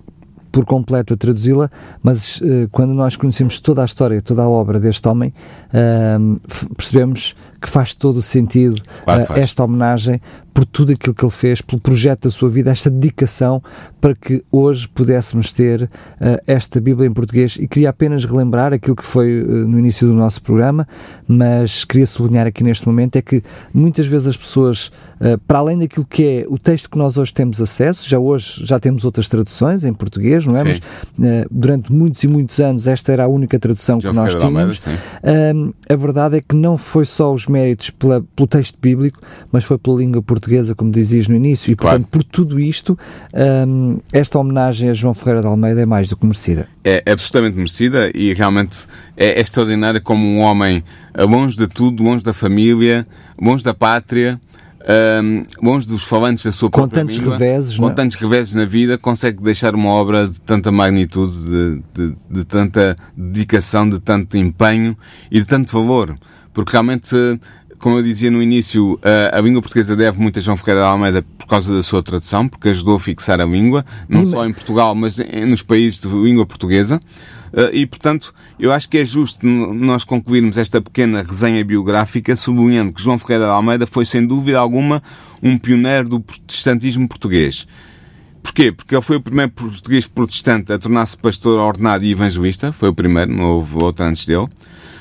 por 0.57 0.64
completo 0.64 1.12
a 1.12 1.16
traduzi-la, 1.19 1.71
mas 2.03 2.40
uh, 2.40 2.66
quando 2.73 2.95
nós 2.95 3.14
conhecemos 3.14 3.61
toda 3.61 3.83
a 3.83 3.85
história, 3.85 4.23
toda 4.23 4.40
a 4.40 4.49
obra 4.49 4.81
deste 4.81 5.07
homem, 5.07 5.31
uh, 5.69 6.75
percebemos 6.75 7.37
que 7.61 7.69
faz 7.69 7.95
todo 7.95 8.16
o 8.16 8.23
sentido 8.23 8.81
claro 9.05 9.25
uh, 9.25 9.38
esta 9.38 9.62
homenagem 9.62 10.19
por 10.57 10.64
tudo 10.64 10.95
aquilo 10.95 11.14
que 11.14 11.23
ele 11.23 11.31
fez, 11.31 11.61
pelo 11.61 11.79
projeto 11.79 12.23
da 12.23 12.31
sua 12.31 12.49
vida, 12.49 12.71
esta 12.71 12.88
dedicação 12.88 13.62
para 14.01 14.14
que 14.14 14.42
hoje 14.51 14.88
pudéssemos 14.88 15.53
ter 15.53 15.83
uh, 15.83 15.88
esta 16.47 16.81
Bíblia 16.81 17.07
em 17.07 17.12
português. 17.12 17.59
E 17.61 17.69
queria 17.69 17.90
apenas 17.90 18.25
relembrar 18.25 18.73
aquilo 18.73 18.97
que 18.97 19.05
foi 19.05 19.42
uh, 19.42 19.47
no 19.47 19.79
início 19.79 20.07
do 20.07 20.14
nosso 20.14 20.40
programa, 20.40 20.88
mas 21.29 21.85
queria 21.85 22.07
sublinhar 22.07 22.47
aqui 22.47 22.64
neste 22.64 22.87
momento: 22.87 23.16
é 23.16 23.21
que 23.21 23.42
muitas 23.75 24.07
vezes 24.07 24.29
as 24.29 24.37
pessoas, 24.38 24.90
uh, 25.21 25.37
para 25.47 25.59
além 25.59 25.79
daquilo 25.79 26.07
que 26.07 26.25
é 26.25 26.47
o 26.49 26.59
texto 26.59 26.88
que 26.88 26.97
nós 26.97 27.19
hoje 27.19 27.35
temos 27.35 27.61
acesso, 27.61 28.09
já 28.09 28.19
hoje 28.19 28.64
já 28.64 28.81
temos 28.81 29.05
outras 29.05 29.29
traduções 29.29 29.85
em 29.85 29.92
português, 29.92 30.47
não 30.47 30.55
é? 30.55 30.61
Sim. 30.75 30.81
Mas 31.19 31.47
durante 31.51 31.92
muitos 31.92 32.25
e 32.25 32.29
muitos 32.29 32.59
anos 32.61 32.87
esta 32.87 33.12
era 33.12 33.25
a 33.25 33.29
única 33.29 33.59
tradução 33.59 34.01
já 34.01 34.09
que 34.09 34.16
nós 34.16 34.35
tínhamos. 34.35 34.87
a 35.90 35.97
verdade 35.97 36.38
é 36.38 36.40
que 36.40 36.57
não 36.57 36.79
foi 36.79 37.05
só 37.05 37.35
os 37.35 37.47
méritos 37.47 37.90
pela, 37.90 38.25
pelo 38.35 38.47
texto 38.47 38.79
bíblico, 38.81 39.21
mas 39.53 39.62
foi 39.62 39.77
pela 39.77 39.99
língua 39.99 40.23
portuguesa 40.23 40.46
portuguesa, 40.47 40.75
como 40.75 40.93
dizias 40.93 41.27
no 41.29 41.35
início, 41.37 41.73
e 41.73 41.77
Claro. 41.77 41.99
portanto, 41.99 42.11
por 42.13 42.23
tudo 42.25 42.61
isto, 42.61 42.97
hum, 43.67 43.99
esta 44.13 44.39
homenagem 44.39 44.89
a 44.91 44.93
João 44.93 45.13
Ferreira 45.13 45.41
de 45.41 45.47
Almeida 45.49 45.81
é 45.81 45.87
mais 45.87 46.09
do 46.09 46.17
que 46.17 46.25
merecida. 46.25 46.69
é 46.85 47.03
absolutamente 47.11 47.57
merecida 47.57 48.11
e 48.15 48.33
realmente 48.33 48.79
é, 49.17 49.27
é 49.39 49.41
extraordinária 49.41 50.01
como 50.01 50.25
um 50.25 50.41
homem 50.41 50.85
eh, 51.15 51.25
longe 51.25 51.57
de 51.57 51.67
tudo, 51.67 52.03
longe 52.05 52.23
da 52.25 52.33
família, 52.33 53.05
longe 53.41 53.65
da 53.65 53.75
pátria, 53.75 54.41
ahm, 54.89 55.43
longe 55.61 55.87
dos 55.89 56.05
falantes 56.05 56.45
da 56.45 56.53
sua 56.53 56.71
Com 56.71 56.83
própria 56.83 57.03
tantos 57.03 57.17
língua, 57.17 57.37
reveses, 57.37 57.77
com 57.77 57.83
não 57.83 57.91
é? 57.91 57.95
tantos 57.95 58.17
reveses 58.17 58.55
na 58.55 58.65
vida, 58.65 58.97
consegue 58.97 59.43
deixar 59.43 59.75
uma 59.75 59.91
obra 59.91 60.29
de 60.29 60.41
tanta 60.43 60.71
magnitude, 60.71 61.37
de, 61.45 61.83
de- 61.93 62.17
de 62.31 62.45
tanta 62.45 62.97
dedicação, 63.17 63.89
de 63.91 63.99
tanto 63.99 64.37
empenho 64.39 64.97
e 65.31 65.41
de 65.41 65.45
tanto 65.47 65.73
valor. 65.73 66.17
Porque 66.55 66.73
realmente, 66.73 67.15
como 67.79 67.99
eu 67.99 68.03
dizia 68.03 68.31
no 68.31 68.43
início, 68.43 68.99
eh, 69.03 69.31
a 69.33 69.41
língua 69.41 69.61
portuguesa 69.62 69.95
deve 69.97 70.19
muito 70.19 70.39
a 70.39 70.43
João 70.43 70.57
Ferreira 70.57 70.81
de 70.81 70.87
Almeida 70.87 71.23
por 71.39 71.47
causa 71.47 71.73
da 71.75 71.83
sua 71.83 72.03
tradução, 72.03 72.49
porque 72.49 72.69
ajudou 72.69 72.97
a 72.97 73.01
fixar 73.01 73.41
a 73.41 73.45
língua, 73.47 73.85
não 74.09 74.23
E- 74.23 74.27
só 74.27 74.45
em 74.47 74.53
Portugal, 74.53 74.95
mas 74.95 75.19
em- 75.21 75.47
nos 75.47 75.62
países 75.62 76.01
de 76.01 76.09
língua 76.09 76.45
portuguesa. 76.47 77.01
Eh, 77.53 77.71
E, 77.81 77.87
portanto, 77.87 78.35
eu 78.59 78.73
acho 78.73 78.89
que 78.89 78.99
é 78.99 79.05
justo 79.05 79.47
nós 79.47 80.05
concluirmos 80.05 80.59
esta 80.59 80.81
pequena 80.81 81.23
resenha 81.23 81.65
biográfica 81.65 82.35
sublinhando 82.37 82.93
que 82.93 83.03
João 83.03 83.19
Ferreira 83.19 83.45
de 83.45 83.51
Almeida 83.51 83.87
foi, 83.87 84.05
sem 84.05 84.27
dúvida 84.27 84.59
alguma, 84.59 85.03
um 85.43 85.57
pioneiro 85.57 86.09
do 86.09 86.21
protestantismo 86.21 87.09
português. 87.09 87.67
Porquê? 88.43 88.71
Porque 88.71 88.95
ele 88.95 89.03
foi 89.03 89.17
o 89.17 89.21
primeiro 89.21 89.51
português 89.53 90.07
protestante 90.07 90.73
a 90.73 90.79
tornar-se 90.79 91.17
pastor 91.17 91.59
ordenado 91.59 92.05
e 92.05 92.12
evangelista. 92.12 92.71
Foi 92.73 92.89
o 92.89 92.95
primeiro, 92.95 93.33
não 93.33 93.45
houve 93.45 93.77
outro 93.83 94.05
antes 94.05 94.25
dele. 94.27 94.47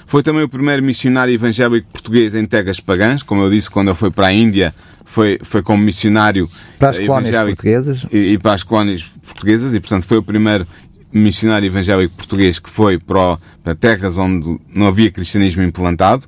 Foi 0.06 0.22
também 0.22 0.44
o 0.44 0.50
primeiro 0.50 0.84
missionário 0.84 1.34
evangélico 1.34 1.88
português 1.92 2.36
em 2.36 2.46
terras 2.46 2.80
pagãs. 2.80 3.24
Como 3.24 3.42
eu 3.42 3.50
disse, 3.50 3.70
quando 3.70 3.88
ele 3.88 3.96
foi 3.96 4.12
para 4.12 4.28
a 4.28 4.34
Índia, 4.34 4.74
foi, 5.04 5.40
foi 5.42 5.62
como 5.62 5.84
missionário 5.84 6.50
Para 6.78 6.90
as 6.90 7.00
eh, 7.00 7.06
colónias 7.06 7.36
portuguesas, 7.36 8.06
e, 8.12 8.18
e 8.34 8.38
para 8.38 8.54
as 8.54 8.64
colónias 8.64 9.04
portuguesas 9.04 9.74
e, 9.74 9.80
portanto, 9.80 10.06
foi 10.06 10.18
o 10.18 10.24
primeiro 10.24 10.68
missionário 11.12 11.66
evangélico 11.66 12.14
português 12.16 12.60
que 12.60 12.70
foi 12.70 13.00
para, 13.00 13.38
para 13.64 13.74
terras 13.74 14.18
onde 14.18 14.60
não 14.74 14.88
havia 14.88 15.10
cristianismo 15.10 15.64
implantado. 15.64 16.28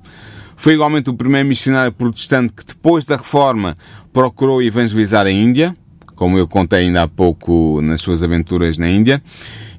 Foi 0.55 0.73
igualmente 0.73 1.09
o 1.09 1.13
primeiro 1.13 1.47
missionário 1.47 1.91
protestante 1.91 2.53
que, 2.53 2.65
depois 2.65 3.05
da 3.05 3.15
reforma, 3.15 3.75
procurou 4.11 4.61
evangelizar 4.61 5.25
a 5.25 5.31
Índia, 5.31 5.73
como 6.15 6.37
eu 6.37 6.47
contei 6.47 6.79
ainda 6.79 7.03
há 7.03 7.07
pouco 7.07 7.79
nas 7.81 8.01
suas 8.01 8.23
aventuras 8.23 8.77
na 8.77 8.89
Índia. 8.89 9.21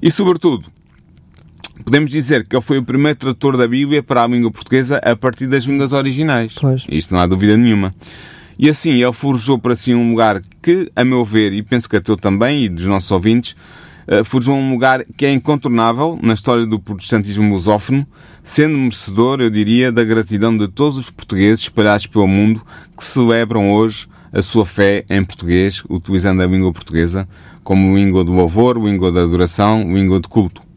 E, 0.01 0.09
sobretudo, 0.09 0.69
podemos 1.83 2.09
dizer 2.09 2.45
que 2.45 2.55
ele 2.55 2.61
foi 2.61 2.77
o 2.77 2.83
primeiro 2.83 3.17
tradutor 3.17 3.57
da 3.57 3.67
Bíblia 3.67 4.01
para 4.03 4.23
a 4.23 4.27
língua 4.27 4.51
portuguesa 4.51 4.97
a 4.97 5.15
partir 5.15 5.47
das 5.47 5.63
línguas 5.63 5.91
originais. 5.91 6.55
Pois. 6.59 6.85
Isto 6.89 7.13
não 7.13 7.21
há 7.21 7.27
dúvida 7.27 7.55
nenhuma. 7.57 7.93
E 8.57 8.69
assim, 8.69 9.01
ele 9.01 9.13
forjou 9.13 9.57
para 9.57 9.75
si 9.75 9.93
um 9.93 10.09
lugar 10.09 10.41
que, 10.61 10.91
a 10.95 11.05
meu 11.05 11.23
ver, 11.23 11.53
e 11.53 11.63
penso 11.63 11.89
que 11.89 11.95
a 11.95 12.01
teu 12.01 12.17
também 12.17 12.65
e 12.65 12.69
dos 12.69 12.85
nossos 12.85 13.09
ouvintes, 13.09 13.55
eh, 14.05 14.23
forjou 14.23 14.55
um 14.55 14.71
lugar 14.71 15.05
que 15.15 15.25
é 15.25 15.31
incontornável 15.31 16.19
na 16.21 16.33
história 16.33 16.65
do 16.65 16.79
protestantismo 16.79 17.53
lusófono, 17.53 18.05
sendo 18.43 18.77
merecedor, 18.77 19.39
eu 19.39 19.49
diria, 19.49 19.91
da 19.91 20.03
gratidão 20.03 20.57
de 20.57 20.67
todos 20.67 20.97
os 20.97 21.09
portugueses 21.09 21.61
espalhados 21.61 22.07
pelo 22.07 22.27
mundo 22.27 22.61
que 22.97 23.05
celebram 23.05 23.71
hoje 23.71 24.07
a 24.33 24.41
sua 24.41 24.65
fé 24.65 25.05
em 25.09 25.23
português, 25.23 25.83
utilizando 25.89 26.41
a 26.41 26.45
língua 26.47 26.73
portuguesa 26.73 27.29
como 27.63 27.95
língua 27.95 28.23
do 28.23 28.31
louvor, 28.31 28.77
língua 28.77 29.11
da 29.11 29.21
adoração, 29.21 29.81
língua 29.93 30.19
de 30.19 30.27
culto. 30.27 30.68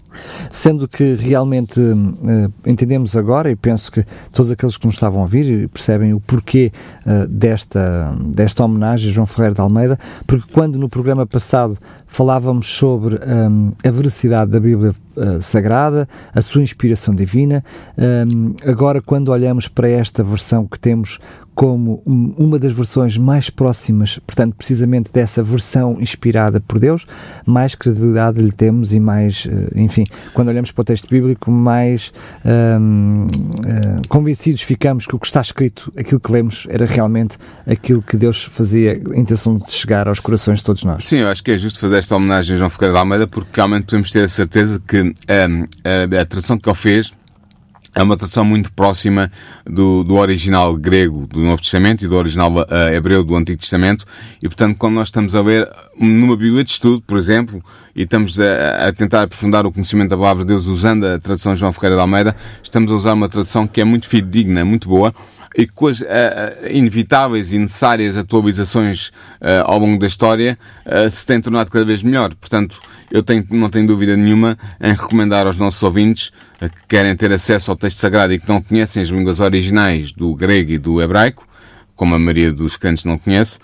Sendo 0.51 0.87
que 0.89 1.15
realmente 1.15 1.81
eh, 1.81 2.49
entendemos 2.67 3.17
agora, 3.17 3.51
e 3.51 3.57
penso 3.57 3.91
que 3.91 4.05
todos 4.33 4.51
aqueles 4.51 4.77
que 4.77 4.87
nos 4.87 4.97
estavam 4.97 5.21
a 5.21 5.23
ouvir 5.23 5.69
percebem 5.69 6.13
o 6.13 6.21
porquê 6.21 6.73
eh, 7.07 7.27
desta, 7.29 8.15
desta 8.27 8.65
homenagem 8.65 9.11
a 9.11 9.13
João 9.13 9.27
Ferreira 9.27 9.55
de 9.55 9.61
Almeida, 9.61 9.99
porque 10.27 10.53
quando 10.53 10.79
no 10.79 10.89
programa 10.89 11.27
passado 11.27 11.79
falávamos 12.07 12.67
sobre 12.67 13.17
hum, 13.17 13.73
a 13.85 13.91
veracidade 13.91 14.51
da 14.51 14.61
Bíblia 14.61 14.95
eh, 15.17 15.41
Sagrada, 15.41 16.09
a 16.35 16.41
sua 16.43 16.63
inspiração 16.63 17.15
divina, 17.15 17.65
hum, 17.99 18.55
agora 18.67 19.01
quando 19.01 19.29
olhamos 19.31 19.69
para 19.69 19.89
esta 19.89 20.23
versão 20.23 20.67
que 20.67 20.79
temos 20.79 21.19
como 21.55 22.03
um- 22.07 22.35
uma 22.39 22.59
das 22.59 22.73
versões 22.73 23.19
mais 23.19 23.51
próximas, 23.51 24.19
portanto, 24.27 24.55
precisamente 24.57 25.13
dessa 25.13 25.43
versão 25.43 25.99
inspirada 26.01 26.61
por 26.61 26.79
Deus, 26.79 27.07
mais 27.45 27.75
credibilidade 27.75 28.41
lhe 28.41 28.51
temos 28.51 28.95
e 28.95 28.99
mais, 28.99 29.47
eh, 29.51 29.69
enfim, 29.79 30.05
quando 30.33 30.49
olhamos 30.49 30.73
para 30.73 30.81
o 30.81 30.85
texto 30.85 31.07
bíblico, 31.11 31.51
mais 31.51 32.11
hum, 32.81 33.27
eh, 33.67 34.01
convencidos 34.09 34.63
ficamos 34.63 35.07
que 35.07 35.15
o 35.15 35.19
que 35.19 35.27
está 35.27 35.43
escrito, 35.43 35.93
aquilo 35.95 36.21
que 36.21 36.33
lemos, 36.33 36.67
era 36.71 36.87
realmente 36.87 37.37
aquilo 37.67 38.01
que 38.01 38.17
Deus 38.17 38.45
fazia 38.45 39.01
a 39.15 39.19
intenção 39.19 39.57
de 39.57 39.71
chegar 39.71 40.09
aos 40.09 40.21
corações 40.21 40.61
de 40.61 40.65
todos 40.65 40.85
nós. 40.85 41.05
Sim, 41.05 41.19
eu 41.19 41.29
acho 41.29 41.45
que 41.45 41.51
é 41.51 41.59
justo 41.59 41.79
fazer 41.79 41.99
esta 41.99 42.17
homenagem 42.17 42.55
a 42.55 42.59
João 42.59 42.71
Ferreira 42.71 42.95
de 42.95 42.99
Almeida 42.99 43.27
porque 43.27 43.51
realmente 43.55 43.85
podemos 43.85 44.11
ter 44.11 44.25
a 44.25 44.29
certeza 44.29 44.81
que 44.89 45.02
hum, 45.03 45.65
a, 45.85 46.21
a 46.21 46.27
tradução 46.27 46.59
que 46.59 46.69
ele 46.69 46.77
fez 46.77 47.13
é 47.95 48.03
uma 48.03 48.17
tradução 48.17 48.45
muito 48.45 48.73
próxima 48.73 49.31
do, 49.67 50.03
do 50.03 50.15
original 50.15 50.77
grego 50.77 51.27
do 51.27 51.41
Novo 51.41 51.61
Testamento 51.61 52.05
e 52.05 52.09
do 52.09 52.17
original 52.17 52.51
eh, 52.71 52.95
hebreu 52.97 53.23
do 53.23 53.37
Antigo 53.37 53.61
Testamento 53.61 54.07
e, 54.43 54.49
portanto, 54.49 54.77
quando 54.79 54.95
nós 54.95 55.09
estamos 55.09 55.35
a 55.35 55.43
ler 55.43 55.69
numa 55.99 56.35
Bíblia 56.37 56.65
de 56.65 56.71
estudo, 56.71 57.03
por 57.03 57.19
exemplo, 57.19 57.63
e 57.95 58.03
estamos 58.05 58.41
a, 58.41 58.89
a 58.89 58.93
tentar 58.93 59.23
aprofundar 59.23 59.67
o 59.67 59.73
conhecimento 59.73 60.09
da 60.09 60.17
Palavra 60.17 60.43
de 60.43 60.49
Deus 60.49 60.67
usando 60.67 61.07
a 61.07 61.19
tradução 61.19 61.55
João 61.55 61.73
Ferreira 61.73 61.97
de 61.97 62.01
Almeida, 62.01 62.35
estamos 62.63 62.91
a 62.91 62.95
usar 62.95 63.13
uma 63.13 63.29
tradução 63.29 63.67
que 63.67 63.81
é 63.81 63.85
muito 63.85 64.09
fidedigna, 64.09 64.65
muito 64.65 64.89
boa, 64.89 65.15
e 65.55 65.67
com 65.67 65.87
as 65.87 66.01
eh, 66.01 66.07
eh, 66.09 66.73
inevitáveis 66.73 67.53
e 67.53 67.59
necessárias 67.59 68.17
atualizações 68.17 69.13
eh, 69.41 69.63
ao 69.65 69.79
longo 69.79 69.99
da 69.99 70.07
história 70.07 70.59
eh, 70.85 71.11
se 71.11 71.27
tem 71.27 71.41
tornado 71.41 71.71
cada 71.71 71.85
vez 71.85 72.03
melhor. 72.03 72.35
Portanto, 72.35 72.81
eu 73.13 73.23
tenho, 73.23 73.45
não 73.51 73.69
tenho 73.69 73.87
dúvida 73.87 74.17
nenhuma 74.17 74.57
em 74.81 74.95
recomendar 74.95 75.47
aos 75.47 75.59
nossos 75.59 75.83
ouvintes 75.83 76.33
eh, 76.59 76.69
que 76.71 76.87
querem 76.89 77.15
ter 77.15 77.31
acesso 77.31 77.71
ao 77.71 77.77
texto 77.77 77.99
sagrado 77.99 78.33
e 78.33 78.39
que 78.39 78.49
não 78.49 78.63
conhecem 78.63 79.03
as 79.03 79.11
línguas 79.11 79.39
originais 79.39 80.13
do 80.13 80.35
grego 80.35 80.73
e 80.73 80.79
do 80.79 81.01
hebraico, 81.03 81.47
como 81.95 82.15
a 82.15 82.19
maioria 82.19 82.51
dos 82.51 82.79
crentes 82.79 83.05
não 83.05 83.19
conhece, 83.19 83.59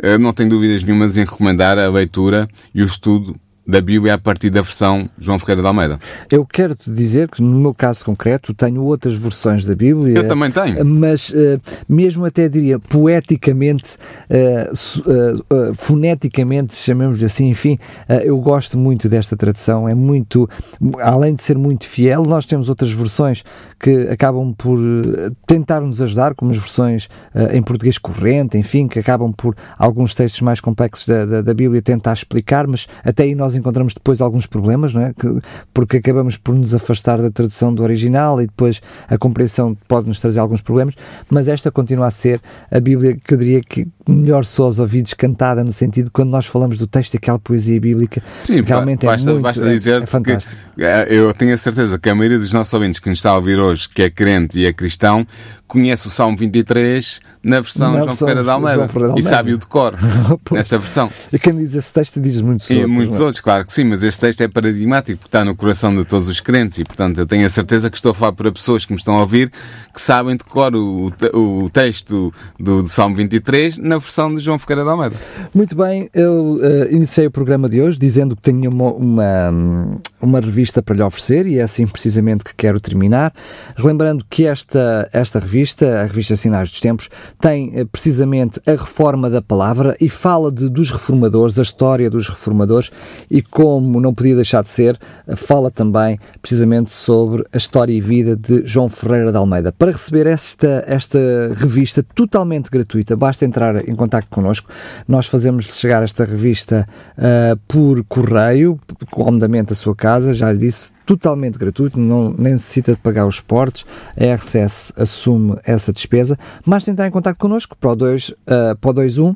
eh, 0.00 0.16
não 0.16 0.32
tenho 0.32 0.50
dúvidas 0.50 0.84
nenhumas 0.84 1.16
em 1.16 1.24
recomendar 1.24 1.78
a 1.78 1.90
leitura 1.90 2.48
e 2.72 2.80
o 2.80 2.84
estudo 2.84 3.34
da 3.66 3.80
Bíblia 3.80 4.14
a 4.14 4.18
partir 4.18 4.50
da 4.50 4.60
versão 4.60 5.08
João 5.18 5.38
Ferreira 5.38 5.62
de 5.62 5.68
Almeida. 5.68 6.00
Eu 6.30 6.44
quero 6.44 6.74
te 6.74 6.90
dizer 6.90 7.28
que, 7.30 7.40
no 7.40 7.58
meu 7.58 7.72
caso 7.74 8.04
concreto, 8.04 8.52
tenho 8.52 8.82
outras 8.82 9.14
versões 9.14 9.64
da 9.64 9.74
Bíblia. 9.74 10.16
Eu 10.16 10.26
também 10.26 10.50
tenho. 10.50 10.84
Mas, 10.84 11.32
eh, 11.34 11.58
mesmo 11.88 12.24
até 12.24 12.48
diria, 12.48 12.78
poeticamente, 12.78 13.96
eh, 14.28 14.70
eh, 14.72 15.72
foneticamente, 15.74 16.74
chamemos-lhe 16.74 17.24
assim, 17.24 17.48
enfim, 17.48 17.78
eu 18.24 18.38
gosto 18.38 18.76
muito 18.76 19.08
desta 19.08 19.36
tradução. 19.36 19.88
É 19.88 19.94
muito, 19.94 20.48
além 21.00 21.34
de 21.34 21.42
ser 21.42 21.56
muito 21.56 21.86
fiel, 21.86 22.22
nós 22.24 22.46
temos 22.46 22.68
outras 22.68 22.90
versões 22.90 23.44
que 23.78 24.08
acabam 24.08 24.52
por 24.52 24.78
tentar 25.46 25.80
nos 25.80 26.00
ajudar, 26.00 26.34
como 26.34 26.50
as 26.50 26.56
versões 26.56 27.08
em 27.52 27.62
português 27.62 27.98
corrente, 27.98 28.56
enfim, 28.56 28.86
que 28.86 28.98
acabam 28.98 29.32
por 29.32 29.56
alguns 29.76 30.14
textos 30.14 30.40
mais 30.40 30.60
complexos 30.60 31.06
da, 31.06 31.24
da, 31.26 31.42
da 31.42 31.54
Bíblia 31.54 31.82
tentar 31.82 32.12
explicar, 32.12 32.66
mas 32.66 32.86
até 33.04 33.24
aí 33.24 33.34
nós 33.34 33.51
encontramos 33.54 33.94
depois 33.94 34.20
alguns 34.20 34.46
problemas, 34.46 34.92
não 34.94 35.02
é? 35.02 35.12
Que, 35.12 35.28
porque 35.72 35.96
acabamos 35.98 36.36
por 36.36 36.54
nos 36.54 36.74
afastar 36.74 37.20
da 37.20 37.30
tradução 37.30 37.74
do 37.74 37.82
original 37.82 38.40
e 38.40 38.46
depois 38.46 38.80
a 39.08 39.16
compreensão 39.18 39.76
pode 39.86 40.06
nos 40.08 40.20
trazer 40.20 40.40
alguns 40.40 40.60
problemas, 40.60 40.94
mas 41.30 41.48
esta 41.48 41.70
continua 41.70 42.06
a 42.06 42.10
ser 42.10 42.40
a 42.70 42.80
Bíblia 42.80 43.16
que 43.16 43.34
eu 43.34 43.38
diria 43.38 43.60
que 43.62 43.86
melhor 44.08 44.44
soa 44.44 44.66
aos 44.66 44.78
ouvidos 44.78 45.14
cantada 45.14 45.62
no 45.62 45.72
sentido 45.72 46.10
quando 46.12 46.30
nós 46.30 46.46
falamos 46.46 46.76
do 46.78 46.86
texto 46.86 47.14
e 47.14 47.16
aquela 47.16 47.38
poesia 47.38 47.80
bíblica, 47.80 48.22
Sim, 48.40 48.60
realmente 48.62 49.06
basta, 49.06 49.30
é 49.30 49.32
muito, 49.32 49.44
basta 49.44 49.64
é- 49.68 50.02
é 50.02 50.06
fantástico. 50.06 50.54
que 50.76 50.82
eu 51.14 51.32
tenho 51.34 51.54
a 51.54 51.58
certeza 51.58 51.98
que 51.98 52.08
a 52.08 52.14
maioria 52.14 52.38
dos 52.38 52.52
nossos 52.52 52.72
ouvintes 52.74 52.98
que 52.98 53.08
nos 53.08 53.18
está 53.18 53.30
a 53.30 53.36
ouvir 53.36 53.58
hoje, 53.58 53.88
que 53.88 54.02
é 54.02 54.10
crente 54.10 54.58
e 54.58 54.66
é 54.66 54.72
cristão, 54.72 55.26
conhece 55.72 56.06
o 56.06 56.10
Salmo 56.10 56.36
23 56.36 57.20
na 57.42 57.60
versão 57.60 57.94
Na 57.94 58.02
João 58.04 58.16
Ferreira 58.16 58.40
de 58.40 58.44
João 58.46 58.56
Almeida 58.56 58.88
Ferreira 58.88 59.14
de 59.14 59.20
e 59.20 59.24
Almeida. 59.24 59.28
sabe 59.28 59.54
o 59.54 59.58
de 59.58 59.66
cor 59.66 59.94
nessa 60.52 60.78
versão. 60.78 61.10
E 61.32 61.38
quem 61.38 61.56
diz 61.56 61.74
esse 61.74 61.92
texto 61.92 62.20
diz 62.20 62.40
muitos 62.40 62.68
E 62.70 62.74
outros. 62.74 62.90
muitos 62.92 63.18
é? 63.18 63.22
outros, 63.22 63.40
claro 63.40 63.64
que 63.64 63.72
sim, 63.72 63.84
mas 63.84 64.02
este 64.02 64.20
texto 64.20 64.40
é 64.42 64.48
paradigmático 64.48 65.18
porque 65.18 65.28
está 65.28 65.44
no 65.44 65.56
coração 65.56 65.94
de 65.96 66.04
todos 66.04 66.28
os 66.28 66.40
crentes 66.40 66.78
e, 66.78 66.84
portanto, 66.84 67.18
eu 67.18 67.26
tenho 67.26 67.44
a 67.46 67.48
certeza 67.48 67.90
que 67.90 67.96
estou 67.96 68.12
a 68.12 68.14
falar 68.14 68.32
para 68.32 68.52
pessoas 68.52 68.84
que 68.84 68.92
me 68.92 68.98
estão 68.98 69.16
a 69.16 69.20
ouvir 69.20 69.50
que 69.94 70.00
sabem 70.00 70.36
de 70.36 70.44
cor 70.44 70.74
o, 70.74 71.10
te- 71.10 71.34
o 71.34 71.68
texto 71.70 72.32
do, 72.58 72.82
do 72.82 72.86
Salmo 72.88 73.16
23 73.16 73.78
na 73.78 73.98
versão 73.98 74.32
de 74.34 74.40
João 74.40 74.58
Ferreira 74.58 74.84
de 74.84 74.90
Almeida. 74.90 75.16
Muito 75.54 75.74
bem, 75.74 76.08
eu 76.14 76.58
eh, 76.62 76.88
iniciei 76.92 77.26
o 77.26 77.30
programa 77.30 77.68
de 77.68 77.80
hoje 77.80 77.98
dizendo 77.98 78.36
que 78.36 78.42
tenho 78.42 78.70
uma, 78.70 78.92
uma, 78.92 79.98
uma 80.22 80.40
revista 80.40 80.80
para 80.80 80.94
lhe 80.94 81.02
oferecer 81.02 81.46
e 81.46 81.58
é 81.58 81.62
assim 81.62 81.86
precisamente 81.86 82.44
que 82.44 82.54
quero 82.54 82.80
terminar. 82.80 83.34
Relembrando 83.76 84.24
que 84.30 84.46
esta, 84.46 85.08
esta 85.12 85.40
revista, 85.40 86.00
a 86.00 86.04
revista 86.04 86.36
Sinais 86.36 86.70
dos 86.70 86.80
Tempos, 86.80 87.10
tem 87.40 87.72
eh, 87.74 87.84
precisamente 87.84 88.60
a 88.66 88.70
reforma 88.70 89.28
da 89.28 89.42
palavra 89.42 89.96
e 90.00 90.08
fala 90.08 90.52
de, 90.52 90.68
dos 90.68 90.90
reformadores, 90.90 91.58
a 91.58 91.62
história 91.62 92.08
dos 92.08 92.28
reformadores 92.28 92.90
e 93.30 93.42
como 93.42 94.00
não 94.00 94.14
podia 94.14 94.36
deixar 94.36 94.62
de 94.62 94.70
ser, 94.70 94.98
fala 95.34 95.70
também 95.70 96.18
precisamente 96.40 96.92
sobre 96.92 97.44
a 97.52 97.56
história 97.56 97.92
e 97.92 98.00
vida 98.00 98.36
de 98.36 98.64
João 98.64 98.88
Ferreira 98.88 99.32
de 99.32 99.36
Almeida. 99.36 99.72
Para 99.72 99.90
receber 99.90 100.26
esta, 100.26 100.84
esta 100.86 101.18
revista 101.56 102.02
totalmente 102.14 102.70
gratuita, 102.70 103.16
basta 103.16 103.44
entrar 103.44 103.88
em 103.88 103.94
contato 103.94 104.26
connosco. 104.30 104.70
Nós 105.08 105.26
fazemos 105.26 105.64
chegar 105.64 106.02
esta 106.02 106.24
revista 106.24 106.86
uh, 107.18 107.56
por 107.66 108.04
correio, 108.04 108.78
comodamente 109.10 109.72
à 109.72 109.76
sua 109.76 109.96
casa, 109.96 110.11
já 110.20 110.52
lhe 110.52 110.58
disse, 110.58 110.92
totalmente 111.06 111.58
gratuito, 111.58 111.98
não 111.98 112.30
nem 112.30 112.52
necessita 112.52 112.92
de 112.92 112.98
pagar 112.98 113.26
os 113.26 113.40
portos, 113.40 113.86
a 114.16 114.34
RCS 114.34 114.92
assume 114.96 115.56
essa 115.64 115.92
despesa, 115.92 116.38
mas 116.64 116.86
entrar 116.88 117.06
em 117.06 117.10
contato 117.10 117.36
connosco 117.36 117.76
para 117.76 117.90
o, 117.90 117.96
2, 117.96 118.28
uh, 118.28 118.34
para 118.80 118.90
o 118.90 118.94
21 118.94 119.34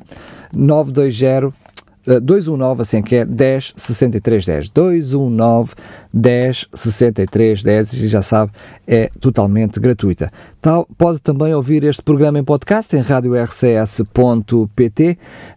920 0.52 1.54
219, 2.06 2.82
assim 2.82 3.02
que 3.02 3.16
é 3.16 3.24
10 3.24 3.74
63 3.76 4.46
10. 4.46 4.70
219 4.70 5.74
10 6.16 6.68
63 6.72 7.62
10 7.62 7.92
e 7.92 8.08
já 8.08 8.22
sabe, 8.22 8.50
é 8.86 9.10
totalmente 9.20 9.78
gratuita. 9.78 10.32
Tal, 10.62 10.88
pode 10.96 11.20
também 11.20 11.54
ouvir 11.54 11.84
este 11.84 12.02
programa 12.02 12.38
em 12.38 12.44
podcast 12.44 12.96
em 12.96 13.00
radiorcs.pt, 13.00 13.58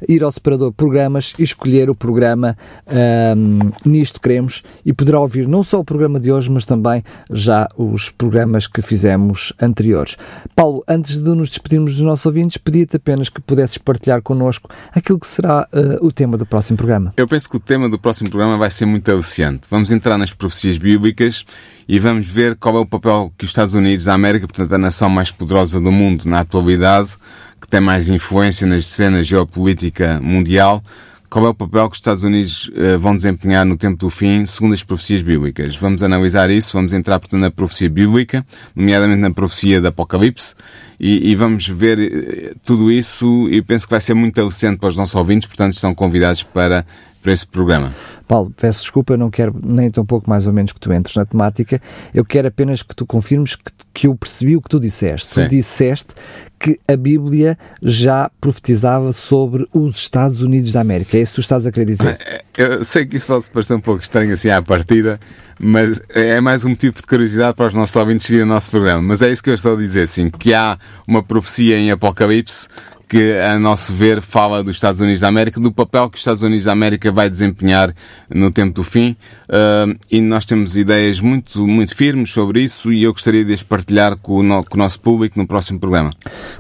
ir 0.08 0.24
ao 0.24 0.32
separador 0.32 0.74
programas 0.74 1.34
e 1.40 1.44
escolher 1.44 1.90
o 1.90 1.96
programa 1.96 2.58
um, 2.88 3.72
Nisto 3.90 4.20
Queremos 4.20 4.64
e 4.86 4.92
poderá 4.92 5.22
ouvir 5.22 5.48
não 5.48 5.64
só 5.64 5.80
o 5.80 5.86
programa 5.86 6.20
de 6.20 6.32
hoje, 6.32 6.52
mas 6.52 6.66
também 6.66 7.04
já 7.32 7.70
os 7.78 8.10
programas 8.10 8.68
que 8.68 8.82
fizemos 8.82 9.54
anteriores. 9.62 10.18
Paulo, 10.56 10.84
antes 10.88 11.24
de 11.24 11.30
nos 11.30 11.50
despedirmos 11.50 11.94
dos 11.94 12.02
nossos 12.02 12.26
ouvintes, 12.26 12.58
pedia-te 12.58 12.98
apenas 12.98 13.30
que 13.30 13.40
pudesses 13.40 13.78
partilhar 13.78 14.22
connosco 14.22 14.70
aquilo 14.94 15.20
que 15.20 15.28
será 15.28 15.68
uh, 15.72 16.06
o 16.06 16.12
tema 16.12 16.38
do 16.38 16.46
próximo 16.46 16.78
programa. 16.78 17.14
Eu 17.16 17.28
penso 17.28 17.50
que 17.50 17.56
o 17.56 17.60
tema 17.60 17.88
do 17.88 17.98
próximo 17.98 18.30
programa 18.30 18.58
vai 18.58 18.70
ser 18.70 18.86
muito 18.86 19.10
aliciante. 19.10 19.62
Vamos 19.70 19.92
entrar 19.92 20.18
nas 20.18 20.34
profecias 20.50 20.78
bíblicas 20.78 21.46
e 21.88 22.00
vamos 22.00 22.28
ver 22.28 22.56
qual 22.56 22.76
é 22.76 22.80
o 22.80 22.86
papel 22.86 23.32
que 23.38 23.46
os 23.46 23.52
Estados 23.52 23.76
Unidos 23.76 24.06
da 24.06 24.14
América, 24.14 24.48
portanto 24.48 24.74
a 24.74 24.78
nação 24.78 25.10
mais 25.10 25.32
poderosa 25.32 25.80
do 25.80 25.92
mundo 25.92 26.26
na 26.26 26.40
atualidade, 26.40 27.16
que 27.62 27.68
tem 27.68 27.80
mais 27.80 28.10
influência 28.10 28.66
na 28.68 28.82
cena 28.82 29.24
geopolítica 29.24 30.20
mundial, 30.22 30.84
qual 31.30 31.46
é 31.46 31.50
o 31.50 31.54
papel 31.54 31.88
que 31.88 31.94
os 31.94 32.00
Estados 32.00 32.24
Unidos 32.24 32.70
uh, 32.70 32.98
vão 32.98 33.16
desempenhar 33.16 33.64
no 33.64 33.78
tempo 33.78 33.98
do 33.98 34.10
fim, 34.10 34.46
segundo 34.46 34.74
as 34.74 34.84
profecias 34.84 35.22
bíblicas. 35.22 35.76
Vamos 35.76 36.02
analisar 36.02 36.50
isso, 36.50 36.74
vamos 36.74 36.92
entrar, 36.92 37.20
portanto, 37.20 37.40
na 37.40 37.52
profecia 37.52 37.90
bíblica, 37.90 38.44
nomeadamente 38.76 39.22
na 39.22 39.32
profecia 39.32 39.80
do 39.80 39.88
Apocalipse, 39.88 40.56
e, 41.00 41.30
e 41.32 41.36
vamos 41.36 41.68
ver 41.68 42.00
uh, 42.00 42.60
tudo 42.64 42.92
isso 42.92 43.48
e 43.50 43.62
penso 43.62 43.86
que 43.86 43.92
vai 43.92 44.02
ser 44.02 44.16
muito 44.16 44.42
aliciente 44.42 44.80
para 44.80 44.90
os 44.90 44.98
nossos 44.98 45.14
ouvintes, 45.14 45.48
portanto, 45.48 45.74
estão 45.74 45.94
convidados 45.94 46.42
para 46.42 46.84
para 47.22 47.32
esse 47.32 47.46
programa. 47.46 47.94
Paulo, 48.28 48.54
peço 48.56 48.82
desculpa, 48.82 49.14
eu 49.14 49.18
não 49.18 49.32
quero 49.32 49.56
nem 49.64 49.90
tão 49.90 50.06
pouco 50.06 50.30
mais 50.30 50.46
ou 50.46 50.54
menos 50.54 50.72
que 50.72 50.80
tu 50.80 50.94
entres 50.94 51.16
na 51.16 51.26
temática, 51.26 51.82
eu 52.14 52.24
quero 52.24 52.48
apenas 52.48 52.84
que 52.84 52.96
tu 52.96 53.04
confirmes 53.04 53.56
que, 53.56 53.72
que 53.92 54.06
eu 54.06 54.16
percebi 54.16 54.56
o 54.56 54.62
que 54.62 54.70
tu 54.70 54.80
disseste. 54.80 55.32
Sim. 55.32 55.42
Tu 55.42 55.50
disseste 55.50 56.14
que 56.60 56.80
a 56.88 56.96
Bíblia 56.96 57.58
já 57.82 58.30
profetizava 58.40 59.12
sobre 59.14 59.68
os 59.74 59.96
Estados 59.96 60.44
Unidos 60.44 60.74
da 60.74 60.82
América. 60.82 61.18
É 61.18 61.22
isso 61.22 61.32
que 61.32 61.36
tu 61.38 61.42
estás 61.42 61.66
a 61.66 61.72
querer 61.72 61.86
dizer? 61.86 62.20
Eu 62.56 62.84
sei 62.84 63.06
que 63.06 63.18
isso 63.18 63.28
pode 63.28 63.50
parecer 63.50 63.74
um 63.74 63.82
pouco 63.82 64.04
estranho 64.04 64.34
assim 64.34 64.50
à 64.50 64.62
partida, 64.62 65.20
mas 65.58 66.00
é 66.10 66.40
mais 66.40 66.64
um 66.66 66.70
motivo 66.70 66.98
de 66.98 67.04
curiosidade 67.04 67.56
para 67.56 67.66
os 67.66 67.74
nossos 67.74 67.96
ouvintes 67.96 68.28
seguirem 68.28 68.46
o 68.46 68.50
nosso 68.50 68.70
programa. 68.70 69.02
Mas 69.02 69.24
é 69.24 69.32
isso 69.32 69.42
que 69.42 69.50
eu 69.50 69.56
estou 69.56 69.74
a 69.74 69.78
dizer, 69.78 70.08
sim, 70.08 70.30
que 70.30 70.54
há 70.54 70.78
uma 71.08 71.24
profecia 71.24 71.78
em 71.78 71.90
Apocalipse 71.90 72.68
que, 73.10 73.40
a 73.40 73.58
nosso 73.58 73.92
ver, 73.92 74.22
fala 74.22 74.64
dos 74.64 74.76
Estados 74.76 75.02
Unidos 75.02 75.22
da 75.22 75.28
América, 75.28 75.60
do 75.60 75.72
papel 75.72 76.08
que 76.12 76.16
os 76.16 76.22
Estados 76.22 76.44
Unidos 76.44 76.66
da 76.66 76.72
América 76.72 77.12
vai 77.12 77.28
desempenhar 77.28 77.92
no 78.30 78.52
tempo 78.52 78.76
do 78.76 78.84
fim. 78.84 79.16
Uh, 79.50 79.98
e 80.12 80.22
nós 80.22 80.46
temos 80.46 80.78
ideias 80.78 81.20
muito, 81.20 81.66
muito 81.66 81.96
firmes 81.96 82.32
sobre 82.32 82.62
isso 82.62 82.94
e 82.94 83.04
eu 83.04 83.12
gostaria 83.12 83.44
de 83.44 83.52
as 83.52 83.64
partilhar 83.64 84.16
com 84.16 84.34
o, 84.34 84.44
no, 84.44 84.64
com 84.64 84.76
o 84.76 84.78
nosso 84.78 85.02
público 85.02 85.40
no 85.40 85.48
próximo 85.48 85.80
programa. 85.80 86.12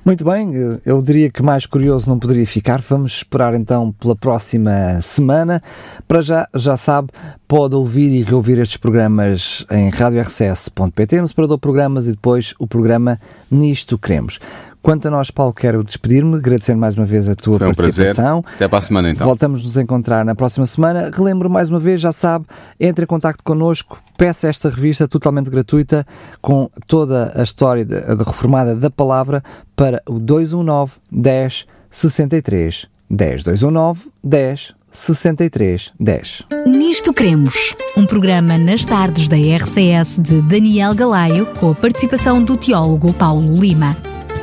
Muito 0.04 0.26
bem, 0.26 0.52
eu 0.84 1.02
diria 1.04 1.30
que 1.30 1.44
mais 1.44 1.68
curioso 1.68 2.10
não 2.10 2.18
poderia 2.18 2.48
ficar. 2.48 2.82
Vamos 2.82 3.18
esperar 3.18 3.54
então 3.54 3.92
pela 3.92 4.16
próxima 4.16 5.00
semana. 5.02 5.62
Para 6.08 6.22
já, 6.22 6.48
já 6.56 6.76
sabe, 6.76 7.10
pode 7.48 7.76
ouvir 7.76 8.10
e 8.10 8.24
reouvir 8.24 8.58
estes 8.58 8.78
programas 8.78 9.66
em 9.70 9.90
radiorcs.pt, 9.90 11.22
no 11.22 11.28
separador 11.28 11.60
programas 11.60 12.08
e 12.08 12.12
depois 12.12 12.56
o 12.58 12.66
programa 12.66 13.20
Nisto 13.52 14.00
Queremos. 14.00 14.40
Quanto 14.82 15.08
a 15.08 15.12
nós, 15.12 15.30
Paulo, 15.30 15.54
quero 15.54 15.84
despedir-me, 15.84 16.36
agradecer 16.36 16.76
mais 16.76 16.96
uma 16.96 17.06
vez 17.06 17.28
a 17.28 17.36
tua 17.36 17.58
Foi 17.58 17.68
um 17.68 17.74
participação. 17.74 18.42
Prazer. 18.42 18.56
Até 18.56 18.68
para 18.68 18.78
a 18.78 18.82
semana, 18.82 19.10
então. 19.12 19.28
Voltamos 19.28 19.66
nos 19.66 19.76
encontrar 19.76 20.24
na 20.24 20.34
próxima 20.34 20.66
semana. 20.66 21.12
Relembro 21.14 21.50
mais 21.50 21.70
uma 21.70 21.80
vez, 21.80 22.00
já 22.00 22.14
sabe, 22.14 22.46
entre 22.80 23.04
em 23.04 23.08
contato 23.08 23.44
connosco, 23.44 24.02
peça 24.18 24.48
esta 24.48 24.70
revista 24.70 25.08
totalmente 25.08 25.50
gratuita 25.50 26.06
com 26.42 26.70
toda 26.88 27.34
a 27.36 27.44
história 27.44 27.84
de, 27.84 28.00
de 28.00 28.24
reformada 28.24 28.74
da 28.74 28.90
palavra 28.90 29.44
para 29.76 30.02
o 30.08 30.18
219 30.18 30.94
10 31.12 31.66
63 31.90 32.88
10 33.10 33.44
219 33.44 34.10
10 34.24 34.76
63 34.92 35.92
10. 36.00 36.48
Nisto 36.66 37.14
Cremos, 37.14 37.76
um 37.96 38.06
programa 38.06 38.58
nas 38.58 38.86
tardes 38.86 39.28
da 39.28 39.36
RCS 39.36 40.18
de 40.18 40.42
Daniel 40.42 40.96
Galaio, 40.96 41.46
com 41.60 41.72
a 41.72 41.76
participação 41.76 42.44
do 42.44 42.58
teólogo 42.58 43.14
Paulo 43.14 43.56
Lima. 43.56 43.96